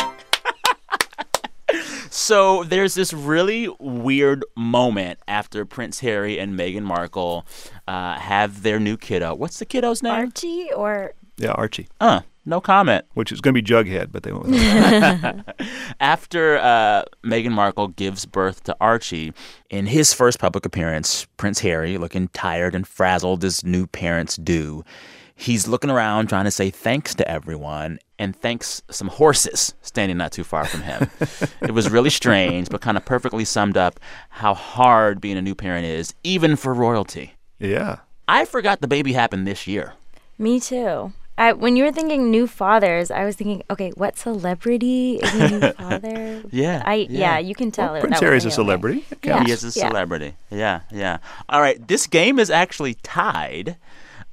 So 2.15 2.63
there's 2.63 2.93
this 2.93 3.12
really 3.12 3.67
weird 3.78 4.45
moment 4.56 5.19
after 5.28 5.65
Prince 5.65 5.99
Harry 5.99 6.39
and 6.39 6.58
Meghan 6.58 6.84
Markle 6.84 7.45
uh, 7.89 8.17
have 8.17 8.63
their 8.63 8.80
new 8.80 8.95
kiddo. 8.95 9.36
What's 9.36 9.60
the 9.60 9.65
kiddo's 9.65 10.01
name? 10.01 10.13
Archie 10.13 10.71
or 10.71 11.13
yeah 11.38 11.51
Archie, 11.51 11.89
Uh, 11.99 12.21
no 12.45 12.62
comment. 12.62 13.04
which 13.15 13.34
is 13.34 13.41
going 13.41 13.54
to 13.54 13.62
be 13.62 13.67
Jughead, 13.67 14.13
but 14.13 14.23
they 14.23 14.32
won't. 14.32 14.45
with 14.47 14.60
that. 14.62 15.58
After 15.99 16.58
uh, 16.60 17.04
Meghan 17.25 17.51
Markle 17.51 17.89
gives 17.89 18.25
birth 18.25 18.63
to 18.63 18.78
Archie, 18.80 19.34
in 19.69 19.88
his 19.88 20.13
first 20.13 20.39
public 20.39 20.65
appearance, 20.65 21.28
Prince 21.36 21.60
Harry, 21.60 21.97
looking 21.97 22.30
tired 22.30 22.75
and 22.75 22.88
frazzled 22.88 23.43
as 23.43 23.65
new 23.65 23.88
parents 23.88 24.38
do, 24.38 24.86
he's 25.36 25.67
looking 25.67 25.89
around 25.89 26.30
trying 26.30 26.45
to 26.45 26.51
say 26.51 26.69
thanks 26.69 27.13
to 27.15 27.30
everyone 27.30 27.99
and 28.17 28.36
thanks 28.36 28.82
some 28.89 29.08
horses 29.08 29.73
standing 29.82 30.17
not 30.17 30.32
too 30.32 30.43
far 30.43 30.65
from 30.65 30.82
him. 30.82 31.10
it 31.62 31.71
was 31.71 31.89
really 31.89 32.10
strange, 32.10 32.69
but 32.69 32.82
kind 32.82 32.97
of 32.97 33.06
perfectly 33.06 33.45
summed 33.45 33.78
up 33.78 33.99
how 34.30 34.54
hard 34.54 35.19
being 35.21 35.38
a 35.38 35.41
new 35.41 35.56
parent 35.56 35.86
is, 35.86 36.13
even 36.23 36.56
for 36.56 36.73
royalty. 36.73 37.34
yeah. 37.60 37.97
I 38.28 38.45
forgot 38.45 38.82
the 38.82 38.88
baby 38.88 39.13
happened 39.13 39.45
this 39.45 39.67
year. 39.67 39.93
me 40.39 40.60
too. 40.60 41.13
I, 41.38 41.51
when 41.51 41.75
you 41.75 41.84
were 41.84 41.91
thinking 41.91 42.32
new 42.32 42.47
fathers, 42.47 43.12
I 43.12 43.25
was 43.25 43.36
thinking, 43.36 43.62
okay, 43.69 43.91
what 43.91 44.17
celebrity 44.17 45.15
is 45.17 45.34
a 45.36 45.49
new 45.60 45.71
father? 45.78 46.43
Yeah, 46.49 46.82
I 46.86 46.95
yeah. 47.10 47.19
yeah, 47.19 47.38
you 47.39 47.54
can 47.54 47.71
tell. 47.71 47.88
Well, 47.88 47.95
it- 47.97 47.99
Prince 48.01 48.19
that 48.21 48.25
Harry's 48.25 48.45
a 48.45 48.47
wasn't 48.47 48.54
okay. 48.62 48.65
celebrity. 48.69 49.06
Yeah. 49.21 49.43
He 49.43 49.51
is 49.51 49.63
a 49.63 49.80
yeah. 49.80 49.88
celebrity. 49.89 50.34
Yeah, 50.49 50.80
yeah. 50.91 51.17
All 51.49 51.60
right, 51.62 51.86
this 51.88 52.08
game 52.08 52.39
is 52.39 52.49
actually 52.49 52.93
tied. 53.04 53.75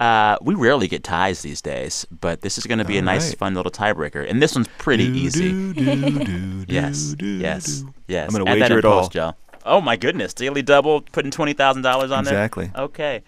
Uh, 0.03 0.37
we 0.43 0.55
rarely 0.57 0.89
get 0.89 1.05
ties 1.05 1.43
these 1.43 1.63
days, 1.63 2.05
but 2.11 2.41
this 2.41 2.59
is 2.59 2.67
going 2.67 2.79
to 2.79 2.85
be 2.85 2.99
a 2.99 3.03
nice, 3.03 3.29
right. 3.29 3.39
fun 3.39 3.55
little 3.55 3.71
tiebreaker, 3.71 4.29
and 4.29 4.43
this 4.43 4.55
one's 4.55 4.67
pretty 4.79 5.07
Do, 5.07 5.13
easy. 5.15 5.51
do, 5.53 5.73
do, 5.75 6.25
do, 6.25 6.65
yes, 6.69 7.15
do, 7.15 7.27
yes, 7.27 7.67
do. 7.83 7.95
yes. 8.09 8.27
I'm 8.35 8.39
gonna 8.45 8.51
Add 8.51 8.57
that 8.63 8.71
wager 8.71 8.79
it 8.81 8.85
all. 8.85 9.03
post, 9.03 9.15
y'all. 9.15 9.37
Oh 9.65 9.81
my 9.81 9.97
goodness, 9.97 10.35
daily 10.35 10.63
double, 10.63 11.03
putting 11.03 11.31
twenty 11.31 11.53
thousand 11.53 11.83
dollars 11.83 12.11
on 12.11 12.21
Exactly. 12.25 12.73
there. 12.75 12.83
Okay. 12.85 13.23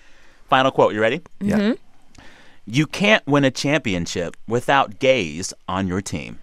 Final 0.48 0.72
quote. 0.72 0.94
You 0.94 1.00
ready? 1.00 1.20
Yeah. 1.40 1.58
Mm-hmm. 1.58 2.22
You 2.66 2.86
can't 2.88 3.24
win 3.24 3.44
a 3.44 3.52
championship 3.52 4.36
without 4.48 4.98
gays 4.98 5.54
on 5.68 5.86
your 5.86 6.00
team. 6.02 6.40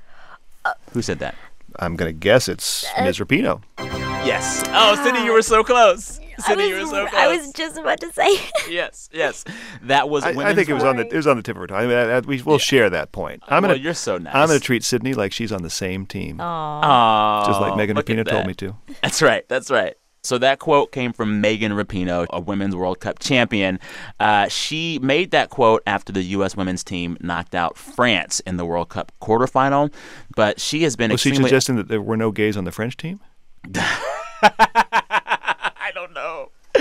Who 0.93 1.01
said 1.01 1.19
that? 1.19 1.35
I'm 1.79 1.97
going 1.97 2.07
to 2.13 2.17
guess 2.17 2.47
it's 2.47 2.85
Ms. 3.01 3.17
Rapinoe. 3.19 3.63
Yes. 3.79 4.63
Oh, 4.69 4.95
Sydney, 5.03 5.25
you 5.25 5.33
were 5.33 5.41
so 5.41 5.61
close. 5.63 6.20
I 6.45 6.49
Sydney, 6.49 6.67
you 6.69 6.75
were 6.75 6.81
was, 6.81 6.89
so 6.89 7.07
close. 7.07 7.21
I 7.21 7.35
was 7.35 7.51
just 7.53 7.77
about 7.77 7.99
to 8.01 8.11
say. 8.13 8.29
yes, 8.69 9.09
yes. 9.11 9.43
That 9.83 10.09
was. 10.09 10.23
I, 10.23 10.29
I 10.31 10.53
think 10.53 10.69
it 10.69 10.73
was 10.73 10.83
on 10.83 10.97
the 10.97 11.07
it 11.07 11.13
was 11.15 11.27
on 11.27 11.37
the 11.37 11.43
tip 11.43 11.55
of 11.55 11.61
her 11.61 11.67
tongue. 11.67 11.79
I 11.79 11.87
mean, 11.87 11.97
I- 11.97 12.17
I- 12.17 12.19
we, 12.19 12.41
we'll 12.41 12.57
share 12.57 12.89
that 12.89 13.11
point. 13.11 13.43
I'm 13.47 13.61
gonna 13.61 13.75
you're 13.75 13.93
so 13.93 14.17
nice. 14.17 14.33
I'm 14.35 14.47
gonna 14.47 14.59
treat 14.59 14.83
Sydney 14.83 15.13
like 15.13 15.31
she's 15.31 15.51
on 15.51 15.63
the 15.63 15.69
same 15.69 16.05
team, 16.05 16.39
Aw, 16.39 17.45
just 17.45 17.61
like 17.61 17.75
Megan 17.75 17.97
Rapinoe 17.97 18.27
told 18.27 18.47
me 18.47 18.53
to. 18.55 18.75
That's 19.01 19.21
right. 19.21 19.47
That's 19.47 19.69
right. 19.71 19.95
So 20.23 20.37
that 20.37 20.59
quote 20.59 20.91
came 20.91 21.13
from 21.13 21.41
Megan 21.41 21.71
Rapinoe, 21.71 22.27
a 22.29 22.39
Women's 22.39 22.75
World 22.75 22.99
Cup 22.99 23.17
champion. 23.17 23.79
Uh, 24.19 24.47
she 24.49 24.99
made 24.99 25.31
that 25.31 25.49
quote 25.49 25.81
after 25.87 26.13
the 26.13 26.21
U.S. 26.21 26.55
women's 26.55 26.83
team 26.83 27.17
knocked 27.21 27.55
out 27.55 27.75
France 27.75 28.39
in 28.41 28.57
the 28.57 28.65
World 28.65 28.89
Cup 28.89 29.11
quarterfinal. 29.19 29.91
But 30.35 30.61
she 30.61 30.83
has 30.83 30.95
been 30.95 31.11
Was 31.11 31.21
she 31.21 31.33
suggesting 31.33 31.75
that 31.77 31.87
there 31.87 32.01
were 32.01 32.17
no 32.17 32.31
gays 32.31 32.55
on 32.55 32.65
the 32.65 32.71
French 32.71 32.97
team? 32.97 33.19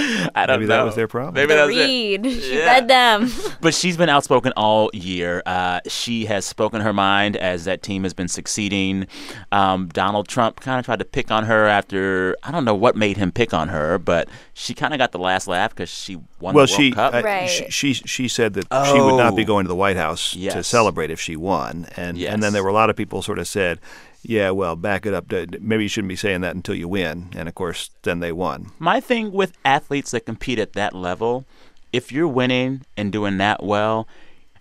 I 0.01 0.07
don't 0.07 0.25
know. 0.25 0.31
I 0.35 0.47
don't 0.47 0.61
Maybe 0.61 0.69
know. 0.69 0.77
that 0.77 0.85
was 0.85 0.95
their 0.95 1.09
problem. 1.09 1.35
Maybe 1.35 1.55
that 1.55 1.67
was 1.67 1.77
it. 1.77 2.43
She 2.43 2.57
Yeah. 2.59 2.65
read 2.67 2.89
them. 2.89 3.31
But 3.61 3.75
she's 3.75 3.97
been 3.97 4.09
outspoken 4.09 4.53
all 4.57 4.91
year. 4.95 5.43
Uh, 5.45 5.81
she 5.87 6.25
has 6.27 6.47
spoken 6.47 6.81
her 6.81 6.93
mind 6.95 7.37
as 7.37 7.65
that 7.67 7.83
team 7.83 8.05
has 8.05 8.15
been 8.15 8.29
succeeding. 8.29 9.07
Um, 9.53 9.89
Donald 9.89 10.29
Trump 10.29 10.61
kind 10.61 10.79
of 10.79 10.85
tried 10.87 10.99
to 11.01 11.05
pick 11.05 11.31
on 11.31 11.45
her 11.45 11.67
after 11.67 12.37
I 12.43 12.51
don't 12.51 12.65
know 12.65 12.75
what 12.75 12.97
made 12.97 13.17
him 13.19 13.33
pick 13.33 13.53
on 13.53 13.69
her, 13.69 13.99
but 13.99 14.29
she 14.55 14.73
kind 14.75 14.95
of 14.95 14.99
got 14.99 15.13
the 15.13 15.19
last 15.19 15.47
laugh 15.47 15.71
because 15.71 15.91
she 15.91 16.17
won 16.17 16.27
well, 16.41 16.53
the 16.53 16.57
World 16.57 16.71
she, 16.71 16.91
Cup. 16.93 17.15
I- 17.15 17.21
Right. 17.23 17.49
she 17.51 17.69
she 17.71 17.93
she 17.95 18.29
said 18.29 18.55
that 18.55 18.67
she 18.87 18.99
would 19.01 19.17
not 19.19 19.37
be 19.37 19.43
Oh. 19.43 19.47
going 19.47 19.65
to 19.65 19.69
the 19.69 19.75
White 19.77 19.97
House 19.97 20.31
to 20.33 20.63
celebrate 20.65 21.11
if 21.11 21.21
she 21.21 21.37
won, 21.37 21.87
and 21.97 22.17
Yes. 22.17 22.33
and 22.33 22.43
then 22.43 22.53
there 22.55 22.63
were 22.63 22.71
a 22.71 22.75
lot 22.75 22.89
of 22.91 22.97
people 22.97 23.21
sort 23.23 23.39
of 23.39 23.47
said, 23.47 23.79
yeah, 24.23 24.51
well, 24.51 24.77
back 24.77 25.07
it 25.07 25.15
up. 25.15 25.29
to- 25.29 25.47
Maybe 25.61 25.85
you 25.85 25.89
shouldn't 25.89 26.09
be 26.09 26.17
saying 26.17 26.41
that 26.43 26.55
until 26.55 26.75
you 26.75 26.89
win, 26.89 27.31
and 27.35 27.49
of 27.49 27.55
course, 27.55 27.91
then 28.03 28.21
they 28.21 28.33
won. 28.33 28.71
My 28.79 29.01
thing 29.01 29.33
with 29.33 29.53
athletes 29.65 30.11
that 30.13 30.27
compete 30.27 30.59
at 30.59 30.75
that 30.75 30.95
level, 30.95 31.45
if 31.93 32.13
you're 32.13 32.29
winning 32.29 32.83
and 32.97 33.11
doing 33.13 33.39
that 33.39 33.63
well, 33.63 34.07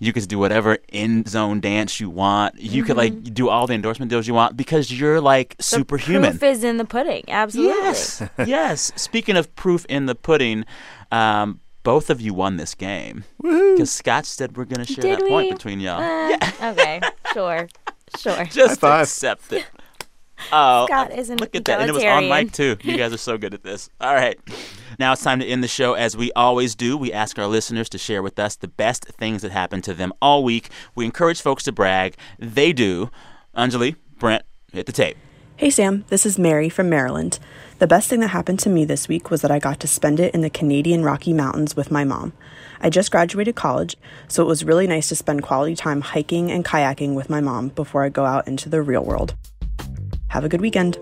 You 0.01 0.13
can 0.13 0.23
do 0.23 0.39
whatever 0.39 0.77
in 0.93 1.25
zone 1.25 1.60
dance 1.60 1.99
you 1.99 2.10
want. 2.10 2.55
You 2.57 2.85
could 2.85 2.95
like 2.95 3.33
do 3.33 3.49
all 3.49 3.67
the 3.67 3.73
endorsement 3.73 4.10
deals 4.10 4.27
you 4.29 4.33
want 4.33 4.55
because 4.55 4.89
you're 4.97 5.19
like 5.19 5.57
The 5.57 5.63
superhuman. 5.63 6.31
proof 6.37 6.43
is 6.43 6.63
in 6.63 6.77
the 6.77 6.85
pudding. 6.85 7.25
Absolutely. 7.27 7.73
Yes. 7.83 8.23
yes. 8.45 8.93
Speaking 8.95 9.35
of 9.35 9.53
proof 9.57 9.85
in 9.89 10.05
the 10.05 10.15
pudding, 10.15 10.63
um, 11.12 11.60
both 11.83 12.10
of 12.10 12.21
you 12.21 12.33
won 12.33 12.55
this 12.55 12.75
game. 12.75 13.25
Because 13.41 13.91
Scott 13.91 14.25
said 14.25 14.55
we're 14.55 14.63
going 14.63 14.85
to 14.85 14.93
share 14.93 15.01
Did 15.01 15.19
that 15.19 15.23
we? 15.23 15.29
point 15.29 15.51
between 15.51 15.81
y'all. 15.81 16.01
Uh, 16.01 16.71
Okay. 16.71 17.01
Sure. 17.33 17.67
Sure. 18.17 18.43
Just 18.51 18.83
accept 18.83 19.51
it. 19.53 19.65
Oh, 20.53 20.85
Scott 20.85 21.12
is 21.12 21.29
an 21.29 21.37
look 21.37 21.53
at 21.53 21.65
that. 21.65 21.81
And 21.81 21.89
it 21.89 21.93
was 21.93 22.01
on 22.01 22.23
egalitarian. 22.23 22.45
mic, 22.45 22.53
too. 22.53 22.77
You 22.81 22.95
guys 22.97 23.12
are 23.12 23.17
so 23.17 23.37
good 23.37 23.53
at 23.53 23.62
this. 23.63 23.89
All 23.99 24.13
right. 24.13 24.39
Now 24.97 25.12
it's 25.12 25.21
time 25.21 25.41
to 25.41 25.45
end 25.45 25.62
the 25.62 25.67
show 25.67 25.95
as 25.95 26.15
we 26.15 26.31
always 26.31 26.75
do. 26.75 26.97
We 26.97 27.12
ask 27.12 27.37
our 27.37 27.45
listeners 27.45 27.89
to 27.89 27.97
share 27.97 28.23
with 28.23 28.39
us 28.39 28.55
the 28.55 28.69
best 28.69 29.03
things 29.05 29.41
that 29.41 29.51
happened 29.51 29.83
to 29.83 29.93
them 29.93 30.13
all 30.21 30.45
week. 30.45 30.69
We 30.95 31.03
encourage 31.03 31.41
folks 31.41 31.63
to 31.63 31.73
brag. 31.73 32.15
They 32.39 32.71
do. 32.71 33.12
Anjuli, 33.55 33.97
Brent, 34.17 34.43
hit 34.71 34.85
the 34.85 34.93
tape. 34.93 35.17
Hey 35.57 35.69
Sam, 35.69 36.05
this 36.07 36.25
is 36.25 36.39
Mary 36.39 36.69
from 36.69 36.89
Maryland. 36.89 37.37
The 37.79 37.87
best 37.87 38.10
thing 38.10 38.21
that 38.21 38.29
happened 38.29 38.60
to 38.60 38.69
me 38.69 38.85
this 38.85 39.10
week 39.10 39.29
was 39.29 39.41
that 39.41 39.51
I 39.51 39.60
got 39.60 39.81
to 39.81 39.87
spend 39.87 40.19
it 40.21 40.33
in 40.33 40.39
the 40.39 40.49
Canadian 40.49 41.03
Rocky 41.03 41.33
Mountains 41.33 41.75
with 41.75 41.91
my 41.91 42.05
mom. 42.05 42.31
I 42.82 42.90
just 42.90 43.12
graduated 43.12 43.56
college, 43.56 43.98
so 44.27 44.42
it 44.44 44.48
was 44.48 44.63
really 44.63 44.88
nice 44.88 45.10
to 45.10 45.15
spend 45.15 45.44
quality 45.44 45.75
time 45.75 46.02
hiking 46.02 46.50
and 46.52 46.63
kayaking 46.63 47.13
with 47.13 47.30
my 47.30 47.42
mom 47.42 47.69
before 47.69 48.04
I 48.04 48.10
go 48.10 48.25
out 48.25 48.48
into 48.48 48.69
the 48.69 48.82
real 48.82 49.04
world. 49.04 49.36
Have 50.30 50.44
a 50.44 50.50
good 50.50 50.62
weekend. 50.62 50.98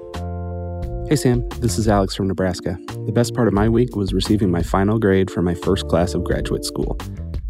Hey 1.08 1.16
Sam, 1.16 1.48
this 1.60 1.78
is 1.78 1.88
Alex 1.88 2.16
from 2.16 2.28
Nebraska. 2.28 2.78
The 3.06 3.12
best 3.14 3.34
part 3.34 3.48
of 3.48 3.54
my 3.54 3.70
week 3.70 3.96
was 3.96 4.14
receiving 4.14 4.52
my 4.52 4.62
final 4.62 5.00
grade 5.00 5.30
for 5.30 5.42
my 5.42 5.54
first 5.54 5.88
class 5.88 6.14
of 6.14 6.24
graduate 6.24 6.66
school. 6.66 6.98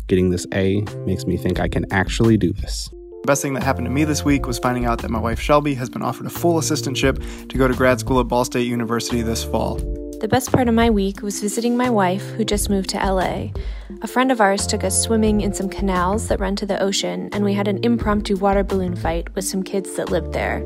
Getting 0.08 0.30
this 0.30 0.46
A 0.54 0.82
makes 1.06 1.26
me 1.26 1.38
think 1.38 1.60
I 1.60 1.68
can 1.68 1.86
actually 1.92 2.38
do 2.38 2.54
this. 2.54 2.90
The 2.90 3.28
best 3.28 3.42
thing 3.42 3.54
that 3.56 3.64
happened 3.64 3.86
to 3.86 3.92
me 3.92 4.04
this 4.04 4.24
week 4.24 4.46
was 4.46 4.60
finding 4.60 4.86
out 4.86 5.00
that 5.02 5.10
my 5.10 5.20
wife 5.20 5.40
Shelby 5.40 5.74
has 5.76 5.90
been 5.90 6.02
offered 6.02 6.28
a 6.28 6.30
full 6.30 6.60
assistantship 6.60 7.50
to 7.50 7.58
go 7.58 7.68
to 7.68 7.74
grad 7.74 8.00
school 8.00 8.20
at 8.20 8.28
Ball 8.28 8.46
State 8.46 8.68
University 8.68 9.22
this 9.22 9.44
fall. 9.44 9.80
The 10.20 10.28
best 10.28 10.52
part 10.52 10.68
of 10.68 10.74
my 10.74 10.90
week 10.90 11.22
was 11.22 11.42
visiting 11.42 11.78
my 11.78 11.92
wife, 11.92 12.28
who 12.32 12.44
just 12.44 12.72
moved 12.72 12.90
to 12.90 12.98
LA. 12.98 13.50
A 14.02 14.08
friend 14.08 14.32
of 14.32 14.42
ours 14.42 14.66
took 14.66 14.84
us 14.84 15.00
swimming 15.00 15.42
in 15.42 15.54
some 15.54 15.70
canals 15.70 16.28
that 16.28 16.40
run 16.40 16.56
to 16.56 16.66
the 16.66 16.82
ocean, 16.82 17.30
and 17.34 17.44
we 17.44 17.54
had 17.54 17.68
an 17.68 17.84
impromptu 17.84 18.36
water 18.36 18.64
balloon 18.64 18.96
fight 18.96 19.36
with 19.36 19.46
some 19.46 19.62
kids 19.62 19.96
that 19.96 20.10
lived 20.10 20.34
there. 20.34 20.64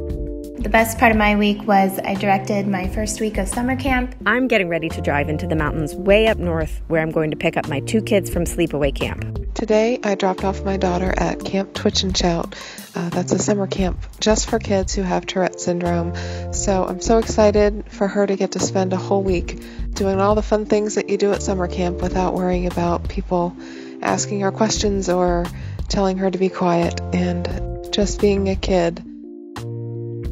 The 0.62 0.70
best 0.70 1.00
part 1.00 1.12
of 1.12 1.18
my 1.18 1.36
week 1.36 1.66
was 1.66 1.98
I 2.06 2.14
directed 2.14 2.68
my 2.68 2.88
first 2.88 3.20
week 3.20 3.40
of 3.40 3.48
summer 3.48 3.76
camp. 3.76 4.14
I'm 4.28 4.48
getting 4.48 4.70
ready 4.70 4.90
to 4.90 5.02
drive 5.02 5.28
into 5.28 5.48
the 5.48 5.56
mountains 5.56 5.96
way 5.96 6.28
up 6.28 6.38
north 6.38 6.84
where 6.88 7.02
I'm 7.02 7.10
going 7.10 7.32
to 7.32 7.36
pick 7.36 7.58
up 7.58 7.68
my 7.68 7.80
two 7.80 8.00
kids 8.04 8.30
from 8.30 8.44
sleepaway 8.44 8.94
camp. 8.94 9.56
Today, 9.56 10.00
I 10.04 10.14
dropped 10.14 10.44
off 10.44 10.64
my 10.64 10.78
daughter 10.78 11.12
at 11.18 11.44
Camp 11.44 11.74
Twitch 11.74 12.04
and 12.04 12.16
Shout. 12.16 12.54
Uh, 12.94 13.10
that's 13.10 13.32
a 13.32 13.40
summer 13.40 13.66
camp 13.66 14.06
just 14.20 14.52
for 14.52 14.60
kids 14.60 14.94
who 14.94 15.02
have 15.02 15.26
Tourette 15.26 15.60
syndrome. 15.60 16.14
So 16.54 16.86
I'm 16.86 17.02
so 17.02 17.18
excited 17.18 17.86
for 17.92 18.08
her 18.08 18.28
to 18.28 18.36
get 18.36 18.52
to 18.52 18.60
spend 18.60 18.94
a 18.94 18.98
whole 18.98 19.24
week 19.24 19.60
doing 19.96 20.22
all 20.22 20.36
the 20.36 20.44
fun 20.44 20.68
things 20.68 20.94
that 20.94 21.10
you 21.10 21.18
do 21.18 21.32
at 21.32 21.42
summer 21.42 21.68
camp 21.68 22.04
without 22.04 22.36
worrying 22.36 22.68
about 22.68 23.10
people 23.10 23.58
asking 24.04 24.42
her 24.42 24.52
questions 24.52 25.10
or 25.10 25.48
telling 25.88 26.20
her 26.20 26.30
to 26.30 26.38
be 26.38 26.50
quiet 26.50 27.02
and 27.14 27.92
just 27.92 28.22
being 28.22 28.48
a 28.48 28.56
kid. 28.56 29.04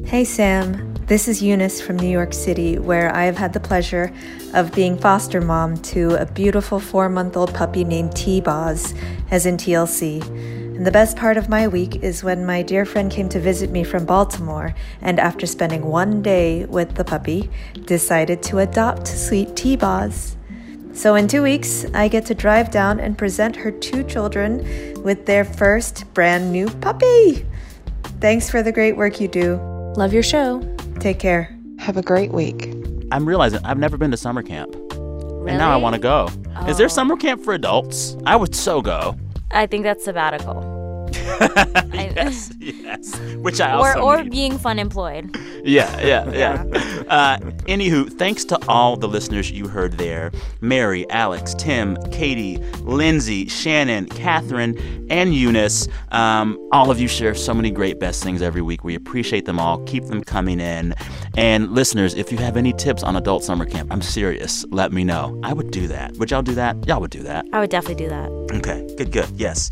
Hey 0.09 0.25
Sam, 0.25 0.95
this 1.05 1.27
is 1.27 1.43
Eunice 1.43 1.79
from 1.79 1.97
New 1.97 2.09
York 2.09 2.33
City, 2.33 2.79
where 2.79 3.15
I 3.15 3.25
have 3.25 3.37
had 3.37 3.53
the 3.53 3.59
pleasure 3.59 4.11
of 4.55 4.73
being 4.73 4.97
foster 4.97 5.39
mom 5.39 5.77
to 5.93 6.15
a 6.15 6.25
beautiful 6.25 6.79
four 6.79 7.09
month 7.09 7.37
old 7.37 7.53
puppy 7.53 7.83
named 7.83 8.15
T 8.15 8.41
Boz, 8.41 8.95
as 9.29 9.45
in 9.45 9.55
TLC. 9.55 10.23
And 10.23 10.83
the 10.83 10.89
best 10.89 11.15
part 11.15 11.37
of 11.37 11.47
my 11.47 11.67
week 11.67 11.97
is 11.97 12.23
when 12.23 12.43
my 12.43 12.63
dear 12.63 12.85
friend 12.85 13.11
came 13.11 13.29
to 13.29 13.39
visit 13.39 13.69
me 13.69 13.83
from 13.83 14.03
Baltimore, 14.03 14.73
and 14.99 15.19
after 15.19 15.45
spending 15.45 15.85
one 15.85 16.23
day 16.23 16.65
with 16.65 16.95
the 16.95 17.05
puppy, 17.05 17.47
decided 17.85 18.41
to 18.41 18.57
adopt 18.57 19.05
sweet 19.05 19.55
T 19.55 19.75
Boz. 19.75 20.35
So 20.91 21.13
in 21.13 21.27
two 21.27 21.43
weeks, 21.43 21.85
I 21.93 22.07
get 22.07 22.25
to 22.25 22.33
drive 22.33 22.71
down 22.71 22.99
and 22.99 23.15
present 23.15 23.57
her 23.57 23.69
two 23.69 24.03
children 24.05 24.65
with 25.03 25.27
their 25.27 25.45
first 25.45 26.11
brand 26.15 26.51
new 26.51 26.67
puppy. 26.67 27.45
Thanks 28.19 28.49
for 28.49 28.63
the 28.63 28.71
great 28.71 28.97
work 28.97 29.21
you 29.21 29.27
do. 29.27 29.78
Love 29.97 30.13
your 30.13 30.23
show. 30.23 30.61
Take 30.99 31.19
care. 31.19 31.55
Have 31.79 31.97
a 31.97 32.01
great 32.01 32.31
week. 32.31 32.73
I'm 33.11 33.27
realizing 33.27 33.59
I've 33.65 33.79
never 33.79 33.97
been 33.97 34.11
to 34.11 34.17
summer 34.17 34.43
camp. 34.43 34.73
And 34.75 35.57
now 35.57 35.71
I 35.71 35.77
want 35.77 35.95
to 35.95 35.99
go. 35.99 36.29
Is 36.67 36.77
there 36.77 36.85
oh. 36.85 36.89
summer 36.89 37.15
camp 37.17 37.43
for 37.43 37.53
adults? 37.53 38.15
I 38.25 38.35
would 38.35 38.53
so 38.53 38.81
go. 38.81 39.15
I 39.49 39.65
think 39.65 39.83
that's 39.83 40.05
sabbatical. 40.05 40.78
yes, 41.93 42.51
yes. 42.59 43.19
Which 43.37 43.61
I 43.61 43.73
or 43.73 43.97
also 43.97 44.01
or 44.01 44.23
need. 44.23 44.31
being 44.31 44.57
fun 44.57 44.79
employed. 44.79 45.35
Yeah, 45.63 45.99
yeah, 46.01 46.31
yeah. 46.31 46.63
Uh, 47.07 47.37
anywho, 47.67 48.11
thanks 48.11 48.45
to 48.45 48.59
all 48.67 48.95
the 48.97 49.07
listeners 49.07 49.51
you 49.51 49.67
heard 49.67 49.97
there 49.97 50.31
Mary, 50.61 51.09
Alex, 51.09 51.53
Tim, 51.53 51.97
Katie, 52.11 52.57
Lindsay, 52.81 53.47
Shannon, 53.47 54.05
Catherine, 54.07 55.07
and 55.09 55.33
Eunice. 55.33 55.87
Um, 56.11 56.57
all 56.71 56.91
of 56.91 56.99
you 56.99 57.07
share 57.07 57.35
so 57.35 57.53
many 57.53 57.71
great 57.71 57.99
best 57.99 58.23
things 58.23 58.41
every 58.41 58.61
week. 58.61 58.83
We 58.83 58.95
appreciate 58.95 59.45
them 59.45 59.59
all. 59.59 59.79
Keep 59.85 60.05
them 60.05 60.23
coming 60.23 60.59
in. 60.59 60.93
And 61.37 61.71
listeners, 61.73 62.13
if 62.15 62.31
you 62.31 62.37
have 62.39 62.57
any 62.57 62.73
tips 62.73 63.03
on 63.03 63.15
adult 63.15 63.43
summer 63.43 63.65
camp, 63.65 63.91
I'm 63.91 64.01
serious. 64.01 64.65
Let 64.69 64.91
me 64.91 65.03
know. 65.03 65.39
I 65.43 65.53
would 65.53 65.71
do 65.71 65.87
that. 65.87 66.17
Would 66.17 66.31
y'all 66.31 66.41
do 66.41 66.55
that? 66.55 66.87
Y'all 66.87 67.01
would 67.01 67.11
do 67.11 67.23
that. 67.23 67.45
I 67.53 67.59
would 67.59 67.69
definitely 67.69 68.03
do 68.03 68.09
that. 68.09 68.29
Okay, 68.51 68.87
good, 68.97 69.11
good. 69.11 69.29
Yes. 69.35 69.69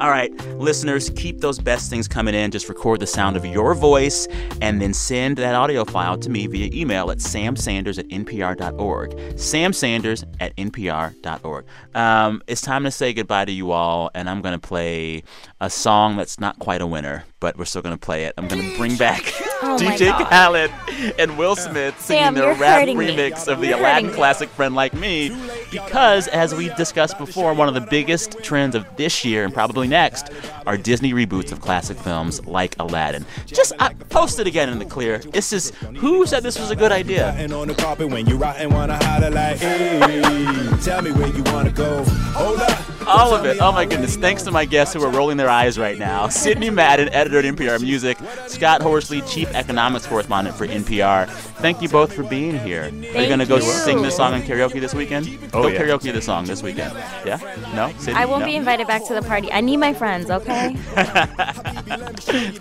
All 0.00 0.10
right, 0.10 0.32
listeners, 0.58 1.10
keep 1.10 1.40
those 1.40 1.58
best 1.58 1.90
things 1.90 2.06
coming 2.06 2.32
in. 2.32 2.52
Just 2.52 2.68
record 2.68 3.00
the 3.00 3.06
sound 3.06 3.36
of 3.36 3.44
your 3.44 3.74
voice 3.74 4.28
and 4.62 4.80
then 4.80 4.94
send 4.94 5.38
that 5.38 5.56
audio 5.56 5.84
file 5.84 6.16
to 6.18 6.30
me 6.30 6.46
via 6.46 6.70
email 6.72 7.10
at 7.10 7.18
samsanders 7.18 7.98
at 7.98 8.06
npr.org. 8.06 9.10
Samsanders 9.34 10.24
at 10.38 10.54
npr.org. 10.54 11.66
Um, 11.96 12.42
it's 12.46 12.60
time 12.60 12.84
to 12.84 12.92
say 12.92 13.12
goodbye 13.12 13.46
to 13.46 13.52
you 13.52 13.72
all, 13.72 14.08
and 14.14 14.30
I'm 14.30 14.40
going 14.40 14.58
to 14.58 14.64
play 14.64 15.24
a 15.60 15.68
song 15.68 16.16
that's 16.16 16.38
not 16.38 16.58
quite 16.58 16.80
a 16.80 16.86
winner, 16.86 17.24
but 17.40 17.58
we're 17.58 17.64
still 17.64 17.82
going 17.82 17.94
to 17.94 18.00
play 18.00 18.24
it. 18.24 18.34
I'm 18.38 18.46
going 18.48 18.70
to 18.70 18.76
bring 18.76 18.96
back 18.98 19.24
Oh 19.60 19.76
DJ 19.76 20.10
God. 20.10 20.28
Khaled 20.28 20.70
and 21.18 21.36
Will 21.36 21.56
Smith 21.56 22.00
singing 22.00 22.24
Sam, 22.24 22.34
their 22.34 22.54
rap 22.54 22.80
hurting 22.80 22.96
me. 22.96 23.08
remix 23.08 23.48
of 23.48 23.60
the 23.60 23.68
You're 23.68 23.78
Aladdin 23.78 24.12
classic 24.12 24.48
Friend 24.50 24.72
Like 24.72 24.94
Me 24.94 25.36
because, 25.72 26.28
as 26.28 26.54
we 26.54 26.68
discussed 26.74 27.18
before, 27.18 27.52
one 27.54 27.66
of 27.66 27.74
the 27.74 27.80
biggest 27.80 28.38
trends 28.42 28.76
of 28.76 28.86
this 28.96 29.24
year 29.24 29.44
and 29.44 29.52
probably 29.52 29.88
next 29.88 30.30
are 30.64 30.76
Disney 30.76 31.12
reboots 31.12 31.50
of 31.50 31.60
classic 31.60 31.98
films 31.98 32.44
like 32.46 32.76
Aladdin. 32.78 33.26
Just 33.46 33.72
I, 33.80 33.94
post 33.94 34.38
it 34.38 34.46
again 34.46 34.68
in 34.68 34.78
the 34.78 34.84
clear. 34.84 35.18
This 35.18 35.52
is 35.52 35.72
who 35.96 36.24
said 36.24 36.44
this 36.44 36.58
was 36.58 36.70
a 36.70 36.76
good 36.76 36.92
idea? 36.92 37.32
And 37.32 37.52
on 37.52 37.66
the 37.66 37.74
carpet 37.74 38.10
when 38.10 38.26
you 38.26 38.42
out 38.44 38.58
and 38.58 38.72
wanna 38.72 39.02
holler 39.04 39.30
like, 39.30 39.56
hey, 39.56 40.68
tell 40.82 41.02
me 41.02 41.10
where 41.10 41.34
you 41.34 41.42
wanna 41.44 41.70
go. 41.70 42.04
Hold 42.04 42.60
up. 42.60 42.87
All 43.08 43.34
of 43.34 43.44
it. 43.46 43.58
Oh 43.60 43.72
my 43.72 43.84
goodness. 43.84 44.16
Thanks 44.16 44.42
to 44.44 44.50
my 44.50 44.64
guests 44.64 44.94
who 44.94 45.02
are 45.02 45.10
rolling 45.10 45.36
their 45.36 45.48
eyes 45.48 45.78
right 45.78 45.98
now. 45.98 46.28
Sydney 46.38 46.70
Madden, 46.70 47.08
editor 47.12 47.38
at 47.38 47.44
NPR 47.44 47.80
Music. 47.80 48.18
Scott 48.46 48.82
Horsley, 48.82 49.22
chief 49.22 49.52
economics 49.54 50.06
correspondent 50.06 50.56
for 50.56 50.66
NPR. 50.66 51.28
Thank 51.58 51.82
you 51.82 51.88
both 51.88 52.12
for 52.12 52.22
being 52.22 52.58
here. 52.58 52.84
are 52.84 52.88
you 52.90 53.26
going 53.26 53.38
to 53.38 53.46
go 53.46 53.56
you. 53.56 53.62
sing 53.62 54.02
this 54.02 54.16
song 54.16 54.34
in 54.34 54.42
karaoke 54.42 54.80
this 54.80 54.94
weekend? 54.94 55.26
Oh, 55.52 55.62
go 55.62 55.68
yeah. 55.68 55.80
karaoke 55.80 56.12
this 56.12 56.26
song 56.26 56.44
this 56.44 56.62
weekend. 56.62 56.92
Yeah? 57.24 57.38
No? 57.74 57.92
Sydney? 57.98 58.14
I 58.20 58.26
won't 58.26 58.40
No? 58.40 58.46
be 58.46 58.56
invited 58.56 58.86
back 58.86 59.04
to 59.06 59.14
the 59.14 59.22
party. 59.22 59.50
I 59.50 59.60
need 59.60 59.78
my 59.78 59.92
friends, 59.94 60.30
okay? 60.30 60.76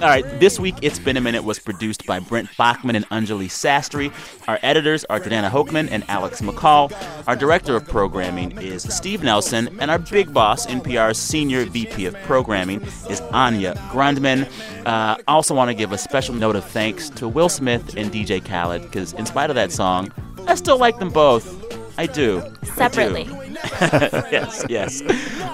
All 0.01 0.07
right, 0.09 0.23
this 0.39 0.59
week 0.59 0.75
It's 0.81 0.99
Been 0.99 1.17
a 1.17 1.21
Minute 1.21 1.43
was 1.43 1.59
produced 1.59 2.05
by 2.05 2.19
Brent 2.19 2.49
Baughman 2.57 2.95
and 2.95 3.07
Anjuli 3.09 3.47
Sastry. 3.47 4.11
Our 4.47 4.59
editors 4.63 5.05
are 5.05 5.19
Jordana 5.19 5.49
Hochman 5.49 5.89
and 5.91 6.03
Alex 6.09 6.41
McCall. 6.41 6.91
Our 7.27 7.35
director 7.35 7.75
of 7.75 7.87
programming 7.87 8.57
is 8.59 8.83
Steve 8.83 9.23
Nelson, 9.23 9.77
and 9.79 9.91
our 9.91 9.99
big 9.99 10.33
boss, 10.37 10.67
NPR's 10.67 11.17
senior 11.17 11.65
VP 11.65 12.05
of 12.05 12.13
programming, 12.21 12.79
is 13.09 13.21
Anya 13.33 13.73
Grundmann. 13.89 14.43
Uh, 14.85 15.17
I 15.17 15.23
also 15.27 15.55
want 15.55 15.69
to 15.69 15.73
give 15.73 15.91
a 15.91 15.97
special 15.97 16.35
note 16.35 16.55
of 16.55 16.63
thanks 16.63 17.09
to 17.09 17.27
Will 17.27 17.49
Smith 17.49 17.97
and 17.97 18.11
DJ 18.11 18.45
Khaled, 18.45 18.83
because 18.83 19.13
in 19.13 19.25
spite 19.25 19.49
of 19.49 19.55
that 19.55 19.71
song, 19.71 20.11
I 20.47 20.53
still 20.53 20.77
like 20.77 20.99
them 20.99 21.09
both. 21.09 21.47
I 21.97 22.05
do. 22.05 22.43
I 22.43 22.49
do. 22.49 22.65
Separately. 22.67 23.23
yes, 24.31 24.63
yes. 24.69 25.01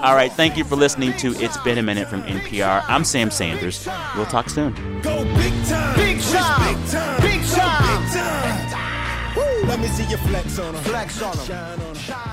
All 0.03 0.15
right, 0.15 0.33
thank 0.33 0.57
you 0.57 0.65
for 0.65 0.75
listening 0.75 1.15
to 1.15 1.33
It's 1.35 1.55
Been 1.59 1.77
a 1.77 1.81
Minute 1.81 2.09
from 2.09 2.21
NPR. 2.23 2.83
I'm 2.89 3.05
Sam 3.05 3.31
Sanders. 3.31 3.87
We'll 4.17 4.25
talk 4.25 4.49
soon. 4.49 4.73
Go 4.99 5.23
big 5.23 5.53
time. 5.63 5.95
Big 5.95 6.19
time. 6.23 6.75
Big 6.75 6.91
time. 6.91 7.21
Big 7.21 7.41
time. 7.45 8.01
Big 8.01 8.11
time. 8.73 9.67
Let 9.69 9.79
me 9.79 9.87
see 9.87 10.03
you 10.09 10.17
flex 10.17 10.59
on 10.59 10.75
'em. 10.75 10.83
Flex 10.83 11.21
on 11.21 11.39
'em. 11.39 11.45
Shine 11.45 11.79
on 11.79 12.31